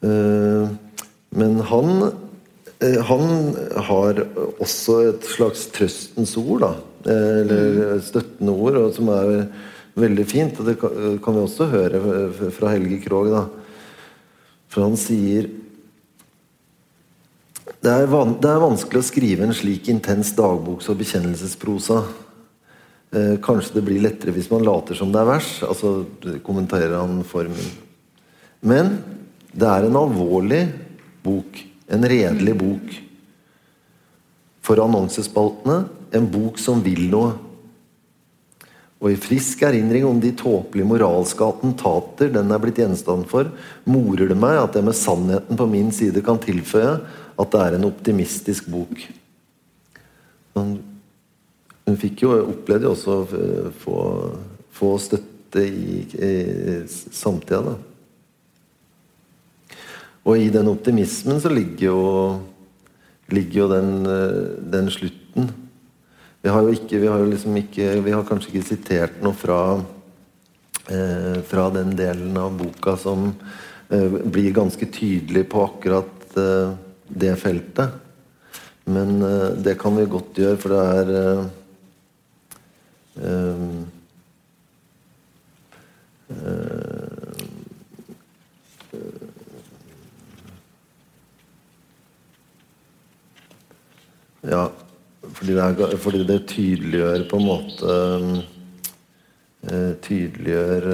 Eh, 0.06 0.70
men 1.42 1.60
han 1.72 2.10
han 2.78 3.56
har 3.88 4.20
også 4.62 5.00
et 5.10 5.24
slags 5.26 5.64
trøstens 5.74 6.36
ord, 6.38 6.62
da. 6.62 6.70
Eller 7.10 7.96
mm. 7.96 8.04
støttende 8.06 8.54
ord, 8.54 8.78
som 8.94 9.10
er 9.10 9.32
veldig 9.98 10.26
fint. 10.30 10.60
Og 10.60 10.68
det 10.68 10.78
kan 10.80 11.36
vi 11.36 11.44
også 11.44 11.70
høre 11.72 12.02
fra 12.56 12.74
Helge 12.76 13.02
Krogh. 13.06 13.32
da. 13.34 13.48
For 14.72 14.86
han 14.86 14.98
sier 15.00 15.50
det 17.78 17.92
er, 17.94 18.08
det 18.10 18.50
er, 18.50 18.62
vanskelig 18.64 19.00
å 19.00 19.06
skrive 19.06 19.46
en 19.46 19.54
slik 19.56 19.88
intens 19.92 20.32
dagboks- 20.36 20.88
og 20.90 20.98
bekjennelsesprosa. 21.00 22.00
Eh, 23.16 23.36
kanskje 23.44 23.78
det 23.78 23.84
blir 23.86 24.02
lettere 24.04 24.34
hvis 24.36 24.50
man 24.52 24.66
later 24.66 24.98
som 24.98 25.12
det 25.14 25.22
er 25.22 25.30
vers. 25.30 25.52
Altså 25.68 25.92
kommenterer 26.44 26.98
han 26.98 27.22
formen. 27.28 27.70
Men 28.66 28.98
det 29.54 29.68
er 29.70 29.88
en 29.88 30.00
alvorlig 30.00 30.64
bok. 31.24 31.62
En 31.88 32.08
redelig 32.08 32.56
bok. 32.60 32.96
For 34.66 34.82
annonsespaltene 34.84 35.78
en 36.18 36.28
bok 36.32 36.60
som 36.60 36.82
vil 36.84 37.06
noe. 37.12 37.36
Og 38.98 39.12
i 39.14 39.20
frisk 39.22 39.62
erindring 39.62 40.08
om 40.08 40.18
de 40.22 40.32
tåpelige 40.34 40.88
moralske 40.90 41.46
attentater 41.46 42.32
den 42.34 42.50
er 42.54 42.62
blitt 42.62 42.80
gjenstand 42.82 43.28
for, 43.30 43.52
morer 43.86 44.32
det 44.32 44.38
meg 44.40 44.58
at 44.58 44.78
jeg 44.78 44.88
med 44.88 44.98
sannheten 44.98 45.60
på 45.60 45.68
min 45.70 45.92
side 45.94 46.24
kan 46.26 46.42
tilføye 46.42 46.96
at 47.38 47.54
det 47.54 47.62
er 47.62 47.78
en 47.78 47.86
optimistisk 47.92 48.72
bok. 48.74 49.04
Hun, 50.58 50.80
hun 51.86 52.00
fikk 52.02 52.26
jo 52.26 52.34
opplevde 52.42 52.90
jo 52.90 52.96
også 52.96 53.20
å 53.20 53.74
få, 53.84 54.00
få 54.74 54.96
støtte 55.02 55.62
i, 55.62 56.02
i 56.18 56.34
samtida, 56.90 57.62
da. 57.70 57.78
Og 60.28 60.42
i 60.42 60.50
den 60.52 60.68
optimismen 60.68 61.40
så 61.40 61.52
ligger 61.54 61.86
jo, 61.86 62.00
ligger 63.32 63.62
jo 63.62 63.68
den, 63.72 63.92
den, 64.74 64.90
slutten. 64.92 65.54
Vi 66.42 66.50
har 66.54 66.64
jo 66.64 66.74
ikke, 66.76 67.00
vi 67.02 67.08
har 67.12 67.24
liksom 67.28 67.56
ikke 67.60 67.88
Vi 68.06 68.14
har 68.14 68.26
kanskje 68.28 68.54
ikke 68.54 68.68
sitert 68.70 69.22
noe 69.26 69.36
fra, 69.36 69.62
eh, 70.90 71.40
fra 71.48 71.70
den 71.74 71.96
delen 71.98 72.38
av 72.38 72.58
boka 72.58 72.96
som 72.98 73.32
eh, 73.90 74.20
blir 74.24 74.54
ganske 74.56 74.86
tydelig 74.86 75.48
på 75.52 75.66
akkurat 75.66 76.38
eh, 76.38 76.76
det 77.08 77.36
feltet. 77.42 78.04
Men 78.88 79.22
uh, 79.22 79.52
det 79.52 79.76
kan 79.80 79.98
vi 79.98 80.06
godt 80.08 80.38
gjøre, 80.40 80.58
for 80.64 80.72
det 80.72 80.80
er 80.96 81.10
uh, 81.20 81.46
uh, 83.20 83.86
Ja, 94.48 94.70
fordi 95.38 95.54
det, 95.54 95.64
er, 95.64 95.98
fordi 96.02 96.24
det, 96.26 96.40
tydeliggjør 96.50 97.28
på 97.30 97.42
en 97.42 97.48
måte 97.48 97.98
Tydeliggjør 100.04 100.86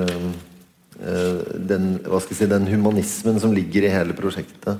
den, 1.69 1.85
hva 2.07 2.19
skal 2.21 2.33
jeg 2.33 2.39
si, 2.39 2.47
den 2.49 2.67
humanismen 2.71 3.39
som 3.41 3.53
ligger 3.55 3.85
i 3.85 3.91
hele 3.91 4.15
prosjektet. 4.17 4.79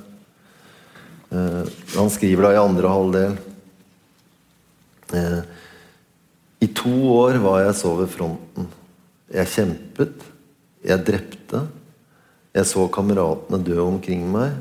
Eh, 1.33 1.63
han 1.95 2.11
skriver 2.13 2.45
da 2.45 2.51
i 2.53 2.61
andre 2.61 2.89
halvdel 2.91 3.37
eh, 5.17 5.39
I 6.61 6.67
to 6.77 6.93
år 7.15 7.39
var 7.41 7.63
jeg 7.63 7.77
så 7.79 7.93
ved 7.97 8.11
fronten. 8.13 8.67
Jeg 9.33 9.51
kjempet. 9.55 10.27
Jeg 10.85 11.05
drepte. 11.07 11.63
Jeg 12.53 12.69
så 12.69 12.85
kameratene 12.93 13.61
dø 13.65 13.79
omkring 13.81 14.27
meg. 14.29 14.59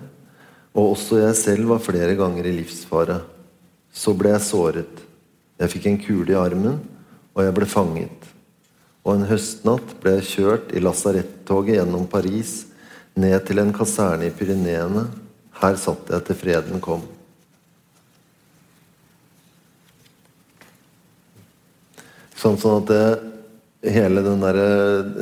Og 0.72 0.94
også 0.94 1.20
jeg 1.20 1.36
selv 1.36 1.74
var 1.74 1.84
flere 1.84 2.16
ganger 2.16 2.48
i 2.48 2.56
livsfare. 2.56 3.20
Så 3.92 4.14
ble 4.16 4.32
jeg 4.34 4.46
såret. 4.48 5.02
Jeg 5.60 5.72
fikk 5.72 5.88
en 5.88 6.00
kule 6.00 6.32
i 6.32 6.38
armen, 6.38 6.80
og 7.36 7.44
jeg 7.44 7.56
ble 7.56 7.68
fanget. 7.68 8.28
Og 9.02 9.16
en 9.16 9.26
høstnatt 9.28 9.96
ble 10.02 10.16
jeg 10.18 10.28
kjørt 10.30 10.72
i 10.74 10.82
lasarettoget 10.82 11.78
gjennom 11.78 12.08
Paris, 12.10 12.62
ned 13.14 13.36
til 13.44 13.60
en 13.60 13.74
kaserne 13.76 14.30
i 14.30 14.32
Pyreneene 14.34 15.04
her 15.62 15.76
satt 15.78 16.08
jeg 16.10 16.24
til 16.26 16.38
freden 16.38 16.80
kom. 16.82 17.04
Sånn, 22.38 22.56
sånn 22.58 22.80
at 22.80 22.88
det, 22.90 23.04
hele 23.94 24.22
den 24.24 24.42
derre 24.42 24.66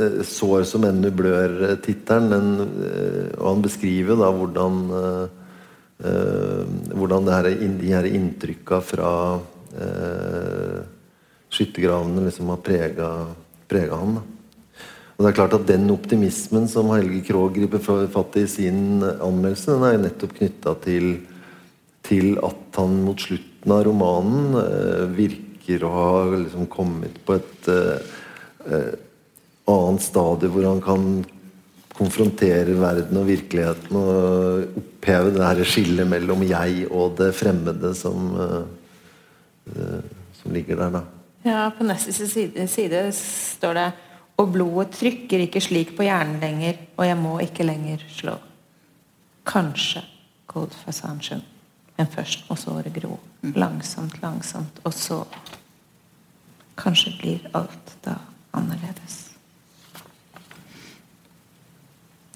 eh, 0.06 0.22
'Sår 0.24 0.64
som 0.68 0.86
ennå 0.88 1.10
blør'-tittelen, 1.12 2.48
eh, 2.86 3.28
og 3.36 3.46
han 3.50 3.66
beskriver 3.66 4.16
da 4.16 4.30
hvordan, 4.32 4.80
eh, 5.00 5.39
hvordan 6.00 7.26
det 7.26 7.34
her, 7.36 7.48
de 7.80 7.92
her 7.92 8.06
inntrykka 8.08 8.80
fra 8.80 9.12
eh, 9.76 10.78
skyttergravene 11.50 12.24
liksom 12.24 12.52
har 12.54 12.62
prega 12.64 13.98
han. 14.00 14.20
Da. 14.20 14.22
Og 15.20 15.24
det 15.26 15.30
er 15.30 15.36
klart 15.36 15.52
at 15.58 15.66
Den 15.68 15.90
optimismen 15.92 16.64
som 16.72 16.88
Helge 16.94 17.20
Krogh 17.28 17.52
griper 17.52 17.82
fatt 18.08 18.38
i 18.40 18.46
sin 18.48 19.02
anmeldelse, 19.04 19.74
den 19.74 19.84
er 19.84 20.00
nettopp 20.06 20.32
knytta 20.38 20.72
til, 20.80 21.10
til, 22.06 22.38
at 22.40 22.80
han 22.80 23.02
mot 23.04 23.20
slutten 23.20 23.74
av 23.76 23.84
romanen 23.84 24.56
eh, 24.62 25.04
virker 25.18 25.84
å 25.84 25.92
ha 25.92 26.12
liksom 26.32 26.70
kommet 26.72 27.20
på 27.26 27.36
et 27.36 27.70
eh, 27.74 28.16
eh 28.66 28.90
annet 29.70 30.02
stadie 30.02 30.50
hvor 30.50 30.64
han 30.66 30.80
kan 30.82 31.02
konfrontere 32.00 32.74
verden 32.80 33.20
og 33.20 33.28
virkeligheten 33.28 33.96
og 34.00 34.80
oppheve 34.80 35.34
det 35.36 35.46
her 35.46 35.64
skillet 35.68 36.08
mellom 36.08 36.44
jeg 36.48 36.86
og 36.88 37.16
det 37.20 37.30
fremmede 37.36 37.92
som, 37.96 38.30
uh, 38.34 40.00
som 40.40 40.54
ligger 40.56 40.80
der, 40.80 41.00
da. 41.00 41.06
Ja, 41.44 41.68
på 41.72 41.84
neste 41.88 42.12
side, 42.12 42.66
side, 42.68 43.04
står 43.16 43.76
det 43.78 43.90
Og 44.40 44.52
blodet 44.52 44.94
trykker 44.96 45.42
ikke 45.44 45.60
slik 45.60 45.90
på 45.96 46.04
hjernen 46.06 46.40
lenger, 46.40 46.78
og 46.96 47.04
jeg 47.04 47.16
må 47.20 47.34
ikke 47.44 47.64
lenger 47.68 48.00
slå. 48.08 48.38
Kanskje 49.44 50.00
god 50.48 50.72
Fasanchen. 50.84 51.42
Men 51.96 52.08
først 52.08 52.46
må 52.48 52.56
såret 52.56 52.94
gro. 52.94 53.18
Langsomt, 53.42 54.22
langsomt, 54.22 54.80
og 54.84 54.94
så 54.94 55.24
Kanskje 56.80 57.10
blir 57.20 57.48
alt 57.52 57.90
da 58.04 58.14
annerledes. 58.56 59.16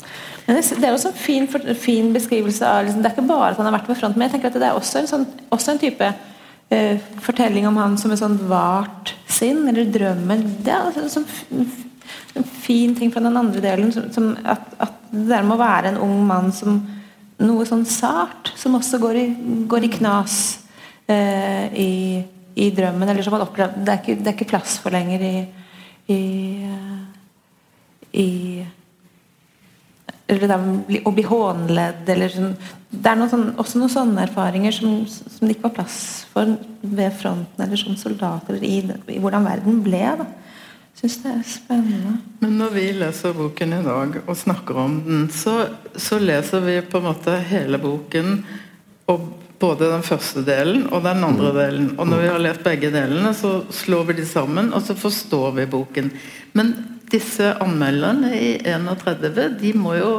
Men 0.01 0.34
det 0.47 0.85
er 0.85 0.93
også 0.93 1.09
en 1.09 1.17
fin, 1.17 1.47
fin 1.81 2.13
beskrivelse 2.13 2.69
av 2.69 2.85
liksom, 2.85 3.01
Det 3.01 3.09
er 3.09 3.15
ikke 3.17 3.29
bare 3.29 3.53
at 3.53 3.61
han 3.61 3.69
har 3.71 3.79
vært 3.79 3.89
på 3.89 3.97
front, 3.97 4.17
men 4.17 4.27
jeg 4.27 4.35
tenker 4.35 4.53
at 4.53 4.61
det 4.61 4.69
er 4.69 4.77
også 4.77 5.01
en, 5.01 5.09
sånn, 5.09 5.27
også 5.55 5.73
en 5.73 5.81
type 5.81 6.11
uh, 6.11 7.07
fortelling 7.25 7.69
om 7.69 7.79
han 7.81 7.97
som 8.01 8.13
et 8.13 8.21
sånn 8.21 8.37
vart 8.51 9.15
sinn, 9.31 9.63
eller 9.71 9.89
drømmen. 9.95 10.45
Det 10.67 10.75
er 10.75 10.91
altså, 10.91 11.23
sånn, 11.23 11.65
en 12.37 12.45
fin 12.45 12.93
ting 12.99 13.13
fra 13.15 13.23
den 13.25 13.41
andre 13.41 13.63
delen. 13.65 13.93
Som, 13.95 14.11
som 14.13 14.29
at, 14.45 14.69
at, 14.85 15.01
det 15.15 15.29
der 15.31 15.47
med 15.47 15.57
å 15.57 15.63
være 15.63 15.93
en 15.93 16.03
ung 16.03 16.21
mann 16.27 16.53
som 16.53 16.81
noe 17.45 17.65
sånn 17.69 17.85
sart, 17.89 18.53
som 18.59 18.77
også 18.77 19.01
går 19.03 19.19
i, 19.21 19.27
går 19.71 19.89
i 19.89 19.93
knas 19.97 20.39
uh, 21.09 21.67
i, 21.73 22.21
i, 22.53 22.71
drømmen. 22.75 23.09
Eller 23.09 23.25
som 23.25 23.37
han 23.39 23.47
opplever 23.47 23.81
Det 23.81 23.97
er 23.97 24.01
ikke, 24.03 24.21
det 24.21 24.31
er 24.33 24.37
ikke 24.37 24.53
plass 24.53 24.77
for 24.83 24.93
lenger 24.93 25.25
i, 25.25 25.37
i, 26.13 26.23
uh, 26.69 27.05
i 28.13 28.31
eller 30.35 31.03
å 31.07 31.13
bli 31.15 31.25
hånledd 31.27 32.09
eller 32.15 32.33
sånn. 32.33 32.55
Det 32.91 33.11
er 33.11 33.19
noen 33.19 33.31
sånne, 33.33 33.55
også 33.63 33.81
noen 33.81 33.93
sånne 33.93 34.25
erfaringer 34.29 34.75
som, 34.75 35.03
som, 35.11 35.45
det 35.47 35.57
ikke 35.57 35.69
var 35.69 35.77
plass 35.81 35.99
for 36.31 36.57
ved 36.83 37.17
fronten 37.19 37.65
eller 37.65 37.81
som 37.81 37.97
soldater 37.99 38.63
i, 38.63 38.77
i 39.11 39.21
hvordan 39.23 39.47
verden 39.49 39.83
ble. 39.85 40.03
da 40.23 40.29
syns 40.95 41.17
det 41.25 41.31
er 41.31 41.47
spennende. 41.49 42.19
Men 42.41 42.59
når 42.61 42.75
vi 42.77 42.85
leser 42.97 43.35
boken 43.37 43.73
i 43.77 43.85
dag 43.85 44.21
og 44.25 44.37
snakker 44.39 44.79
om 44.85 44.99
den, 45.07 45.25
så, 45.33 45.65
så 45.97 46.21
leser 46.23 46.63
vi 46.65 46.79
på 46.87 47.01
en 47.01 47.09
måte 47.09 47.35
hele 47.51 47.81
boken. 47.83 48.39
Og 49.11 49.27
både 49.61 49.91
den 49.93 50.05
første 50.05 50.43
delen 50.45 50.87
og 50.91 51.05
den 51.05 51.25
andre 51.25 51.51
mm. 51.51 51.59
delen. 51.59 51.91
Og 51.99 52.09
når 52.09 52.23
vi 52.23 52.31
har 52.33 52.43
lest 52.43 52.65
begge 52.65 52.91
delene, 52.95 53.35
så 53.37 53.57
slår 53.73 54.11
vi 54.11 54.19
de 54.21 54.27
sammen, 54.29 54.73
og 54.75 54.83
så 54.85 54.97
forstår 54.99 55.55
vi 55.59 55.71
boken. 55.71 56.11
Men 56.59 56.75
disse 57.13 57.53
anmelderne 57.63 58.33
i 58.37 58.51
31 58.65 59.59
de 59.61 59.73
må 59.77 59.97
jo 59.99 60.11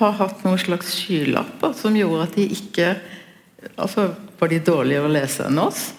ha 0.00 0.10
hatt 0.18 0.44
noen 0.46 0.60
slags 0.60 0.94
skylapper 0.96 1.74
som 1.78 1.96
gjorde 1.96 2.28
at 2.28 2.38
de 2.38 2.46
ikke 2.58 2.94
altså 3.78 4.10
Var 4.42 4.50
de 4.50 4.56
dårligere 4.66 5.06
å 5.06 5.10
lese 5.14 5.44
enn 5.46 5.58
oss? 5.62 5.92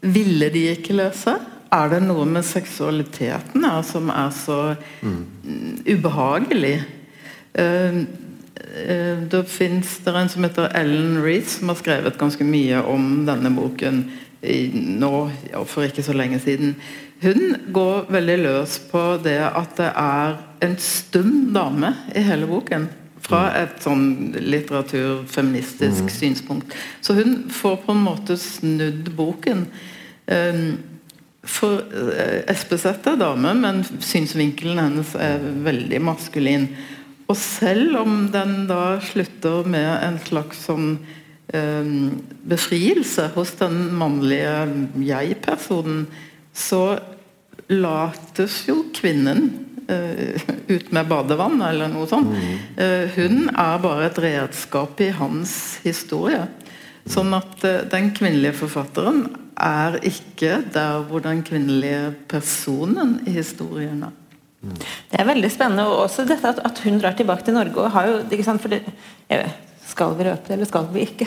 Ville 0.00 0.46
de 0.54 0.62
ikke 0.72 0.94
lese? 0.96 1.34
Er 1.68 1.90
det 1.92 1.98
noe 2.06 2.24
med 2.24 2.46
seksualiteten 2.48 3.66
her 3.68 3.82
som 3.84 4.08
er 4.08 4.30
så 4.32 4.56
mm. 5.04 5.18
ubehagelig? 5.84 6.78
Uh, 7.52 8.00
uh, 8.56 9.20
det 9.28 9.42
fins 9.52 9.98
en 10.08 10.32
som 10.32 10.48
heter 10.48 10.72
Ellen 10.80 11.20
Reece, 11.20 11.58
som 11.58 11.68
har 11.68 11.76
skrevet 11.82 12.16
ganske 12.16 12.48
mye 12.48 12.80
om 12.88 13.26
denne 13.28 13.52
boken 13.52 14.00
i, 14.40 14.58
nå, 14.72 15.12
ja, 15.52 15.62
for 15.68 15.84
ikke 15.84 16.04
så 16.08 16.16
lenge 16.16 16.40
siden. 16.42 16.72
Hun 17.22 17.56
går 17.70 18.08
veldig 18.10 18.38
løs 18.42 18.80
på 18.90 19.02
det 19.22 19.38
at 19.46 19.76
det 19.78 19.92
er 19.94 20.40
en 20.66 20.74
stum 20.82 21.52
dame 21.54 21.92
i 22.18 22.22
hele 22.26 22.48
boken. 22.50 22.88
Fra 23.22 23.44
mm. 23.46 23.58
et 23.60 23.84
sånn 23.84 24.06
litteraturfeministisk 24.42 26.08
mm. 26.08 26.14
synspunkt. 26.16 26.74
Så 27.00 27.14
hun 27.14 27.44
får 27.54 27.76
på 27.84 27.94
en 27.94 28.02
måte 28.02 28.34
snudd 28.40 29.12
boken. 29.14 29.68
Um, 30.26 30.64
for 31.46 31.84
uh, 31.94 32.40
Espeseth 32.50 33.06
er 33.12 33.20
dame, 33.20 33.54
men 33.58 33.84
synsvinkelen 34.02 34.82
hennes 34.82 35.14
er 35.14 35.46
veldig 35.62 36.02
maskulin. 36.02 36.66
Og 37.30 37.38
selv 37.38 38.02
om 38.02 38.26
den 38.34 38.64
da 38.66 38.98
slutter 39.12 39.62
med 39.70 39.90
en 40.02 40.18
slags 40.26 40.66
sånn 40.66 40.96
um, 41.54 41.94
befrielse 42.50 43.30
hos 43.36 43.54
den 43.62 43.84
mannlige 43.94 44.58
jeg-personen, 45.06 46.08
så 46.52 46.98
lates 47.70 48.62
jo 48.68 48.78
kvinnen 48.94 49.44
uh, 49.90 50.40
ut 50.68 50.92
med 50.92 51.10
badevann, 51.10 51.60
eller 51.66 51.92
noe 51.92 52.08
sånt. 52.10 52.32
Mm. 52.32 52.56
Uh, 52.78 53.04
hun 53.16 53.46
er 53.50 53.82
bare 53.82 54.08
et 54.08 54.22
redskap 54.26 55.00
i 55.04 55.12
hans 55.16 55.54
historie. 55.86 56.44
Sånn 57.10 57.32
at 57.36 57.62
uh, 57.66 57.82
den 57.90 58.12
kvinnelige 58.16 58.56
forfatteren 58.64 59.26
er 59.62 60.00
ikke 60.06 60.62
der 60.74 61.04
hvor 61.06 61.22
den 61.24 61.42
kvinnelige 61.46 62.12
personen 62.30 63.20
i 63.28 63.36
historien 63.36 64.06
er. 64.08 64.18
Det 64.62 65.18
er 65.18 65.26
veldig 65.26 65.50
spennende. 65.50 65.88
Og 65.90 66.04
også 66.06 66.24
dette 66.26 66.48
at, 66.48 66.62
at 66.64 66.80
hun 66.84 67.00
drar 67.02 67.16
tilbake 67.18 67.44
til 67.44 67.54
Norge. 67.54 67.76
og 67.82 67.90
har 67.90 68.08
jo, 68.08 68.18
ikke 68.30 68.46
sant, 68.46 68.62
for 68.62 68.70
det, 68.72 68.82
jeg, 69.30 69.50
skal 69.92 70.14
vi 70.18 70.24
røpe 70.28 70.46
det, 70.46 70.54
eller 70.56 70.68
skal 70.70 70.86
vi 70.92 71.00
ikke? 71.00 71.26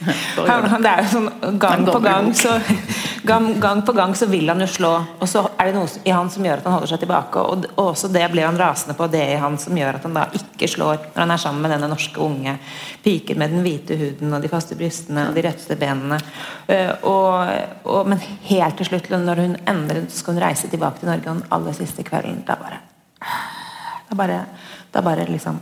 det 0.84 0.92
er 0.92 1.02
jo 1.02 1.10
sånn 1.12 1.58
gang 1.60 1.84
på 1.88 2.00
gang 2.04 2.30
så, 2.36 2.56
gang, 3.26 3.60
gang, 3.60 3.82
på 3.86 3.92
gang 3.92 4.14
så 4.16 4.26
vil 4.26 4.48
han 4.48 4.60
jo 4.62 4.66
slå, 4.70 4.90
og 5.20 5.28
så 5.28 5.42
er 5.58 5.68
det 5.68 5.74
noe 5.76 5.88
i 6.06 6.12
han 6.14 6.28
som 6.32 6.44
gjør 6.46 6.60
at 6.60 6.68
han 6.68 6.76
holder 6.76 6.90
seg 6.92 7.02
tilbake. 7.02 7.42
Og, 7.42 7.66
og 7.74 7.90
også 7.90 8.10
det 8.14 8.24
blir 8.32 8.46
han 8.46 8.58
rasende 8.60 8.96
på, 8.98 9.08
det 9.12 9.22
i 9.32 9.38
han 9.42 9.58
som 9.60 9.76
gjør 9.76 9.98
at 9.98 10.06
han 10.06 10.16
da 10.16 10.26
ikke 10.38 10.68
slår 10.70 11.00
når 11.08 11.20
han 11.22 11.34
er 11.34 11.42
sammen 11.42 11.64
med 11.64 11.74
denne 11.74 11.90
norske 11.90 12.22
unge 12.22 12.56
piken 13.04 13.40
med 13.42 13.54
den 13.54 13.64
hvite 13.66 13.98
huden 14.00 14.36
og 14.36 14.44
de 14.44 14.52
faste 14.52 14.78
brystene 14.78 15.28
og 15.28 15.36
de 15.36 15.44
rette 15.46 15.78
benene. 15.80 16.20
Uh, 16.70 16.92
og, 17.10 17.54
og, 17.84 18.02
men 18.12 18.22
helt 18.48 18.78
til 18.80 18.90
slutt, 18.90 19.12
når 19.12 19.44
hun 19.44 19.56
endret, 19.66 20.10
skal 20.14 20.36
hun 20.36 20.44
reise 20.46 20.70
tilbake 20.72 21.02
til 21.02 21.10
Norge 21.10 21.30
den 21.30 21.46
aller 21.54 21.76
siste 21.76 22.06
kvelden, 22.06 22.44
da 22.46 22.58
bare 22.60 22.84
Da 24.06 24.14
bare, 24.14 24.42
da 24.94 25.00
bare 25.02 25.24
liksom 25.26 25.56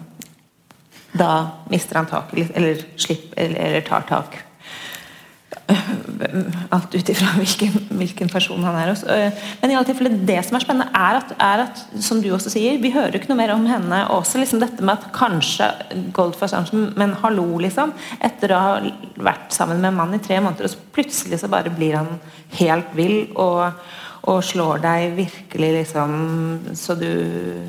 da 1.15 1.47
mister 1.71 1.97
han 1.97 2.07
tak, 2.11 2.33
eller, 2.35 2.81
slipper, 2.97 3.39
eller, 3.39 3.61
eller 3.61 3.85
tar 3.87 4.03
tak. 4.09 4.35
Alt 6.75 6.95
ut 6.95 7.11
ifra 7.13 7.33
hvilken, 7.41 7.75
hvilken, 7.99 8.31
person 8.33 8.63
han 8.65 8.79
er. 8.81 8.93
også, 8.93 9.19
men 9.61 9.73
i 9.73 9.77
alle 9.79 9.89
tilfeller, 9.89 10.17
det 10.29 10.39
som 10.47 10.59
er 10.59 10.65
spennende, 10.65 10.91
er 10.95 11.21
at, 11.21 11.35
er 11.39 11.65
at, 11.67 11.83
som 12.03 12.23
du 12.23 12.31
også 12.35 12.53
sier, 12.55 12.79
vi 12.83 12.93
hører 12.95 13.19
ikke 13.19 13.33
noe 13.33 13.41
mer 13.43 13.55
om 13.55 13.67
henne. 13.69 14.05
Også 14.15 14.41
liksom 14.41 14.63
dette 14.63 14.85
med 14.85 14.97
at 14.97 15.11
kanskje 15.17 15.71
Goldfoss 16.17 16.57
Arntzen, 16.57 16.89
men 17.01 17.17
hallo, 17.23 17.47
liksom. 17.63 17.95
Etter 18.25 18.55
å 18.55 18.63
ha 18.63 18.79
vært 19.31 19.55
sammen 19.55 19.83
med 19.83 19.93
en 19.93 20.01
mann 20.01 20.17
i 20.17 20.23
tre 20.23 20.41
måneder, 20.41 20.69
og 20.69 20.75
så 20.75 20.95
plutselig 20.95 21.43
så 21.43 21.53
bare 21.53 21.75
blir 21.75 21.99
han 22.01 22.17
helt 22.61 22.97
vill. 22.97 23.21
og 23.35 23.85
og 24.25 24.41
slår 24.45 24.81
deg 24.81 25.17
virkelig 25.19 25.71
liksom 25.79 26.13
så, 26.79 26.97
du, 26.97 27.11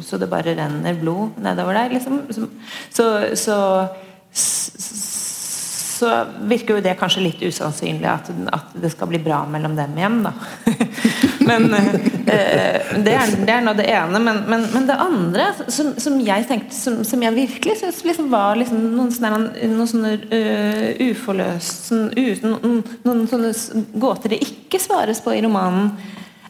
så 0.06 0.20
det 0.20 0.30
bare 0.32 0.56
renner 0.56 0.96
blod 1.00 1.36
nedover 1.44 1.76
deg. 1.76 1.98
Liksom. 1.98 2.22
Så, 2.32 2.48
så, 2.96 3.08
så, 3.36 3.58
virker 6.50 6.76
jo 6.78 6.84
det 6.84 6.96
kanskje 7.00 7.24
litt 7.24 7.44
usannsynlig 7.46 8.08
at, 8.10 8.32
at, 8.54 8.74
det 8.82 8.92
skal 8.94 9.10
bli 9.12 9.20
bra 9.24 9.44
mellom 9.50 9.78
dem 9.78 9.94
igjen, 9.98 10.18
da. 10.26 10.34
men 11.50 11.68
eh, 11.74 11.94
det, 12.26 13.14
er, 13.14 13.36
det 13.46 13.54
er 13.54 13.64
nå 13.64 13.76
det 13.78 13.88
ene. 13.92 14.20
Men, 14.20 14.42
men, 14.50 14.66
men 14.74 14.90
det 14.90 14.98
andre, 15.00 15.48
som, 15.68 15.94
som, 16.02 16.18
jeg 16.26 16.48
tenkte 16.50 16.76
som, 16.76 17.00
som 17.08 17.24
jeg 17.24 17.38
virkelig 17.38 17.80
syns 17.82 18.04
liksom 18.08 18.30
var 18.34 18.60
liksom 18.60 18.82
noen 18.98 19.14
sånne, 19.16 19.72
noen 19.72 19.90
sånne 19.92 20.14
uh, 20.32 21.08
uforløst 21.12 21.90
sånn, 21.92 22.12
noen, 22.44 22.84
noen 23.06 23.26
sånne 23.32 23.54
gåter 24.02 24.36
det 24.36 24.44
ikke 24.44 24.82
svares 24.82 25.24
på 25.24 25.36
i 25.36 25.44
romanen 25.46 25.94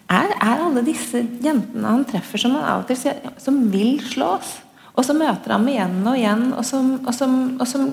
er, 0.06 0.30
er, 0.38 0.62
alle 0.62 0.84
disse 0.86 1.22
jentene 1.42 1.90
han 1.90 2.06
treffer 2.08 2.42
som 2.42 2.54
han 2.58 2.66
av 2.66 2.84
og 2.84 2.90
til 2.90 3.00
sier, 3.00 3.34
som 3.42 3.64
vil 3.74 3.98
slås. 4.06 4.60
Og 4.96 5.04
så 5.04 5.16
møter 5.16 5.52
han 5.52 5.60
ham 5.60 5.72
igjen 5.72 5.96
og 6.08 6.20
igjen, 6.20 6.46
og 6.56 6.64
som, 6.68 6.94
og 7.04 7.14
som, 7.16 7.34
og 7.60 7.68
som, 7.68 7.90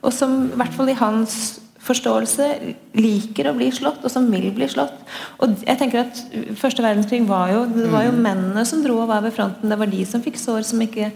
og 0.00 0.14
som 0.16 0.38
i 0.48 0.60
hvert 0.60 0.76
fall 0.76 0.92
i 0.92 0.96
hans 1.00 1.34
forståelse 1.80 2.46
liker 3.00 3.48
å 3.48 3.54
bli 3.56 3.70
slått, 3.72 4.02
og 4.04 4.12
som 4.12 4.26
vil 4.32 4.50
bli 4.56 4.68
slått. 4.68 4.96
Og 5.40 5.62
jeg 5.64 5.80
tenker 5.80 6.04
at 6.04 6.18
Første 6.60 6.84
verdenskrig 6.84 7.22
var 7.28 7.52
jo 7.54 7.62
det 7.72 7.88
var 7.92 8.04
jo 8.06 8.16
mm. 8.16 8.20
mennene 8.24 8.64
som 8.68 8.82
dro 8.84 8.98
og 9.00 9.08
var 9.10 9.24
ved 9.24 9.36
fronten. 9.36 9.72
Det 9.72 9.78
var 9.80 9.90
de 9.90 10.02
som 10.08 10.24
fikk 10.24 10.36
sår 10.40 10.66
som 10.68 10.82
ikke 10.84 11.12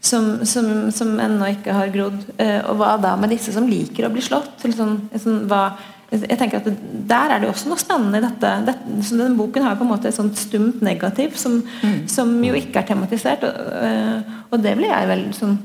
som, 0.00 0.46
som, 0.48 0.66
som 0.96 1.12
ennå 1.20 1.50
ikke 1.54 1.76
har 1.76 1.92
grodd. 1.92 2.22
Eh, 2.40 2.58
og 2.64 2.78
hva 2.80 2.94
da 3.00 3.14
med 3.20 3.34
disse 3.34 3.52
som 3.54 3.68
liker 3.68 4.06
å 4.06 4.12
bli 4.12 4.22
slått? 4.24 4.62
Sånn, 4.62 4.96
sånn, 5.12 5.42
hva, 5.50 5.74
jeg 6.10 6.38
tenker 6.38 6.58
at 6.58 6.78
Der 7.08 7.30
er 7.30 7.38
det 7.38 7.48
også 7.48 7.70
noe 7.70 7.78
spennende 7.78 8.18
i 8.18 8.24
dette. 8.24 8.50
dette 8.66 9.02
så 9.06 9.16
denne 9.16 9.36
Boken 9.38 9.62
har 9.62 9.76
på 9.78 9.84
en 9.86 9.92
måte 9.92 10.08
et 10.08 10.16
sånt 10.16 10.38
stumt 10.38 10.80
negativ 10.82 11.36
som, 11.38 11.60
mm. 11.82 12.08
som 12.10 12.32
jo 12.44 12.54
ikke 12.54 12.82
er 12.82 12.88
tematisert. 12.88 13.44
Og, 13.46 13.60
eh, 13.84 14.32
og, 14.50 14.62
det 14.62 14.76
blir 14.78 14.90
jeg 14.90 15.10
veldig 15.10 15.36
sånn 15.38 15.58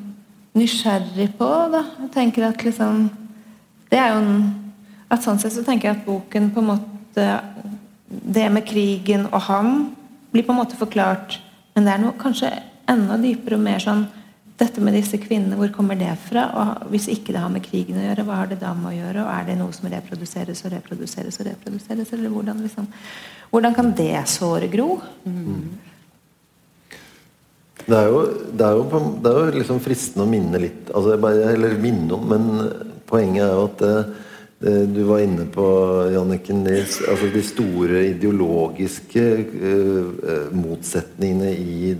nysgjerrig 0.55 1.31
på. 1.39 1.49
da. 1.73 1.81
Jeg 2.05 2.11
tenker 2.13 2.49
at 2.49 2.63
liksom 2.63 3.09
Det 3.89 3.99
er 3.99 4.13
jo 4.13 4.21
en 4.21 4.37
at 5.09 5.23
Sånn 5.23 5.39
sett 5.39 5.53
så 5.53 5.63
tenker 5.63 5.89
jeg 5.89 5.99
at 5.99 6.05
boken 6.05 6.51
på 6.53 6.61
en 6.63 6.69
måte 6.73 7.25
Det 8.09 8.51
med 8.51 8.65
krigen 8.65 9.27
og 9.31 9.41
ham 9.47 9.95
blir 10.31 10.43
på 10.43 10.51
en 10.51 10.59
måte 10.59 10.75
forklart, 10.75 11.37
men 11.75 11.85
det 11.85 11.93
er 11.93 11.99
noe 12.01 12.17
kanskje 12.19 12.49
enda 12.91 13.15
dypere 13.15 13.55
og 13.55 13.61
mer 13.63 13.79
sånn 13.79 14.01
dette 14.55 14.79
med 14.79 14.95
disse 14.95 15.17
kvinnene, 15.19 15.57
hvor 15.59 15.71
kommer 15.75 15.97
det 15.99 16.13
fra? 16.29 16.45
Og 16.55 16.91
hvis 16.93 17.09
ikke 17.11 17.33
det 17.35 17.41
har 17.43 17.51
med 17.51 17.63
krigen 17.65 17.99
å 17.99 18.05
gjøre, 18.05 18.23
hva 18.27 18.37
har 18.39 18.51
det 18.51 18.61
da 18.61 18.71
med 18.77 18.93
å 18.93 18.95
gjøre? 18.95 19.25
Og 19.25 19.31
er 19.33 19.49
det 19.49 19.55
noe 19.59 19.75
som 19.75 19.89
reproduseres 19.91 20.61
og 20.63 20.71
reproduseres 20.71 21.39
og 21.41 21.49
reproduseres? 21.49 22.13
Eller 22.15 22.31
hvordan, 22.31 22.61
liksom, 22.63 22.87
hvordan 23.51 23.75
kan 23.75 23.91
det 23.97 24.13
såret 24.31 24.71
gro? 24.71 25.01
Mm. 25.27 25.73
Det 27.85 27.97
er 27.97 28.07
jo, 28.09 28.21
det 28.55 28.65
er 28.65 28.77
jo, 28.79 29.01
det 29.21 29.31
er 29.31 29.41
jo 29.41 29.57
liksom 29.59 29.81
fristende 29.83 30.23
å 30.25 30.29
minne 30.29 30.61
litt 30.63 30.87
altså 30.95 31.17
bare, 31.21 31.51
Eller 31.51 31.75
minne 31.77 32.15
om, 32.15 32.23
men 32.31 32.45
poenget 33.05 33.43
er 33.45 33.51
jo 33.51 33.65
at 33.67 33.83
det, 33.83 33.91
eh, 34.71 34.79
du 34.89 35.01
var 35.05 35.21
inne 35.21 35.45
på 35.51 35.65
Janniken, 36.15 36.63
altså 36.71 37.29
de 37.33 37.43
store 37.45 38.05
ideologiske 38.13 39.25
uh, 39.51 40.47
motsetningene 40.55 41.51
i, 41.51 41.91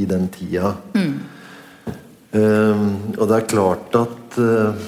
i 0.00 0.08
den 0.08 0.26
tida. 0.34 0.72
Mm. 0.96 1.14
Uh, 2.32 3.12
og 3.18 3.26
det 3.28 3.36
er 3.36 3.48
klart 3.50 3.96
at 3.98 4.36
uh, 4.40 4.84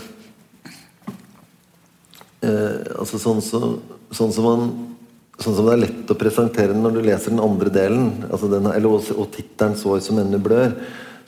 altså 3.00 3.20
sånn, 3.20 3.42
så, 3.44 3.60
sånn, 4.12 4.32
som 4.32 4.46
man, 4.48 4.62
sånn, 5.36 5.56
som 5.56 5.66
det 5.66 5.74
er 5.74 5.82
lett 5.82 6.12
å 6.12 6.16
presentere 6.16 6.76
når 6.76 6.96
du 6.96 7.02
leser 7.04 7.34
den 7.34 7.44
andre 7.44 7.72
delen, 7.72 8.08
altså 8.30 8.48
den, 8.52 8.68
eller, 8.72 8.96
og, 8.96 9.10
og 9.16 9.28
tittelen 9.34 9.76
'Sår 9.76 10.00
som 10.04 10.20
ennå 10.22 10.40
blør', 10.44 10.76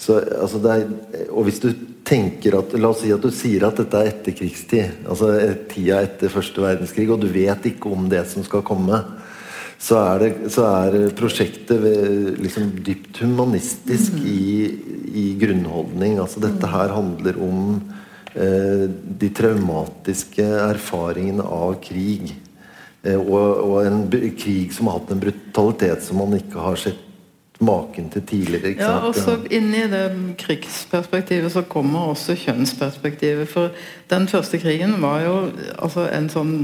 så, 0.00 0.18
altså 0.40 0.60
er, 0.72 0.88
og 1.30 1.46
hvis 1.48 1.60
du 1.62 1.70
tenker 2.06 2.58
at 2.58 2.74
La 2.78 2.90
oss 2.92 3.00
si 3.02 3.12
at 3.14 3.22
du 3.24 3.32
sier 3.34 3.64
at 3.66 3.78
dette 3.80 4.00
er 4.00 4.10
etterkrigstid, 4.12 5.06
altså 5.08 5.30
tida 5.70 6.02
etter 6.04 6.32
første 6.32 6.62
verdenskrig, 6.62 7.08
og 7.10 7.22
du 7.24 7.30
vet 7.32 7.72
ikke 7.72 7.90
om 7.92 8.08
det 8.12 8.22
som 8.30 8.44
skal 8.46 8.64
komme 8.66 9.00
så 9.78 9.98
er, 10.00 10.22
det, 10.22 10.50
så 10.52 10.64
er 10.64 10.96
prosjektet 11.16 11.84
liksom 12.40 12.70
dypt 12.84 13.20
humanistisk 13.20 14.16
mm. 14.16 14.26
i, 14.26 14.42
i, 15.12 15.26
grunnholdning. 15.40 16.16
Altså 16.22 16.40
dette 16.44 16.70
her 16.72 16.94
handler 16.96 17.36
om 17.44 17.60
eh, 18.32 18.86
de 18.88 19.30
traumatiske 19.36 20.46
erfaringene 20.64 21.44
av 21.44 21.76
krig. 21.84 22.32
Eh, 23.04 23.18
og, 23.20 23.64
og, 23.66 23.80
en 23.84 24.06
krig 24.40 24.72
som 24.74 24.88
har 24.88 25.00
hatt 25.00 25.12
en 25.12 25.24
brutalitet 25.26 26.06
som 26.06 26.22
man 26.24 26.38
ikke 26.40 26.62
har 26.70 26.80
sett 26.80 27.02
maken 27.56 28.10
til 28.12 28.24
tidligere. 28.28 28.74
ja, 28.76 28.98
og 29.00 29.14
så 29.16 29.38
Inni 29.48 29.86
det 29.88 30.10
krigsperspektivet 30.40 31.52
så 31.52 31.62
kommer 31.64 32.10
også 32.12 32.36
kjønnsperspektivet. 32.36 33.48
For 33.48 33.72
den 34.12 34.28
første 34.28 34.60
krigen 34.60 34.98
var 35.00 35.22
jo 35.24 35.36
altså 35.78 36.04
en 36.12 36.28
sånn 36.32 36.56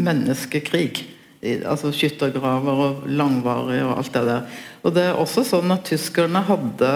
menneskekrig 0.00 1.02
altså 1.40 1.88
skyttergraver 1.94 2.84
og 2.84 3.08
langvarige 3.08 3.86
og 3.88 3.98
alt 3.98 4.12
det 4.14 4.24
der. 4.28 4.62
Og 4.84 4.94
det 4.96 5.04
er 5.08 5.18
også 5.20 5.44
sånn 5.46 5.72
at 5.72 5.86
tyskerne 5.88 6.42
hadde 6.44 6.92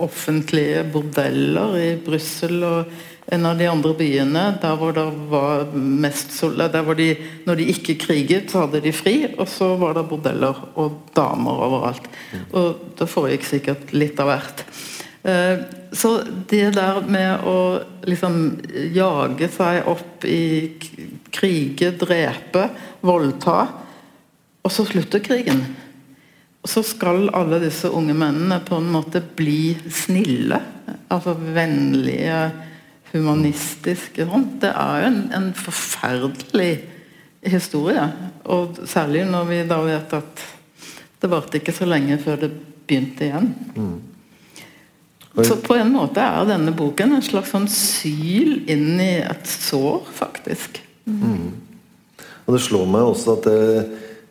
offentlige 0.00 0.84
bordeller 0.92 1.76
i 1.80 1.88
Brussel 2.00 2.62
og 2.64 2.92
en 3.30 3.44
av 3.46 3.58
de 3.60 3.66
andre 3.70 3.92
byene 3.94 4.44
der 4.62 4.78
hvor 4.78 4.94
det 4.96 5.04
var 5.30 5.68
mest 5.74 6.32
der 6.56 6.82
hvor 6.82 6.96
de, 6.98 7.12
Når 7.46 7.60
de 7.60 7.68
ikke 7.70 7.98
kriget, 8.00 8.50
så 8.50 8.64
hadde 8.64 8.80
de 8.82 8.92
fri, 8.92 9.34
og 9.36 9.46
så 9.48 9.76
var 9.78 9.94
det 9.94 10.08
bordeller 10.08 10.56
og 10.74 10.96
damer 11.14 11.62
overalt. 11.68 12.08
Og 12.52 12.96
det 12.98 13.08
foregikk 13.08 13.46
sikkert 13.46 13.92
litt 13.94 14.18
av 14.20 14.32
hvert. 14.32 14.64
Eh, 15.22 15.79
så 15.92 16.20
det 16.48 16.70
der 16.76 17.00
med 17.10 17.44
å 17.46 17.58
liksom 18.06 18.36
jage 18.94 19.48
seg 19.50 19.88
opp 19.90 20.24
i 20.28 20.70
krige, 21.34 21.90
drepe, 21.98 22.68
voldta, 23.02 23.56
og 24.60 24.72
så 24.72 24.84
slutter 24.86 25.22
krigen. 25.24 25.64
Og 26.60 26.68
så 26.68 26.82
skal 26.84 27.30
alle 27.36 27.60
disse 27.62 27.88
unge 27.88 28.14
mennene 28.14 28.60
på 28.66 28.76
en 28.78 28.90
måte 28.92 29.22
bli 29.36 29.72
snille. 29.90 30.60
Altså 31.10 31.34
vennlige, 31.40 32.42
humanistiske. 33.14 34.26
Sånn. 34.28 34.46
Det 34.62 34.70
er 34.70 35.02
jo 35.02 35.10
en, 35.10 35.20
en, 35.38 35.50
forferdelig 35.56 36.72
historie. 37.50 38.04
Og 38.52 38.82
særlig 38.90 39.24
når 39.30 39.48
vi 39.48 39.62
da 39.70 39.80
vet 39.86 40.16
at 40.20 40.46
det 41.20 41.32
varte 41.32 41.60
ikke 41.60 41.74
så 41.76 41.88
lenge 41.88 42.20
før 42.20 42.44
det 42.44 42.52
begynte 42.86 43.26
igjen. 43.26 43.50
Mm. 43.74 43.96
Så 45.38 45.56
på 45.62 45.76
en 45.78 45.92
måte 45.94 46.22
er 46.22 46.46
denne 46.48 46.72
boken 46.74 47.14
en 47.14 47.24
slags 47.24 47.52
sånn 47.54 47.68
syl 47.70 48.64
inn 48.70 48.98
i 49.00 49.12
et 49.22 49.46
sår, 49.46 50.02
faktisk. 50.16 50.80
Mm. 51.06 51.52
Og 52.46 52.56
det 52.56 52.62
slår 52.64 52.88
meg 52.90 53.06
også 53.06 53.36
at 53.36 53.46
det, 53.46 53.82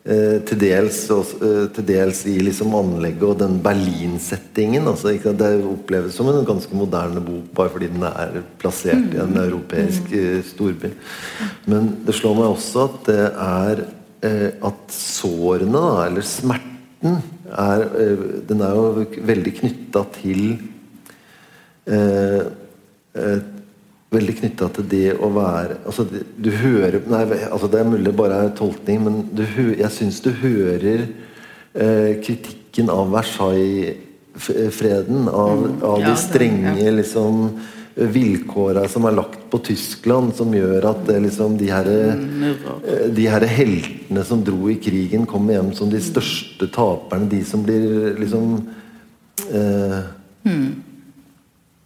eh, 0.04 0.34
til, 0.44 0.58
dels, 0.60 0.98
eh, 1.08 1.62
til 1.72 1.86
dels 1.88 2.20
i 2.28 2.36
liksom 2.44 2.74
anlegget 2.76 3.24
og 3.30 3.38
den 3.40 3.56
Berlin-settingen 3.64 4.88
altså, 4.90 5.14
Det 5.16 5.50
oppleves 5.64 6.18
som 6.20 6.28
en 6.28 6.44
ganske 6.44 6.76
moderne 6.76 7.22
bok 7.24 7.48
bare 7.56 7.72
fordi 7.72 7.88
den 7.88 8.04
er 8.04 8.42
plassert 8.60 9.00
mm. 9.00 9.14
i 9.14 9.22
en 9.24 9.32
mm. 9.32 9.42
europeisk 9.46 10.12
mm. 10.12 10.42
storby. 10.52 10.92
Men 11.64 11.94
det 12.04 12.16
slår 12.18 12.36
meg 12.42 12.50
også 12.52 12.84
at 12.90 12.98
det 13.08 13.22
er 13.30 13.86
eh, 14.28 14.50
at 14.68 14.92
sårene, 14.92 15.80
da, 15.80 16.04
eller 16.10 16.28
smerten, 16.28 17.22
er, 17.50 17.86
den 18.46 18.60
er 18.62 18.76
jo 18.76 19.06
veldig 19.26 19.52
knytta 19.56 20.04
til 20.20 20.42
eh, 21.86 22.42
eh, 23.14 23.40
veldig 24.10 24.34
knytta 24.40 24.66
til 24.74 24.88
det 24.90 25.12
å 25.22 25.28
være 25.34 25.76
altså, 25.86 26.04
Du 26.10 26.50
hører 26.60 27.00
nei, 27.10 27.24
altså 27.46 27.68
Det 27.70 27.78
er 27.80 27.90
mulig 27.90 28.12
bare 28.16 28.44
er 28.44 28.50
tolkning, 28.58 28.98
men 29.06 29.14
du, 29.32 29.44
jeg 29.78 29.90
syns 29.94 30.20
du 30.24 30.30
hører 30.42 31.00
eh, 31.06 32.20
kritikken 32.24 32.90
av 32.90 33.10
Versailles-freden. 33.14 35.28
Av, 35.28 35.58
mm. 35.58 35.82
av 35.86 35.98
de 36.04 36.16
strenge 36.18 36.80
ja. 36.80 36.90
liksom 36.94 37.58
vilkåra 38.00 38.88
som 38.88 39.04
er 39.06 39.12
lagt 39.18 39.50
på 39.52 39.58
Tyskland, 39.66 40.34
som 40.38 40.54
gjør 40.54 40.84
at 40.92 41.00
det, 41.08 41.18
liksom, 41.26 41.58
de, 41.60 41.68
her, 41.70 41.86
mm, 41.86 42.44
eh, 42.80 43.06
de 43.14 43.24
her 43.30 43.42
heltene 43.50 44.22
som 44.26 44.44
dro 44.46 44.70
i 44.72 44.80
krigen, 44.82 45.26
kommer 45.30 45.52
hjem 45.58 45.72
som 45.76 45.90
de 45.92 46.00
største 46.02 46.66
taperne. 46.74 47.30
De 47.30 47.44
som 47.46 47.60
blir 47.66 48.14
liksom 48.18 48.44
eh, 49.50 50.00
mm 50.46 50.89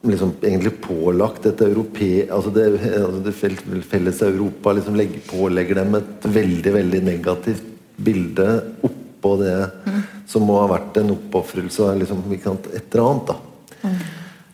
liksom 0.05 0.35
egentlig 0.43 0.75
pålagt 0.85 1.47
et 1.47 1.61
europe, 1.65 2.09
altså 2.31 2.51
det, 2.55 2.65
altså 3.01 3.23
det 3.25 3.85
felles 3.89 4.23
Europa 4.23 4.75
liksom 4.77 4.99
legger, 4.99 5.23
pålegger 5.29 5.81
dem 5.81 5.97
et 5.99 6.29
veldig 6.35 6.75
veldig 6.75 7.01
negativt 7.07 7.71
bilde 7.97 8.49
oppå 8.85 9.37
det 9.41 9.57
mm. 9.87 10.03
som 10.29 10.45
må 10.45 10.59
ha 10.61 10.69
vært 10.75 11.01
en 11.01 11.15
oppofrelse 11.15 11.87
av 11.87 12.03
liksom, 12.03 12.25
et 12.35 12.45
eller 12.51 13.05
annet. 13.05 13.33
da. 13.33 13.95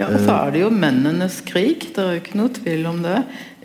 Ja, 0.01 0.07
og 0.09 0.23
så 0.25 0.33
er 0.33 0.53
det 0.55 0.63
jo 0.63 0.71
mennenes 0.73 1.43
krig. 1.45 1.91
Det 1.93 2.01
er 2.01 2.15
jo 2.15 2.21
ikke 2.23 2.39
noe 2.41 2.53
tvil 2.57 2.87
om 2.89 3.03
det. 3.05 3.19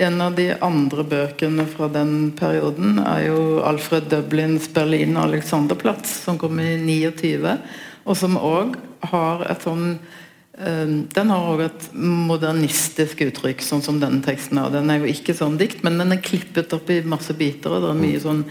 En 0.04 0.20
av 0.24 0.36
de 0.36 0.50
andre 0.68 1.06
bøkene 1.08 1.64
fra 1.72 1.88
den 1.94 2.34
perioden 2.36 3.00
er 3.00 3.30
jo 3.30 3.62
Alfred 3.64 4.10
Dublins 4.12 4.68
'Berlin 4.68 5.16
og 5.16 5.30
Alexanderplatz', 5.30 6.18
som 6.26 6.40
kom 6.42 6.60
i 6.60 6.76
29, 6.82 7.56
og 8.04 8.20
som 8.20 8.36
òg 8.36 8.76
har 9.14 9.46
et 9.48 9.64
sånn 9.64 9.96
den 10.56 11.32
har 11.34 11.50
òg 11.52 11.66
et 11.66 11.88
modernistisk 12.00 13.26
uttrykk, 13.26 13.64
sånn 13.66 13.84
som 13.84 13.98
denne 14.00 14.24
teksten 14.24 14.62
er. 14.62 14.72
Den 14.72 14.92
er 14.92 15.02
jo 15.02 15.12
ikke 15.12 15.36
sånn 15.36 15.58
dikt, 15.60 15.82
men 15.84 16.00
den 16.00 16.16
er 16.16 16.24
klippet 16.24 16.72
opp 16.78 16.90
i 16.94 17.02
masse 17.04 17.36
biter. 17.36 17.74
og 17.76 17.84
Det 17.84 17.90
er 17.92 18.00
mye 18.00 18.22
sånn 18.24 18.44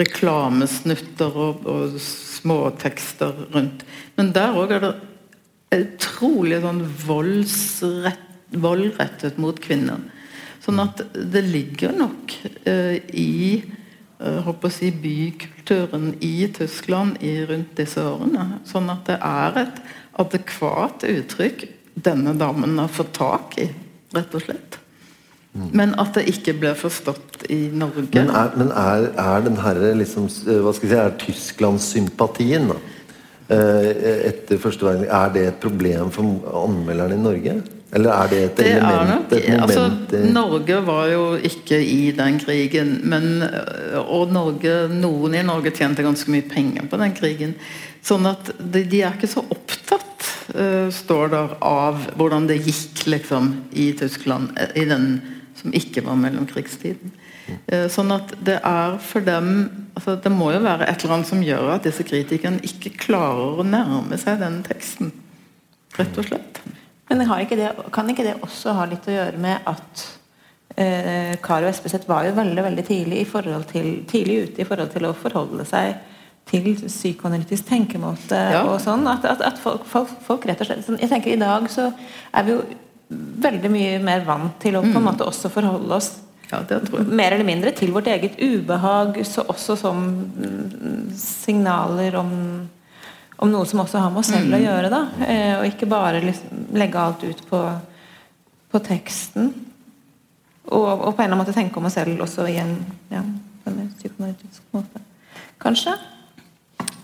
reklamesnutter 0.00 1.36
og, 1.36 1.66
og 1.68 1.98
småtekster 2.00 3.44
rundt. 3.52 3.84
Men 4.16 4.32
der 4.36 4.56
òg 4.56 4.72
er 4.76 4.86
det 4.86 4.94
utrolig 5.76 6.62
sånn 6.64 6.80
vold 7.04 8.86
rettet 8.96 9.36
mot 9.42 9.60
kvinner. 9.62 10.00
Sånn 10.64 10.80
at 10.82 11.04
det 11.12 11.44
ligger 11.46 11.92
nok 11.96 12.34
uh, 12.66 12.96
i 13.12 13.60
si, 14.70 14.90
bykulturen 14.92 16.14
i 16.20 16.48
Tyskland 16.52 17.22
i 17.24 17.46
rundt 17.46 17.76
disse 17.76 18.04
årene. 18.04 18.60
Sånn 18.68 18.90
at 18.92 19.06
det 19.08 19.18
er 19.20 19.62
et 19.64 19.82
adekvat 20.20 21.06
uttrykk 21.08 21.68
denne 21.94 22.34
damen 22.38 22.78
har 22.78 22.88
fått 22.88 23.14
tak 23.16 23.58
i, 23.58 23.68
rett 24.14 24.34
og 24.34 24.44
slett. 24.44 24.78
Men 25.74 25.96
at 25.98 26.14
det 26.14 26.28
ikke 26.30 26.54
ble 26.60 26.70
forstått 26.78 27.48
i 27.50 27.64
Norge. 27.74 28.06
Men 28.14 28.30
er, 28.30 28.52
men 28.60 28.70
er, 28.70 29.08
er 29.18 29.42
den 29.42 29.58
herre 29.58 29.90
liksom, 29.98 30.28
hva 30.46 30.72
skal 30.76 30.86
jeg 30.86 30.92
si, 30.92 31.00
er 31.00 31.16
Tysklandssympatien, 31.24 32.70
eh, 33.50 33.88
etter 34.30 34.60
første 34.62 34.86
verdenskrig. 34.86 35.10
Er 35.10 35.34
det 35.34 35.44
et 35.48 35.60
problem 35.62 36.12
for 36.14 36.62
anmelderne 36.62 37.18
i 37.18 37.24
Norge? 37.24 37.56
Eller 37.92 38.10
er 38.14 38.28
det 38.30 38.40
et 38.44 38.56
Det 38.56 38.66
element, 38.76 39.08
nok, 39.10 39.32
et 39.34 39.48
moment 39.50 40.12
altså, 40.12 40.20
Norge 40.30 40.76
var 40.86 41.06
jo 41.10 41.22
ikke 41.48 41.80
i 41.82 42.12
den 42.14 42.38
krigen, 42.38 42.92
men, 43.10 43.42
og 44.04 44.30
Norge, 44.30 44.74
noen 44.94 45.34
i 45.34 45.42
Norge 45.46 45.72
tjente 45.74 46.04
ganske 46.06 46.30
mye 46.30 46.46
penger 46.46 46.86
på 46.90 47.00
den 47.00 47.16
krigen. 47.16 47.56
Sånn 48.06 48.28
at 48.30 48.52
de, 48.58 48.84
de 48.86 49.02
er 49.02 49.18
ikke 49.18 49.30
så 49.30 49.42
opptatt, 49.42 50.28
uh, 50.54 50.86
står 50.94 51.34
der, 51.34 51.56
av 51.66 52.06
hvordan 52.16 52.46
det 52.48 52.60
gikk 52.62 53.04
liksom, 53.10 53.52
i 53.74 53.90
Tyskland 53.98 54.54
eh, 54.56 54.72
i 54.84 54.86
den 54.88 55.18
som 55.58 55.74
ikke 55.76 56.06
var 56.06 56.16
mellomkrigstiden. 56.20 57.12
Uh, 57.66 57.88
sånn 57.92 58.14
at 58.14 58.36
det 58.46 58.60
er 58.62 59.00
for 59.02 59.26
dem 59.26 59.48
altså 59.98 60.14
Det 60.22 60.30
må 60.32 60.52
jo 60.54 60.60
være 60.62 60.86
et 60.86 61.02
eller 61.02 61.16
annet 61.16 61.28
som 61.28 61.40
gjør 61.42 61.72
at 61.74 61.84
disse 61.84 62.04
kritikerne 62.06 62.62
ikke 62.64 62.94
klarer 63.02 63.58
å 63.58 63.66
nærme 63.66 64.16
seg 64.22 64.38
den 64.40 64.60
teksten. 64.64 65.10
Rett 65.98 66.16
og 66.22 66.28
slett. 66.30 66.60
Men 67.10 67.26
har 67.26 67.42
ikke 67.42 67.58
det, 67.58 67.70
kan 67.92 68.08
ikke 68.12 68.24
det 68.26 68.36
også 68.42 68.72
ha 68.78 68.86
litt 68.86 69.06
å 69.10 69.14
gjøre 69.16 69.38
med 69.42 69.66
at 69.66 70.04
eh, 70.78 71.34
Karo 71.42 71.66
Espeseth 71.70 72.06
var 72.08 72.28
jo 72.28 72.36
veldig 72.36 72.62
veldig 72.68 72.84
tidlig, 72.86 73.24
i 73.24 73.64
til, 73.72 73.90
tidlig 74.10 74.36
ute 74.44 74.62
i 74.62 74.68
forhold 74.68 74.92
til 74.94 75.08
å 75.08 75.14
forholde 75.18 75.66
seg 75.66 75.98
til 76.50 76.70
psykoanalytisk 76.86 77.66
tenkemåte 77.68 78.38
Ja. 78.54 78.62
og 78.66 78.80
sånn. 78.82 79.04
At, 79.10 79.24
at, 79.28 79.42
at 79.42 79.58
folk, 79.62 79.84
folk, 79.86 80.08
folk 80.26 80.46
rett 80.48 80.62
og 80.62 80.70
slett 80.70 80.86
sånn, 80.86 80.98
Jeg 81.02 81.10
tenker 81.12 81.34
I 81.34 81.40
dag 81.42 81.68
så 81.70 81.90
er 82.34 82.46
vi 82.46 82.54
jo 82.56 82.62
veldig 83.10 83.70
mye 83.74 83.98
mer 84.02 84.24
vant 84.26 84.58
til 84.62 84.78
å 84.78 84.82
på 84.86 84.96
en 84.98 85.06
måte 85.10 85.26
også 85.26 85.50
forholde 85.50 85.94
oss 85.98 86.12
Ja, 86.50 86.60
det 86.66 86.80
tror 86.88 87.02
jeg. 87.02 87.10
mer 87.20 87.34
eller 87.34 87.46
mindre 87.46 87.70
til 87.74 87.90
vårt 87.94 88.06
eget 88.10 88.38
ubehag, 88.38 89.18
så 89.26 89.44
også 89.50 89.76
som 89.78 90.00
mm, 90.34 91.10
signaler 91.18 92.16
om, 92.18 92.32
om 93.40 93.48
noe 93.48 93.66
som 93.66 93.80
også 93.80 94.02
har 94.02 94.12
med 94.12 94.20
oss 94.20 94.30
selv 94.34 94.52
å 94.52 94.60
gjøre. 94.60 94.90
da, 94.92 95.00
eh, 95.24 95.58
Og 95.58 95.66
ikke 95.70 95.88
bare 95.88 96.20
liksom 96.20 96.76
legge 96.76 97.00
alt 97.00 97.24
ut 97.24 97.42
på, 97.48 97.60
på 98.70 98.80
teksten. 98.84 99.52
Og, 100.70 100.88
og 100.88 101.14
på 101.16 101.22
en 101.22 101.24
eller 101.24 101.34
annen 101.34 101.40
måte 101.40 101.56
tenke 101.56 101.80
om 101.80 101.88
oss 101.88 101.96
selv 101.96 102.20
også 102.20 102.46
i 102.50 102.58
en 102.60 102.74
ja, 103.10 103.22
psykoanalytisk 103.64 104.62
måte. 104.76 105.00
Kanskje? 105.60 105.96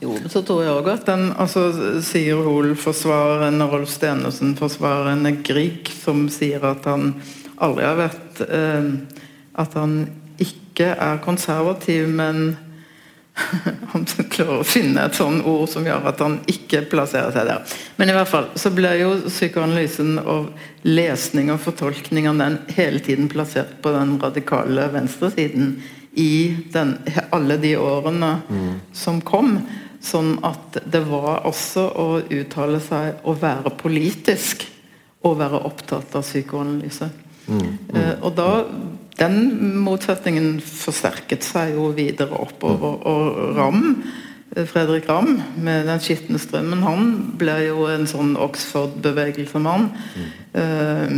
Jo, 0.01 0.13
men 0.13 0.29
så 0.29 0.43
tror 0.45 0.61
jeg 0.63 0.75
også 0.77 0.93
at 0.93 1.09
den 1.09 1.25
altså, 1.41 1.65
Sier 2.05 2.45
Hoel-forsvareren 2.45 3.65
og 3.65 3.73
Rolf 3.73 3.91
Stenersen-forsvareren 3.95 5.41
Grieg, 5.45 5.89
som 5.89 6.27
sier 6.33 6.65
at 6.69 6.85
han 6.89 7.15
aldri 7.65 7.87
har 7.89 7.97
vært 7.97 8.45
eh, 8.45 8.93
At 9.57 9.73
han 9.81 10.03
ikke 10.37 10.93
er 11.01 11.23
konservativ, 11.25 12.11
men 12.13 12.59
han 13.93 14.07
klarer 14.31 14.63
å 14.63 14.67
finne 14.67 15.07
et 15.07 15.17
sånt 15.17 15.45
ord 15.49 15.69
som 15.69 15.85
gjør 15.87 16.09
at 16.09 16.23
han 16.25 16.39
ikke 16.51 16.85
plasserer 16.91 17.35
seg 17.35 17.49
der. 17.49 17.75
Men 17.99 18.11
i 18.11 18.17
hvert 18.17 18.31
fall 18.31 18.49
så 18.59 18.73
ble 18.75 18.95
jo 19.01 19.11
psykoanalysen 19.27 20.17
og 20.23 20.53
lesning 20.89 21.53
og 21.53 21.61
fortolkning 21.65 22.29
av 22.31 22.41
den 22.41 22.59
hele 22.77 23.03
tiden 23.05 23.29
plassert 23.33 23.77
på 23.85 23.93
den 23.95 24.17
radikale 24.23 24.89
venstresiden 24.95 25.77
i 26.17 26.57
den, 26.73 26.97
alle 27.31 27.59
de 27.61 27.75
årene 27.77 28.39
som 28.97 29.21
kom. 29.21 29.59
Sånn 30.01 30.37
at 30.47 30.79
det 30.87 31.03
var 31.09 31.45
også 31.49 31.87
å 31.99 32.09
uttale 32.23 32.81
seg 32.85 33.27
og 33.27 33.41
være 33.43 33.73
politisk 33.77 34.65
og 35.27 35.39
være 35.41 35.61
opptatt 35.67 36.15
av 36.17 36.25
psykoanalyse. 36.25 37.09
Eh, 37.47 38.15
og 38.23 38.33
da 38.37 38.51
den 39.17 39.37
motsetningen 39.85 40.59
forsterket 40.61 41.45
seg 41.47 41.77
jo 41.77 41.91
videre 41.97 42.37
oppover. 42.37 42.99
Og 43.09 43.57
Ramm, 43.57 44.03
eh, 44.55 44.67
Fredrik 44.69 45.09
Ramm 45.09 45.43
med 45.57 45.87
'Den 45.87 46.01
skitne 46.01 46.39
strømmen', 46.39 46.83
han 46.83 47.33
ble 47.39 47.57
jo 47.69 47.87
en 47.87 48.07
sånn 48.07 48.37
Oxford-bevegelsemann. 48.37 49.91
Eh, 50.55 51.09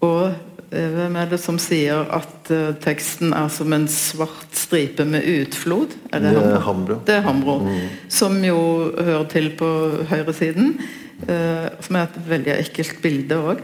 og 0.00 0.34
eh, 0.72 0.90
hvem 0.94 1.16
er 1.16 1.26
det 1.26 1.40
som 1.40 1.58
sier 1.58 2.04
at 2.12 2.50
uh, 2.50 2.74
teksten 2.74 3.32
er 3.32 3.48
som 3.48 3.72
en 3.72 3.88
svart 3.88 4.52
stripe 4.52 5.04
med 5.04 5.24
utflod? 5.24 5.96
Er 6.12 6.20
det 6.20 6.34
Det 6.34 6.44
er 6.44 6.60
Hambro? 6.60 7.00
Det 7.06 7.14
er 7.14 7.20
Hambro. 7.20 7.68
Som 8.08 8.44
jo 8.44 8.92
hører 8.94 9.24
til 9.24 9.50
på 9.50 10.04
høyresiden. 10.08 10.78
Uh, 11.22 11.66
som 11.80 11.96
er 11.96 12.02
et 12.02 12.20
veldig 12.28 12.54
ekkelt 12.60 13.02
bilde 13.02 13.34
òg. 13.34 13.58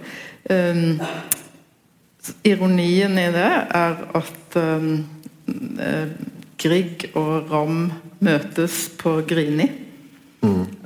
Ironien 2.44 3.18
i 3.18 3.26
det 3.34 3.50
er 3.74 3.96
at 4.20 4.56
um, 4.60 5.04
eh, 5.80 6.08
Grieg 6.60 7.10
og 7.18 7.50
Ramm 7.50 7.90
møtes 8.24 8.88
på 9.00 9.18
Grini. 9.28 9.70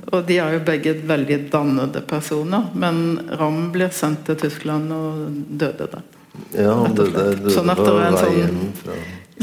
Og 0.09 0.23
de 0.25 0.37
er 0.41 0.55
jo 0.55 0.59
begge 0.65 0.93
veldig 1.05 1.35
dannede 1.51 2.01
personer, 2.07 2.69
men 2.73 3.19
Ramm 3.37 3.67
blir 3.73 3.91
sendt 3.93 4.23
til 4.25 4.37
Tyskland 4.41 4.89
og 4.95 5.35
døde 5.59 5.85
der. 5.91 6.05
Ja, 6.55 6.73
han 6.79 6.95
døde, 6.95 7.11
døde 7.43 7.51
Sånn 7.53 7.69
at 7.69 7.77
det 7.83 7.91
var 7.93 8.05
en 8.07 8.17
sånn- 8.17 8.71
fra 8.79 8.95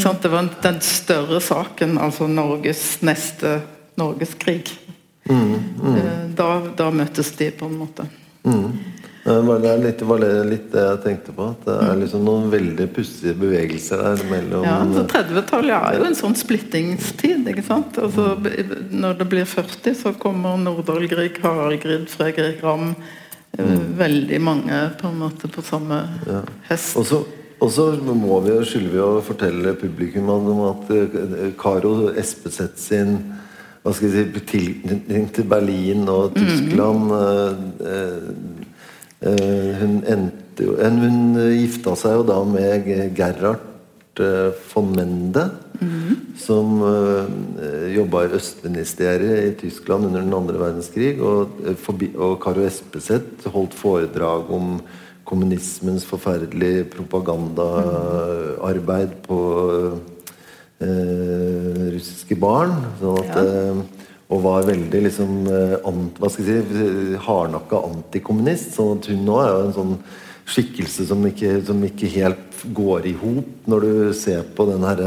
sant? 0.03 0.22
Det 0.22 0.30
var 0.32 0.38
en- 0.42 0.51
den 0.62 0.80
større 0.80 1.40
saken, 1.40 1.99
altså 1.99 2.26
Norges 2.28 2.99
neste 3.03 3.61
Norgeskrig. 3.97 4.72
Eh, 5.28 6.26
Da, 6.36 6.61
da 6.76 6.90
møtes 6.90 7.30
de, 7.36 7.51
på 7.51 7.64
en 7.66 7.78
måte. 7.78 8.05
Ja, 8.44 8.51
men 9.26 9.62
Det 9.62 9.76
litt, 9.82 10.02
var 10.06 10.20
det 10.22 10.32
litt 10.46 10.66
det 10.70 10.82
jeg 10.84 10.98
tenkte 11.02 11.32
på. 11.34 11.48
At 11.56 11.64
det 11.66 11.76
er 11.82 12.00
liksom 12.02 12.24
noen 12.26 12.50
veldig 12.52 12.86
pussige 12.94 13.34
bevegelser 13.38 14.02
der 14.04 14.24
mellom 14.30 14.66
Ja, 14.66 14.76
så 14.94 15.02
30-tallet 15.10 15.74
er 15.76 15.98
jo 15.98 16.04
en 16.06 16.18
sånn 16.18 16.36
splittingstid. 16.38 17.48
ikke 17.50 17.64
sant? 17.66 17.98
Altså, 17.98 18.36
når 18.90 19.18
det 19.20 19.28
blir 19.32 19.48
40, 19.50 19.96
så 19.98 20.12
kommer 20.22 20.60
Nordahl 20.60 21.08
Grieg, 21.10 21.40
Harald 21.42 22.10
Fredrik 22.12 22.62
Ramm. 22.62 22.94
mm. 23.58 23.96
Veldig 23.98 24.40
mange 24.40 24.78
på 25.00 25.10
en 25.10 25.18
måte 25.24 25.50
på 25.50 25.64
samme 25.64 26.02
hest. 26.68 26.94
Og 27.00 27.08
så, 27.08 27.24
og 27.58 27.72
så 27.72 27.88
må 27.98 28.38
vi 28.44 28.60
skylder 28.68 28.94
vi 28.94 29.02
å 29.02 29.24
fortelle 29.26 29.74
publikum 29.80 30.30
om 30.30 30.62
at 30.68 30.94
eh, 30.94 31.50
Karo 31.58 32.12
Espeseth 32.14 32.78
sin 32.78 33.18
hva 33.86 33.92
skal 33.94 34.10
jeg 34.10 34.30
si, 34.34 34.40
tilknytning 34.50 35.28
til 35.30 35.46
Berlin 35.46 36.08
og 36.10 36.34
Tyskland 36.34 37.04
mm. 37.06 37.18
eh, 37.22 37.92
eh, 37.92 38.72
Hun 39.20 40.02
endte 40.04 40.66
Hun 40.66 41.38
gifta 41.56 41.94
seg 41.96 42.18
jo 42.18 42.22
da 42.28 42.44
med 42.44 42.84
Gerhard 43.16 44.20
eh, 44.20 44.52
von 44.72 44.90
Mende, 44.96 45.44
som 46.40 46.80
uh, 46.80 47.28
jobba 47.92 48.24
i 48.24 48.32
Østministeriet 48.38 49.44
i 49.44 49.52
Tyskland 49.60 50.06
under 50.08 50.20
den 50.24 50.34
andre 50.36 50.58
verdenskrig. 50.60 51.20
Og, 51.20 51.48
eh, 51.66 51.76
forbi, 51.76 52.08
og 52.16 52.40
Karo 52.42 52.60
Espeseth 52.64 53.48
holdt 53.52 53.74
foredrag 53.76 54.50
om 54.52 54.80
kommunismens 55.26 56.04
forferdelige 56.06 56.84
propagandaarbeid 56.92 59.08
på 59.26 59.38
uh, 60.80 61.92
russiske 61.96 62.36
barn. 62.38 62.72
Sånn 63.00 63.18
at, 63.24 63.36
eh, 63.42 63.76
og 64.26 64.42
var 64.42 64.66
veldig 64.66 65.02
liksom 65.06 65.34
eh, 65.46 65.74
ant, 65.86 66.18
hva 66.18 66.30
skal 66.32 66.48
jeg 66.50 66.64
si, 66.70 67.18
hardnakka 67.26 67.82
antikommunist. 67.92 68.74
sånn 68.74 68.98
at 68.98 69.10
hun 69.12 69.26
nå 69.26 69.36
er 69.42 69.52
jo 69.52 69.60
en 69.66 69.76
sånn 69.76 69.92
skikkelse 70.46 71.06
som 71.08 71.22
ikke, 71.26 71.60
som 71.66 71.82
ikke 71.86 72.10
helt 72.10 72.42
går 72.74 73.06
i 73.10 73.14
hop 73.18 73.66
når 73.70 73.84
du 73.84 73.92
ser 74.16 74.46
på 74.56 74.66
den 74.68 74.84
her 74.86 75.02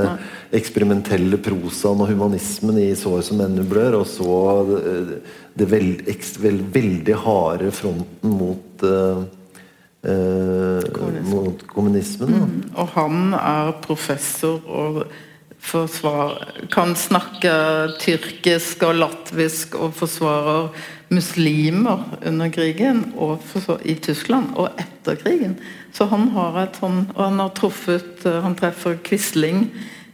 eksperimentelle 0.56 1.40
prosaen 1.44 2.04
og 2.04 2.12
humanismen 2.12 2.78
i 2.80 2.92
'Sår 2.96 3.24
som 3.26 3.42
ennå 3.42 3.64
blør', 3.68 4.00
og 4.02 4.08
så 4.08 4.36
det, 4.68 5.22
det 5.56 5.68
veld, 5.72 6.04
ekst, 6.12 6.40
veld, 6.44 6.68
veldig 6.76 7.16
harde 7.24 7.72
fronten 7.72 8.36
mot 8.36 8.84
uh, 8.84 9.24
uh, 10.08 11.24
mot 11.32 11.66
kommunismen. 11.68 12.36
Mm. 12.36 12.62
Og 12.76 12.94
han 12.96 13.34
er 13.40 13.74
professor 13.84 14.60
og 14.68 15.04
forsvar, 15.60 16.38
kan 16.72 16.96
snakke 16.96 17.52
tyrkisk 18.00 18.84
og 18.88 18.96
latvisk 18.96 19.76
og 19.76 19.94
forsvarer 19.98 20.70
muslimer 21.10 22.04
under 22.26 22.50
krigen 22.54 23.04
og 23.18 23.40
forsvar, 23.50 23.82
i 23.86 23.96
Tyskland 23.96 24.54
og 24.56 24.70
etter 24.80 25.18
krigen. 25.20 25.58
Så 25.94 26.06
han 26.12 26.30
har 26.36 26.58
et 26.64 26.78
sånn 26.78 27.08
Og 27.16 27.24
han 27.24 27.40
har 27.42 27.50
truffet 27.58 28.26
eh, 28.30 28.42
Han 28.44 28.56
treffer 28.56 29.00
Quisling 29.04 29.64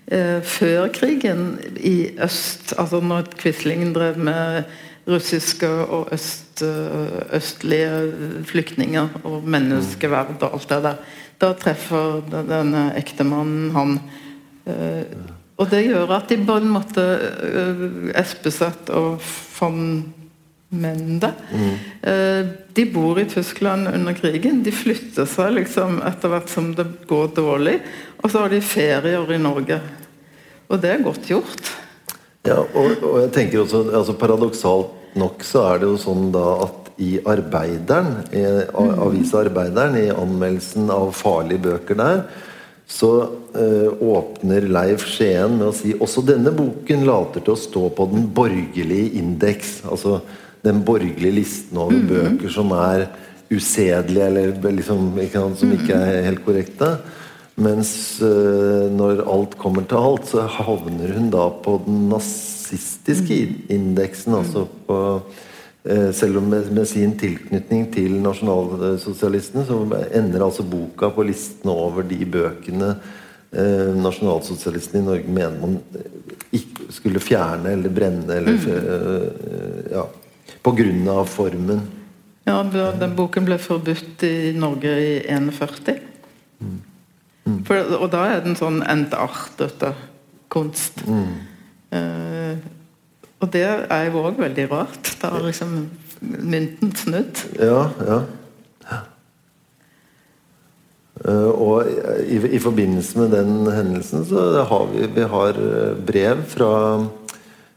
eh, 0.08 0.40
før 0.42 0.88
krigen 0.96 1.60
i 1.76 2.16
øst. 2.24 2.74
Altså 2.80 3.02
når 3.04 3.28
Quisling 3.38 3.94
drev 3.96 4.18
med 4.18 4.64
russiske 5.06 5.68
og 5.68 6.14
øst, 6.16 6.64
eh, 6.64 7.36
østlige 7.36 8.44
flyktninger 8.48 9.20
og 9.24 9.44
menneskeverd 9.44 10.40
og 10.42 10.54
alt 10.54 10.70
det 10.70 10.84
der. 10.88 10.96
Da 11.42 11.54
treffer 11.54 12.22
de- 12.32 12.48
denne 12.50 12.94
ektemannen 12.96 13.72
han. 13.76 14.00
Eh, 15.56 15.62
og 15.62 15.72
det 15.72 15.86
gjør 15.88 16.14
at 16.18 16.30
de 16.30 16.38
på 16.44 16.60
en 16.60 16.70
måte 16.70 17.02
uh, 17.02 18.12
Espeseth 18.20 18.92
og 18.92 19.24
von 19.56 19.82
Mende 20.76 21.30
eh, 22.04 22.48
De 22.76 22.86
bor 22.92 23.20
i 23.22 23.28
Tyskland 23.30 23.88
under 23.88 24.14
krigen. 24.18 24.64
De 24.66 24.74
flytter 24.74 25.28
seg 25.30 25.54
liksom 25.60 26.02
etter 26.04 26.34
hvert 26.34 26.52
som 26.52 26.74
det 26.76 26.88
går 27.08 27.30
dårlig. 27.38 27.78
Og 28.20 28.32
så 28.32 28.44
har 28.44 28.52
de 28.52 28.60
ferier 28.66 29.32
i 29.32 29.40
Norge. 29.40 29.80
Og 30.68 30.82
det 30.82 30.92
er 30.92 31.06
godt 31.06 31.30
gjort. 31.30 31.72
Ja, 32.46 32.60
og, 32.62 32.98
og 33.06 33.22
jeg 33.24 33.32
tenker 33.38 33.64
også 33.64 33.86
altså 33.90 34.18
Paradoksalt 34.20 35.16
nok 35.16 35.46
så 35.48 35.64
er 35.70 35.80
det 35.82 35.88
jo 35.94 36.02
sånn 36.02 36.28
da 36.34 36.44
at 36.66 36.92
i 37.02 37.16
Arbeideren, 37.28 38.22
i 38.36 38.44
avisa 38.76 39.42
Arbeideren, 39.44 39.98
i 40.00 40.12
anmeldelsen 40.12 40.92
av 40.94 41.10
farlige 41.16 41.64
bøker 41.66 42.00
der, 42.00 42.22
så 42.88 43.12
eh, 43.58 43.90
åpner 44.02 44.68
Leif 44.70 45.08
Skien 45.10 45.58
med 45.58 45.72
å 45.72 45.76
si 45.76 45.96
også 45.98 46.22
denne 46.28 46.54
boken 46.54 47.06
later 47.08 47.42
til 47.42 47.56
å 47.56 47.60
stå 47.60 47.86
på 47.98 48.06
den 48.12 48.28
borgerlige 48.36 49.16
indeks. 49.22 49.80
Altså 49.90 50.20
den 50.66 50.84
borgerlige 50.86 51.34
listen 51.40 51.80
over 51.82 52.04
bøker 52.10 52.52
som 52.54 52.74
er 52.78 53.08
usedelige, 53.50 54.28
eller 54.30 54.54
liksom, 54.78 55.12
ikke 55.22 55.42
sant, 55.42 55.60
som 55.62 55.74
ikke 55.74 55.98
er 55.98 56.26
helt 56.26 56.44
korrekte. 56.46 56.92
Mens 57.56 57.90
eh, 58.26 58.86
når 58.92 59.24
alt 59.32 59.58
kommer 59.62 59.86
til 59.88 60.02
alt, 60.02 60.30
så 60.30 60.46
havner 60.58 61.14
hun 61.16 61.30
da 61.34 61.48
på 61.66 61.78
den 61.86 62.06
nazistiske 62.12 63.38
indeksen. 63.72 64.38
Altså 64.42 64.66
på 64.88 65.00
selv 66.18 66.40
om 66.40 66.48
med, 66.50 66.72
med 66.74 66.88
sin 66.90 67.12
tilknytning 67.20 67.84
til 67.94 68.16
nasjonalsosialistene, 68.24 69.66
så 69.68 69.78
ender 70.18 70.42
altså 70.42 70.66
boka 70.66 71.12
på 71.14 71.28
listen 71.28 71.70
over 71.70 72.08
de 72.10 72.18
bøkene 72.26 72.96
eh, 73.56 73.92
nasjonalsosialistene 73.96 75.02
i 75.02 75.06
Norge 75.06 75.36
mener 75.36 75.60
man 75.62 75.78
ikke 76.56 76.90
skulle 76.94 77.22
fjerne 77.24 77.76
eller 77.76 77.94
brenne 77.94 78.40
eller 78.40 78.68
eh, 78.76 79.92
ja, 79.96 80.06
på 80.64 80.74
grunn 80.76 81.08
av 81.12 81.30
formen. 81.30 81.86
Ja, 82.46 82.60
den 82.66 83.16
boken 83.18 83.48
ble 83.48 83.58
forbudt 83.62 84.24
i 84.28 84.54
Norge 84.58 84.92
i 85.02 85.14
41. 85.26 86.04
For, 87.66 87.96
og 87.98 88.08
da 88.14 88.26
er 88.30 88.44
den 88.46 88.58
sånn 88.58 88.82
entartet 88.90 89.82
kunst. 90.54 91.02
Eh, 91.94 92.54
og 93.46 93.52
det 93.54 93.66
er 93.66 94.08
jo 94.10 94.24
òg 94.26 94.40
veldig 94.42 94.66
rart. 94.72 95.12
Da 95.22 95.30
har 95.36 95.46
liksom 95.46 95.76
mynten 96.26 96.94
snudd. 96.98 97.44
Ja, 97.62 97.84
ja. 98.08 98.18
ja. 98.90 99.02
og 101.54 101.86
i, 102.26 102.40
i 102.58 102.62
forbindelse 102.62 103.22
med 103.22 103.36
den 103.38 103.54
hendelsen 103.70 104.26
så 104.26 104.66
har 104.66 104.90
vi, 104.92 105.06
vi 105.14 105.28
har 105.36 105.62
eh, 105.62 105.94
brev 106.08 106.42
fra 106.50 106.72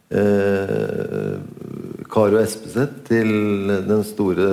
eh, 0.08 1.36
Karo 2.08 2.40
Espeseth 2.40 3.04
til 3.10 3.30
den 3.88 4.02
store 4.08 4.48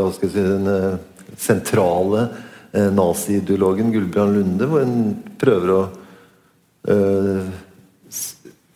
hva 0.00 0.10
skal 0.14 0.28
jeg 0.28 0.34
si, 0.34 0.44
den 0.44 0.70
eh, 0.74 0.98
sentrale 1.40 2.26
eh, 2.74 2.90
naziideologen 2.92 3.94
Gulbrand 3.94 4.36
Lunde, 4.36 4.68
hvor 4.68 4.84
hun 4.84 5.14
prøver 5.40 5.74
å 5.76 5.82
eh, 6.90 7.50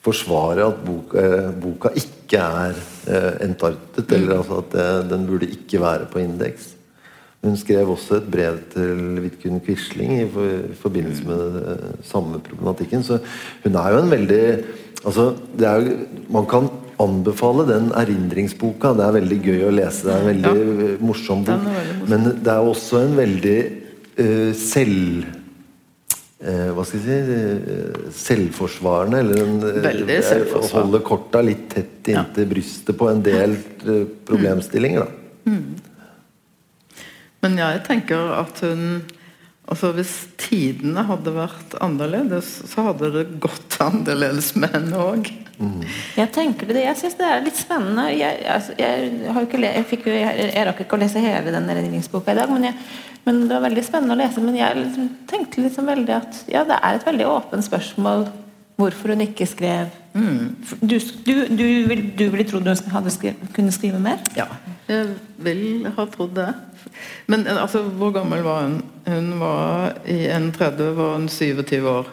forsvare 0.04 0.68
at 0.68 0.84
boka, 0.84 1.20
eh, 1.20 1.50
boka 1.62 1.92
ikke 1.96 2.40
er 2.44 2.78
eh, 3.08 3.32
entartet, 3.46 4.12
eller 4.12 4.38
altså 4.38 4.60
at 4.64 4.78
eh, 4.80 5.02
den 5.10 5.26
burde 5.28 5.48
ikke 5.48 5.80
være 5.80 6.08
på 6.12 6.22
indeks. 6.22 6.74
Hun 7.44 7.58
skrev 7.60 7.90
også 7.92 8.18
et 8.22 8.30
brev 8.32 8.56
til 8.72 9.18
Vidkun 9.20 9.60
Quisling 9.64 10.14
i, 10.16 10.24
for, 10.32 10.48
i 10.64 10.78
forbindelse 10.80 11.26
med 11.28 11.58
eh, 11.60 11.90
samme 12.08 12.40
problematikken. 12.40 13.04
Så 13.04 13.18
hun 13.64 13.76
er 13.76 13.92
jo 13.92 14.00
en 14.00 14.10
veldig 14.14 14.40
altså, 15.04 15.34
det 15.58 15.74
jo, 15.74 15.98
Man 16.32 16.48
kan 16.48 16.70
anbefale 17.00 17.66
den 17.68 17.90
erindringsboka. 17.92 18.94
Det 18.96 19.04
er 19.04 19.16
veldig 19.18 19.40
gøy 19.44 19.64
å 19.68 19.74
lese. 19.76 20.06
Det 20.06 20.14
er 20.14 20.22
en 20.22 20.30
veldig 20.32 20.54
ja. 20.56 20.98
morsom 21.04 21.44
bok. 21.44 21.68
veldig 21.68 21.96
morsom. 22.00 22.12
Men 22.14 22.44
det 22.44 22.52
er 22.54 22.74
også 22.74 23.04
en 23.04 23.16
veldig 23.22 23.58
eh, 24.16 24.52
selv... 24.56 25.32
eh, 26.42 26.70
hva 26.74 26.84
skal 26.86 27.00
jeg 27.00 27.26
si 27.26 27.34
eh, 27.34 28.12
Selvforsvarende. 28.18 29.20
Eller 29.24 29.42
en, 29.44 29.58
eh, 29.62 29.80
Veldig 29.84 30.20
selvforsvar. 30.28 30.84
Holde 30.84 31.02
korta 31.06 31.42
litt 31.44 31.68
tett 31.72 32.12
inntil 32.12 32.48
brystet 32.50 32.98
på 32.98 33.10
en 33.10 33.22
del 33.24 33.56
problemstillinger. 34.28 35.04
da 35.04 35.58
Men 37.44 37.60
jeg 37.60 37.84
tenker 37.86 38.32
at 38.40 38.64
hun 38.64 39.04
altså 39.64 39.94
Hvis 39.96 40.12
tidene 40.36 41.06
hadde 41.08 41.32
vært 41.32 41.72
annerledes, 41.80 42.50
så 42.68 42.90
hadde 42.90 43.08
det 43.14 43.24
gått 43.40 43.78
annerledes 43.86 44.52
med 44.60 44.74
henne 44.76 45.00
òg. 45.00 45.30
Jeg 46.18 46.30
tenker 46.34 46.66
det, 46.68 46.82
jeg 46.82 46.98
syns 46.98 47.16
det 47.18 47.26
er 47.30 47.42
litt 47.44 47.58
spennende. 47.58 48.08
Jeg, 48.12 48.42
altså, 48.50 48.74
jeg, 48.78 49.10
har 49.30 49.40
jo 49.40 49.48
ikke 49.48 49.60
le, 49.62 49.70
jeg, 49.78 49.86
fikk 49.88 50.08
jeg, 50.10 50.48
jeg 50.50 50.66
rakk 50.68 50.82
ikke 50.84 50.98
å 50.98 51.02
lese 51.04 51.22
hele 51.22 51.54
den 51.54 51.70
redningsboka 51.70 52.34
i 52.34 52.38
dag, 52.40 52.50
men, 52.50 52.66
jeg, 52.68 52.76
men 53.24 53.44
det 53.48 53.56
var 53.56 53.64
veldig 53.64 53.84
spennende 53.86 54.16
å 54.16 54.20
lese. 54.20 54.42
Men 54.44 54.58
jeg 54.58 54.78
liksom, 54.80 55.10
tenkte 55.30 55.64
liksom 55.64 55.88
veldig 55.88 56.16
at 56.16 56.40
ja, 56.52 56.64
det 56.68 56.78
er 56.80 56.98
et 56.98 57.06
veldig 57.08 57.28
åpent 57.30 57.66
spørsmål 57.66 58.26
hvorfor 58.80 59.14
hun 59.14 59.22
ikke 59.22 59.46
skrev 59.46 59.92
Du, 60.14 60.96
du, 60.98 61.34
du, 61.50 61.64
vil, 61.88 62.02
du 62.18 62.24
ville 62.30 62.46
trodd 62.46 62.66
hun 62.66 62.94
hadde 62.94 63.12
skrevet, 63.14 63.50
kunne 63.54 63.74
skrive 63.74 63.98
mer? 64.02 64.20
Ja, 64.38 64.46
jeg 64.86 65.16
vil 65.42 65.88
ha 65.96 66.06
trodd 66.10 66.36
det. 66.36 66.52
Men 67.26 67.46
altså, 67.50 67.82
hvor 67.98 68.12
gammel 68.14 68.44
var 68.46 68.68
hun? 68.68 68.76
Hun 69.06 69.32
var 69.40 69.96
i 70.06 70.26
31, 70.30 70.84
var 70.98 71.16
hun 71.16 71.28
27 71.28 71.88
år. 71.90 72.10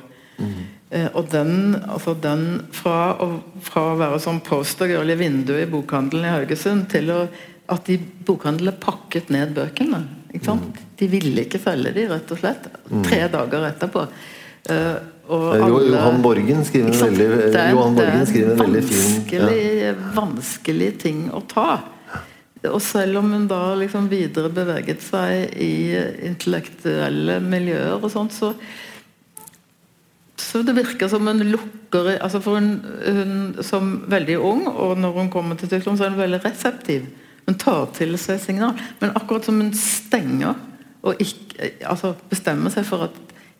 Eh, 0.91 1.07
og 1.13 1.29
den, 1.31 1.75
altså 1.87 2.15
den 2.17 2.45
fra, 2.75 3.13
å, 3.21 3.37
fra 3.63 3.91
å 3.91 3.99
være 3.99 4.21
sånn 4.23 4.41
postergirl 4.43 5.13
i 5.13 5.19
vinduet 5.19 5.67
i 5.67 5.69
bokhandelen 5.71 6.25
i 6.27 6.33
Haugesund, 6.33 6.87
til 6.91 7.13
å, 7.13 7.21
at 7.71 7.85
de 7.87 7.99
bokhandlene 8.27 8.73
pakket 8.81 9.29
ned 9.31 9.53
bøkene. 9.55 10.01
Ikke 10.33 10.45
sant? 10.45 10.77
De 10.97 11.07
ville 11.11 11.43
ikke 11.45 11.59
følge 11.59 11.93
de, 11.93 12.07
rett 12.11 12.31
og 12.31 12.39
slett. 12.39 12.69
Tre 13.07 13.27
dager 13.33 13.67
etterpå. 13.71 14.07
Eh, 14.69 14.95
Eh, 15.31 15.37
Jo, 15.37 15.63
alle- 15.63 15.95
Johan 15.95 16.21
Borgen 16.21 16.65
skriver 16.65 16.91
en 16.91 16.99
veldig, 16.99 17.51
Det 17.53 17.71
Johan 17.71 17.95
Borgen 17.95 18.21
er 18.21 18.25
skriver 18.25 18.51
en 18.51 18.57
veldig 18.59 18.83
fin 18.83 18.97
ja. 19.31 19.45
vanskelig, 19.45 19.95
vanskelig 20.15 20.97
ting 20.99 21.29
å 21.31 21.41
ta. 21.47 21.83
Og 22.65 22.81
selv 22.81 23.17
om 23.17 23.31
hun 23.31 23.47
da 23.47 23.73
liksom 23.75 24.09
videre 24.09 24.49
beveget 24.49 25.01
seg 25.01 25.55
i 25.55 25.95
intellektuelle 26.27 27.39
miljøer 27.41 28.03
og 28.03 28.11
sånt, 28.11 28.31
så 28.33 28.53
så 30.37 30.63
det 30.65 30.73
virker 30.75 31.07
som 31.07 31.25
hun 31.27 31.39
lukker 31.39 32.17
altså 32.19 32.41
For 32.41 32.55
hun, 32.59 32.81
hun 33.05 33.55
som 33.63 34.03
veldig 34.09 34.37
ung, 34.41 34.67
og 34.67 34.97
når 34.97 35.13
hun 35.13 35.29
kommer 35.29 35.55
til 35.55 35.69
Tyskland, 35.69 35.97
så 35.97 36.05
er 36.05 36.09
hun 36.09 36.19
veldig 36.19 36.41
reseptiv. 36.43 37.05
Hun 37.47 37.57
tar 37.59 37.87
til 37.97 38.17
seg 38.21 38.39
signal. 38.43 38.77
Men 39.01 39.15
akkurat 39.15 39.45
som 39.47 39.59
hun 39.61 39.73
stenger 39.77 40.55
og 41.01 41.21
ikke, 41.21 41.71
altså 41.89 42.13
bestemmer 42.29 42.73
seg 42.73 42.85
for 42.85 43.07
at 43.09 43.15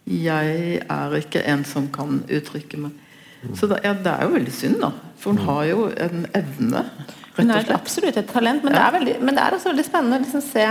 'jeg 0.06 0.82
er 0.90 1.16
ikke 1.16 1.44
en 1.46 1.64
som 1.66 1.88
kan 1.88 2.24
uttrykke 2.30 2.78
meg'. 2.78 2.92
Så 3.56 3.68
da, 3.68 3.80
ja, 3.84 3.94
det 3.94 4.08
er 4.08 4.24
jo 4.24 4.36
veldig 4.36 4.54
synd, 4.54 4.82
da. 4.82 4.92
For 5.18 5.34
hun 5.34 5.46
har 5.48 5.64
jo 5.64 5.86
en 5.98 6.28
evne, 6.38 6.86
Hun 7.38 7.50
har 7.50 7.64
er 7.64 7.74
absolutt 7.74 8.18
et 8.18 8.28
talent, 8.28 8.64
men, 8.64 8.74
det 8.74 8.82
er 8.82 8.92
veldig, 8.92 9.16
men 9.22 9.36
det 9.36 9.44
er 9.44 9.56
også 9.56 9.72
veldig 9.72 9.86
spennende 9.86 10.18
å 10.18 10.22
liksom 10.22 10.42
se 10.42 10.66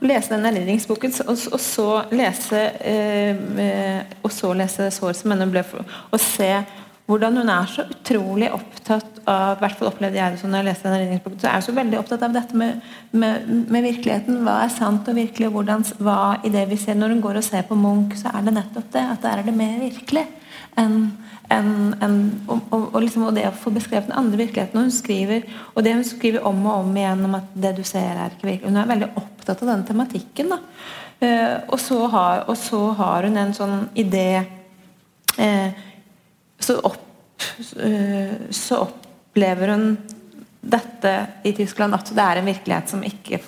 å 0.00 0.06
lese 0.06 0.30
den 0.30 0.46
erindringsboken, 0.46 1.12
og, 1.26 1.38
og 1.52 1.60
så 1.60 1.88
lese 2.12 2.60
eh, 2.80 3.36
eh, 3.64 4.04
og 4.22 4.32
så 4.32 4.52
lese 4.54 4.90
'Sår 4.90 5.12
som 5.12 5.32
ennå 5.32 5.50
ble 5.50 5.64
for-' 5.66 5.84
Og 6.12 6.20
se 6.20 6.64
hvordan 7.06 7.36
hun 7.36 7.48
er 7.48 7.66
så 7.66 7.84
utrolig 7.90 8.52
opptatt 8.52 9.13
av 9.30 9.60
hvert 9.60 9.78
fall 9.78 9.90
opplevde 9.90 10.18
jeg 10.18 10.34
det 10.34 10.40
sånn 10.40 10.52
når 10.54 10.62
jeg 10.62 10.68
leste 10.68 10.92
den. 10.92 11.36
Så 11.40 11.48
er 11.48 11.56
jeg 11.56 11.66
så 11.66 11.74
veldig 11.76 11.98
opptatt 12.00 12.24
av 12.26 12.36
dette 12.36 12.58
med, 12.60 12.80
med, 13.12 13.50
med 13.72 13.86
virkeligheten. 13.88 14.40
Hva 14.46 14.60
er 14.64 14.72
sant 14.74 15.10
og 15.10 15.18
virkelig, 15.18 15.48
og 15.48 15.58
hvordan, 15.58 15.84
hva 16.04 16.18
i 16.44 16.52
det 16.54 16.64
vi 16.70 16.78
ser 16.80 16.98
Når 17.00 17.14
hun 17.14 17.22
går 17.24 17.40
og 17.40 17.46
ser 17.46 17.66
på 17.68 17.78
Munch, 17.78 18.18
så 18.20 18.32
er 18.34 18.46
det 18.46 18.56
nettopp 18.56 18.90
det. 18.94 19.04
At 19.16 19.22
der 19.24 19.42
er 19.42 19.48
det 19.48 19.56
mer 19.58 19.78
virkelig 19.82 20.26
enn 20.80 20.98
en, 21.52 21.94
en, 22.02 22.14
og, 22.48 22.60
og, 22.72 22.84
og, 22.94 23.00
liksom, 23.04 23.26
og 23.28 23.34
det 23.36 23.44
å 23.50 23.56
få 23.58 23.70
beskrevet 23.74 24.08
den 24.08 24.16
andre 24.16 24.40
virkeligheten. 24.40 24.78
Og 24.80 24.88
hun 24.88 24.94
skriver 24.94 25.44
og 25.74 25.84
det 25.84 25.92
hun 25.94 26.06
skriver 26.06 26.46
om 26.48 26.62
og 26.64 26.86
om 26.86 26.96
igjen 26.96 27.24
om 27.28 27.36
at 27.38 27.50
det 27.66 27.74
du 27.76 27.82
ser, 27.86 28.16
er 28.16 28.32
ikke 28.32 28.48
virkelig. 28.48 28.72
Hun 28.72 28.80
er 28.80 28.90
veldig 28.90 29.10
opptatt 29.20 29.64
av 29.64 29.72
den 29.74 29.84
tematikken. 29.90 30.54
Eh, 31.20 31.56
og, 31.68 31.76
så 31.80 32.00
har, 32.12 32.44
og 32.48 32.56
så 32.58 32.80
har 32.98 33.28
hun 33.28 33.38
en 33.40 33.54
sånn 33.56 33.76
idé 34.00 34.28
eh, 35.38 35.84
så, 36.58 36.78
opp, 36.80 37.44
eh, 37.78 38.48
så 38.54 38.80
opplever 39.34 39.68
hun 39.68 39.96
dette 40.60 41.26
i 41.42 41.52
Tyskland 41.52 41.94
at 41.94 42.10
det 42.14 42.22
er 42.22 42.38
en 42.38 42.46
virkelighet 42.46 42.88
som 42.88 43.02
ikke, 43.04 43.40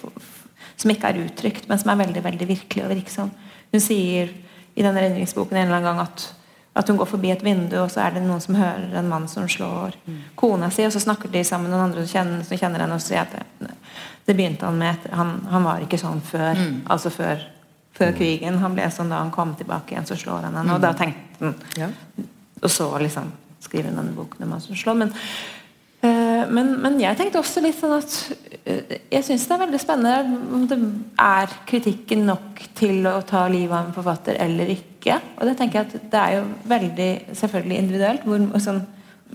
som 0.77 0.91
ikke 0.91 1.13
er 1.13 1.21
uttrykt, 1.23 1.69
men 1.71 1.79
som 1.79 1.93
er 1.93 2.01
veldig 2.03 2.23
veldig 2.25 2.49
virkelig 2.49 2.83
og 2.85 2.91
virksom. 2.91 3.31
Hun 3.71 3.81
sier 3.81 4.33
i 4.75 4.83
denne 4.83 5.01
redningsboken 5.01 5.57
en 5.57 5.69
eller 5.69 5.79
annen 5.79 5.87
gang 5.87 6.03
at, 6.03 6.27
at 6.77 6.91
hun 6.91 6.99
går 6.99 7.09
forbi 7.09 7.31
et 7.31 7.45
vindu, 7.47 7.79
og 7.85 7.93
så 7.95 8.03
er 8.03 8.17
det 8.17 8.25
noen 8.27 8.43
som 8.43 8.59
hører 8.59 8.99
en 8.99 9.09
mann 9.09 9.31
som 9.31 9.47
slår 9.49 9.95
kona 10.37 10.73
si, 10.75 10.85
og 10.85 10.93
så 10.93 11.01
snakker 11.07 11.31
de 11.33 11.45
sammen 11.47 11.71
med 11.71 11.77
noen 11.79 11.87
andre 11.87 12.05
som 12.05 12.13
kjenner, 12.19 12.45
som 12.51 12.61
kjenner 12.61 12.85
henne, 12.85 12.99
og 12.99 13.07
sier 13.07 13.23
at 13.23 13.39
det, 13.63 13.73
det 14.27 14.35
begynte 14.37 14.67
han 14.67 14.83
med 14.83 14.97
etter, 14.97 15.15
han, 15.17 15.35
han 15.55 15.71
var 15.71 15.87
ikke 15.87 16.03
sånn 16.03 16.21
før, 16.21 16.61
altså 16.91 17.15
før, 17.15 17.47
før 17.97 18.13
krigen. 18.19 18.59
Han 18.59 18.75
ble 18.75 18.91
sånn 18.91 19.15
da 19.15 19.23
han 19.23 19.31
kom 19.33 19.55
tilbake 19.57 19.95
igjen, 19.95 20.11
så 20.11 20.19
slår 20.19 20.51
han 20.51 20.59
henne. 20.59 20.75
Og 20.75 20.83
da 20.83 20.93
tenkte 20.99 21.47
han 21.47 21.55
Ja. 21.79 21.93
og 22.63 22.71
så 22.75 22.91
liksom 22.99 23.31
skriver 23.63 23.89
hun 23.95 24.03
denne 24.03 24.15
boken 24.19 24.45
om 24.45 24.53
han 24.57 24.61
som 24.61 24.77
slår. 24.77 24.99
Men, 24.99 25.15
men, 26.51 26.75
men 26.83 26.99
jeg 27.01 27.17
tenkte 27.19 27.41
også 27.41 27.63
litt 27.65 27.79
sånn 27.79 27.95
at 27.97 28.17
eh, 28.65 28.99
Jeg 29.13 29.25
syns 29.27 29.47
det 29.47 29.55
er 29.57 29.63
veldig 29.63 29.81
spennende 29.83 30.41
om 30.57 30.67
det 30.71 30.79
er 31.23 31.55
kritikken 31.69 32.27
nok 32.29 32.61
til 32.79 33.07
å 33.11 33.21
ta 33.27 33.47
livet 33.53 33.75
av 33.77 33.89
en 33.89 33.97
forfatter 33.97 34.39
eller 34.43 34.73
ikke. 34.77 35.21
Og 35.39 35.49
det 35.49 35.57
tenker 35.59 35.81
jeg 35.81 35.89
at 35.89 36.11
det 36.13 36.21
er 36.21 36.37
jo 36.39 36.45
veldig 36.69 37.11
selvfølgelig 37.39 37.81
individuelt 37.83 38.27
hvor, 38.27 38.47
sånn, 38.63 38.83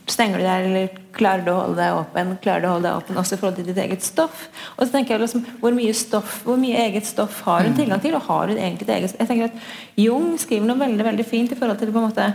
stenger 0.10 0.42
du 0.42 0.46
deg, 0.46 0.68
eller 0.68 1.02
klarer 1.16 1.44
du 1.46 1.52
å 1.54 1.58
holde 1.60 1.80
deg 1.80 1.98
åpen? 2.00 2.32
Klarer 2.44 2.64
du 2.64 2.70
å 2.70 2.74
holde 2.76 2.88
deg 2.88 3.02
åpen 3.02 3.20
også 3.22 3.36
i 3.36 3.42
forhold 3.42 3.60
til 3.60 3.68
ditt 3.70 3.82
eget 3.84 4.06
stoff? 4.06 4.48
Og 4.78 4.86
så 4.86 4.92
tenker 4.96 5.16
jeg 5.16 5.26
liksom, 5.26 5.46
Hvor 5.62 5.76
mye 5.78 5.98
stoff, 5.98 6.40
hvor 6.48 6.60
mye 6.62 6.88
eget 6.88 7.08
stoff 7.10 7.42
har 7.48 7.68
hun 7.68 7.78
tilgang 7.78 8.02
til? 8.04 8.16
Og 8.18 8.26
har 8.30 8.52
hun 8.52 8.58
egentlig 8.58 8.90
et 8.90 8.96
eget 8.98 9.20
Jeg 9.20 9.30
tenker 9.30 9.52
at 9.52 10.02
Jung 10.02 10.34
skriver 10.42 10.68
noe 10.68 10.82
veldig 10.82 11.08
veldig 11.12 11.28
fint 11.28 11.54
i 11.54 11.60
forhold 11.60 11.80
til 11.82 11.94
på 11.94 12.02
en 12.02 12.10
måte 12.10 12.32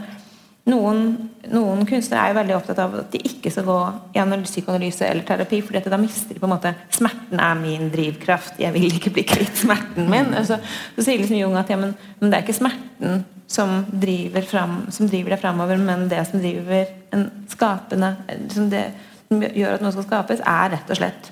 noen, 0.67 1.03
noen, 1.53 1.85
kunstnere 1.87 2.25
er 2.25 2.33
jo 2.33 2.39
veldig 2.41 2.55
opptatt 2.57 2.81
av 2.83 2.95
at 3.03 3.13
de 3.15 3.21
ikke 3.29 3.53
skal 3.55 3.67
gå 3.69 3.79
i 4.19 4.25
psykoanalyse 4.49 5.07
eller 5.07 5.27
terapi, 5.27 5.61
for 5.63 5.79
da 5.79 6.01
mister 6.01 6.35
de 6.35 6.43
på 6.43 6.49
en 6.49 6.55
måte 6.57 6.75
Smerten 6.97 7.43
er 7.43 7.55
min 7.61 7.91
drivkraft. 7.93 8.59
Jeg 8.63 8.75
vil 8.75 8.89
ikke 8.99 9.13
bli 9.15 9.27
kvitt 9.29 9.63
smerten 9.63 10.11
min. 10.11 10.35
Altså, 10.35 10.59
så 10.97 11.07
sier 11.07 11.23
liksom 11.23 11.39
Jung 11.39 11.57
at 11.61 11.71
ja, 11.71 11.79
men, 11.79 11.95
men, 12.19 12.33
det 12.33 12.39
er 12.41 12.47
ikke 12.47 12.59
smerten 12.59 13.23
som 13.47 13.85
driver, 13.93 14.43
fram, 14.43 14.79
som 14.91 15.07
driver 15.11 15.37
deg 15.37 15.43
framover, 15.45 15.79
men 15.79 16.09
det 16.11 16.25
som 16.27 16.43
driver 16.43 16.91
en 17.15 17.29
skapende 17.53 18.17
som, 18.51 18.67
det, 18.73 18.89
som 19.29 19.47
gjør 19.47 19.77
at 19.77 19.85
noe 19.85 19.95
skal 19.95 20.09
skapes, 20.09 20.43
er 20.43 20.75
rett 20.75 20.91
og 20.91 20.99
slett 20.99 21.31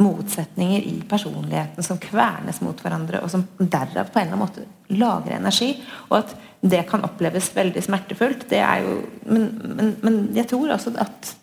motsetninger 0.00 0.80
i 0.88 1.02
personligheten 1.08 1.84
som 1.84 1.98
kvernes 2.00 2.62
mot 2.64 2.78
hverandre, 2.80 3.20
og 3.20 3.30
som 3.30 3.44
derav 3.58 4.08
på 4.08 4.20
en 4.20 4.30
eller 4.30 4.38
annen 4.38 4.40
måte 4.40 4.96
lagrer 4.96 5.36
energi. 5.36 5.74
Og 6.08 6.22
at 6.22 6.34
det 6.62 6.84
kan 6.88 7.04
oppleves 7.04 7.50
veldig 7.56 7.82
smertefullt. 7.84 8.46
Det 8.50 8.60
er 8.62 8.86
jo, 8.86 8.96
men, 9.26 9.48
men, 9.76 9.94
men 10.04 10.18
jeg 10.36 10.48
tror 10.52 10.76
også 10.76 10.94
at, 11.02 11.34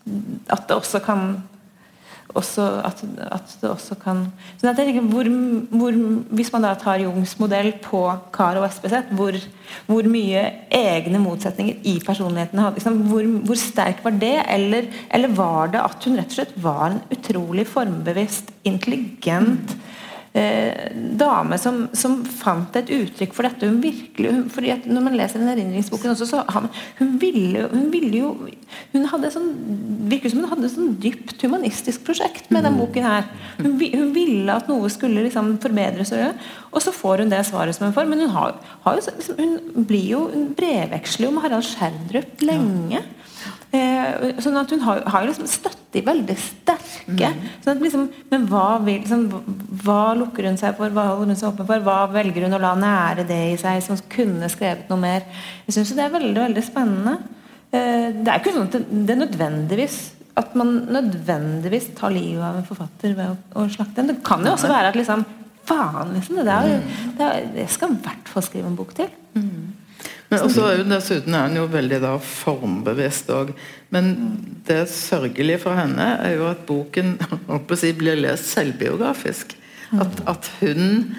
at 0.50 0.68
det 0.70 0.78
også 0.78 1.02
kan 1.06 1.42
også, 2.38 2.66
at, 2.86 3.02
at, 3.32 3.54
det 3.62 3.70
også 3.70 3.96
kan 3.98 4.26
så 4.60 4.68
jeg 4.68 4.78
tenker, 4.78 5.02
hvor, 5.10 5.30
hvor, 5.72 5.96
Hvis 6.36 6.52
man 6.54 6.68
da 6.68 6.76
tar 6.78 7.02
Jungs 7.02 7.34
modell 7.40 7.72
på 7.82 8.04
Karo 8.34 8.64
Espeseth, 8.68 9.14
hvor, 9.18 9.34
hvor 9.88 10.10
mye 10.10 10.44
egne 10.72 11.22
motsetninger 11.24 11.82
i 11.90 11.98
personligheten 12.06 12.62
hadde 12.62 12.78
liksom, 12.78 13.02
hvor, 13.10 13.26
hvor, 13.48 13.58
sterk 13.60 14.04
var 14.04 14.18
det? 14.22 14.36
Eller, 14.50 14.92
eller, 15.10 15.34
var 15.40 15.74
det 15.74 15.82
at 15.82 16.06
hun 16.06 16.20
rett 16.20 16.34
og 16.34 16.38
slett 16.38 16.58
var 16.62 16.86
en 16.92 17.02
utrolig 17.16 17.66
formbevisst, 17.68 18.54
intelligent 18.64 19.78
eh, 20.34 20.92
dame 21.20 21.58
som, 21.58 21.82
som, 21.98 22.20
fant 22.26 22.76
et 22.80 22.92
uttrykk 22.94 23.36
for 23.36 23.48
dette. 23.48 23.68
Hun 23.70 23.82
virkelig, 23.84 24.32
hun, 24.34 24.46
fordi 24.54 24.76
Når 24.86 25.06
man 25.06 25.18
leser 25.18 25.42
den 25.42 25.52
erindringsboken 25.54 26.14
også, 26.14 26.28
så 26.30 26.44
han, 26.54 26.70
hun, 27.00 27.16
ville, 27.22 27.68
hun 27.72 27.90
ville 27.94 28.22
jo 28.22 28.32
Hun 28.94 29.08
hadde 29.10 29.32
sånn, 29.34 29.50
virker 30.12 30.34
som 30.34 30.44
hun 30.44 30.52
hadde 30.52 30.68
et 30.68 30.76
sånn 30.76 30.96
dypt 31.02 31.46
humanistisk 31.46 32.06
prosjekt 32.08 32.50
med 32.54 32.66
den 32.68 32.76
mm. 32.78 32.82
boken 32.84 33.08
her. 33.10 33.30
Hun, 33.60 33.76
hun 33.80 34.12
ville 34.16 34.56
at 34.56 34.70
noe 34.70 34.90
skulle 34.94 35.26
liksom 35.26 35.56
forbedres, 35.64 36.14
og, 36.70 36.82
så 36.84 36.94
får 36.94 37.24
hun 37.24 37.34
det 37.34 37.42
svaret 37.48 37.76
som 37.76 37.88
hun 37.88 37.96
får. 37.96 38.10
Men 38.10 38.26
hun, 38.26 38.34
har, 38.36 38.60
har 38.86 38.98
jo, 38.98 39.06
liksom, 39.10 39.40
hun 39.40 39.88
blir 39.90 40.12
jo 40.14 40.26
hun 40.34 40.52
brevveksler 40.58 41.28
jo 41.30 41.34
med 41.36 41.48
Harald 41.48 41.66
Scherdrup 41.66 42.46
lenge. 42.46 43.02
Eh, 43.70 44.40
sånn 44.42 44.58
at 44.58 44.72
hun 44.74 44.82
har, 44.82 45.04
har 45.14 45.28
liksom 45.28 45.46
støtte 45.50 46.00
i 46.00 46.06
veldig 46.06 46.36
sterke. 46.42 47.30
Mm. 47.30 47.44
Sånn 47.62 47.76
at 47.76 47.84
liksom, 47.84 48.08
men 48.32 48.48
hva, 48.50 48.80
vil, 48.82 49.04
liksom, 49.04 49.28
hva 49.84 50.14
lukker 50.18 50.48
hun 50.50 50.60
seg 50.60 50.78
for? 50.78 50.92
Hva 50.94 51.08
holder 51.14 51.34
hun 51.34 51.40
seg 51.40 51.50
åpen 51.52 51.68
for? 51.70 51.84
Hva 51.86 51.98
velger 52.14 52.46
hun 52.46 52.58
å 52.58 52.62
la 52.62 52.76
nære 52.80 53.26
det 53.30 53.42
i 53.54 53.58
seg, 53.62 53.82
som 53.86 54.00
kunne 54.12 54.50
skrevet 54.52 54.90
noe 54.92 55.02
mer? 55.02 55.28
Jeg 55.68 55.78
syns 55.78 55.96
det 55.98 56.06
er 56.06 56.16
veldig 56.16 56.46
veldig 56.46 56.64
spennende. 56.66 57.18
Eh, 57.70 58.08
det 58.20 58.32
er 58.32 58.40
ikke 58.42 58.56
sånn 58.56 58.70
at 58.70 58.78
det, 58.78 59.04
det 59.08 59.16
er 59.16 59.22
nødvendigvis 59.26 60.00
at 60.40 60.56
man 60.56 60.72
nødvendigvis 60.88 61.90
tar 61.98 62.14
livet 62.16 62.44
av 62.46 62.60
en 62.60 62.68
forfatter 62.68 63.16
ved 63.18 63.34
å, 63.34 63.36
å 63.60 63.68
slakte 63.72 64.02
en. 64.02 64.14
Det 64.14 64.22
kan 64.26 64.46
jo 64.46 64.54
også 64.56 64.72
være 64.72 64.94
at 64.94 65.00
liksom 65.00 65.28
Faen, 65.70 66.16
liksom. 66.16 66.40
Det, 66.42 66.50
er, 66.50 66.80
det, 67.18 67.26
er, 67.28 67.44
det 67.54 67.66
skal 67.70 67.92
i 67.94 68.00
hvert 68.02 68.30
fall 68.32 68.42
skrive 68.42 68.72
en 68.72 68.78
bok 68.80 68.96
til. 68.98 69.12
Mm. 69.38 69.76
Men 70.32 70.44
også, 70.46 70.64
Dessuten 70.88 71.36
er 71.38 71.46
hun 71.46 71.60
jo 71.60 71.68
veldig 71.70 72.00
da 72.02 72.16
formbevisst 72.24 73.30
òg. 73.36 73.52
Men 73.94 74.10
det 74.66 74.80
sørgelige 74.90 75.62
for 75.62 75.78
henne 75.78 76.08
er 76.24 76.40
jo 76.40 76.48
at 76.50 76.64
boken 76.66 77.18
si, 77.82 77.92
blir 77.98 78.18
lest 78.18 78.50
selvbiografisk. 78.54 79.54
At, 79.98 80.20
at, 80.30 80.50
hun, 80.60 81.16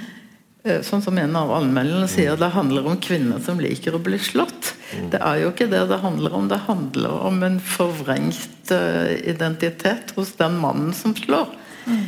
eh, 0.65 0.81
sånn 0.87 1.03
som 1.03 1.19
en 1.19 1.37
av 1.39 1.51
anmelderne 1.57 2.09
sier, 2.11 2.39
det 2.39 2.53
handler 2.55 2.87
om 2.87 3.01
kvinner 3.03 3.43
som 3.43 3.61
liker 3.63 3.97
å 3.97 4.03
bli 4.03 4.21
slått. 4.23 4.75
Det 5.11 5.19
er 5.19 5.43
jo 5.43 5.51
ikke 5.53 5.71
det 5.71 5.85
det 5.91 6.01
handler 6.03 6.37
om. 6.37 6.49
Det 6.51 6.63
handler 6.69 7.27
om 7.31 7.43
en 7.47 7.59
forvrengt 7.63 8.75
eh, 8.75 9.17
identitet 9.31 10.15
hos 10.19 10.35
den 10.39 10.59
mannen 10.63 10.95
som 10.97 11.17
slår. 11.19 11.51
Mm. 11.91 12.07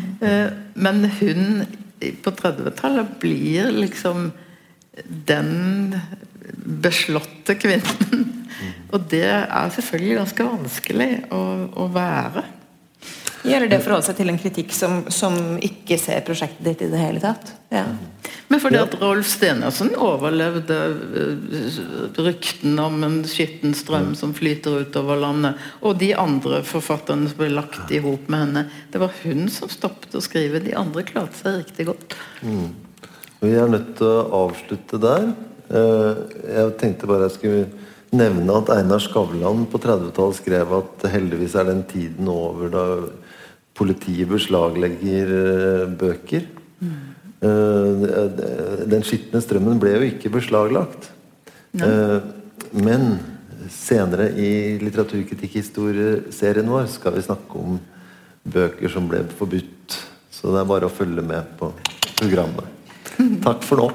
Men 0.85 1.07
hun 1.19 1.65
på 2.23 2.31
30-tallet 2.37 3.15
blir 3.23 3.71
liksom 3.73 4.29
den 5.31 5.97
beslåtte 6.83 7.57
kvinnen. 7.59 8.29
Og 8.93 9.07
det 9.11 9.25
er 9.27 9.73
selvfølgelig 9.75 10.19
ganske 10.21 10.49
vanskelig 10.49 11.11
å, 11.33 11.43
å 11.83 11.87
være. 11.93 12.45
Gjelder 13.43 13.71
det 13.73 13.79
å 13.81 13.83
forholde 13.83 14.07
seg 14.07 14.19
til 14.21 14.31
en 14.31 14.39
kritikk 14.39 14.75
som, 14.77 15.01
som, 15.11 15.35
ikke 15.63 15.97
ser 15.99 16.23
prosjektet 16.27 16.63
ditt 16.67 16.85
i 16.87 16.91
det 16.93 17.01
hele 17.01 17.23
tatt? 17.23 17.51
Ja. 17.75 17.85
Men 18.53 18.61
fordi 18.63 18.79
at 18.79 18.95
Rolf 19.01 19.27
Stenersen 19.33 19.95
overlevde 19.99 20.79
eh, 21.19 21.81
ryktene 22.23 22.87
om 22.87 23.03
en 23.07 23.19
skitten 23.27 23.75
strøm 23.75 24.13
som 24.19 24.35
flyter 24.37 24.85
utover 24.87 25.19
landet, 25.25 25.59
og 25.83 25.99
de 26.03 26.13
andre 26.15 26.63
forfatterne 26.67 27.33
som 27.33 27.41
ble 27.41 27.51
lagt 27.57 27.91
i 27.91 28.03
hop 28.05 28.31
med 28.31 28.45
henne 28.45 28.65
Det 28.93 29.03
var 29.03 29.15
hun 29.25 29.49
som 29.51 29.71
stoppet 29.73 30.15
å 30.15 30.23
skrive. 30.23 30.63
De 30.63 30.77
andre 30.79 31.07
klarte 31.09 31.41
seg 31.41 31.63
riktig 31.65 31.89
godt. 31.91 32.19
Mm. 32.47 32.71
Vi 33.43 33.57
er 33.59 33.73
nødt 33.73 33.97
til 33.99 34.07
å 34.07 34.45
avslutte 34.45 35.03
der. 35.03 35.33
Eh, 35.73 36.23
jeg 36.47 36.77
tenkte 36.79 37.11
bare 37.11 37.27
jeg 37.27 37.41
skulle 37.41 37.65
nevne 38.13 38.55
at 38.61 38.71
Einar 38.75 39.01
Skavlan 39.01 39.65
på 39.73 39.81
30-tallet 39.81 40.39
skrev 40.39 40.75
at 40.77 41.07
heldigvis 41.11 41.57
er 41.57 41.71
den 41.71 41.83
tiden 41.89 42.29
over 42.29 42.71
da 42.71 42.87
politiet 43.79 44.29
beslaglegger 44.31 45.35
eh, 45.39 45.87
bøker. 45.99 46.47
Mm. 46.83 47.01
Den 48.87 49.03
skitne 49.03 49.41
strømmen 49.43 49.81
ble 49.83 49.97
jo 49.97 50.03
ikke 50.13 50.31
beslaglagt. 50.31 51.09
Ja. 51.75 52.21
Men 52.71 53.17
senere 53.73 54.29
i 54.39 54.79
litteraturkritikkhistorieserien 54.79 56.71
vår 56.71 56.87
skal 56.93 57.17
vi 57.17 57.25
snakke 57.27 57.59
om 57.59 57.81
bøker 58.43 58.95
som 58.95 59.09
ble 59.11 59.25
forbudt. 59.39 59.99
Så 60.31 60.55
det 60.55 60.63
er 60.63 60.71
bare 60.71 60.87
å 60.89 60.95
følge 60.95 61.23
med 61.27 61.55
på 61.59 61.73
programmet. 62.19 62.67
Takk 63.47 63.67
for 63.67 63.83
nå. 63.83 63.91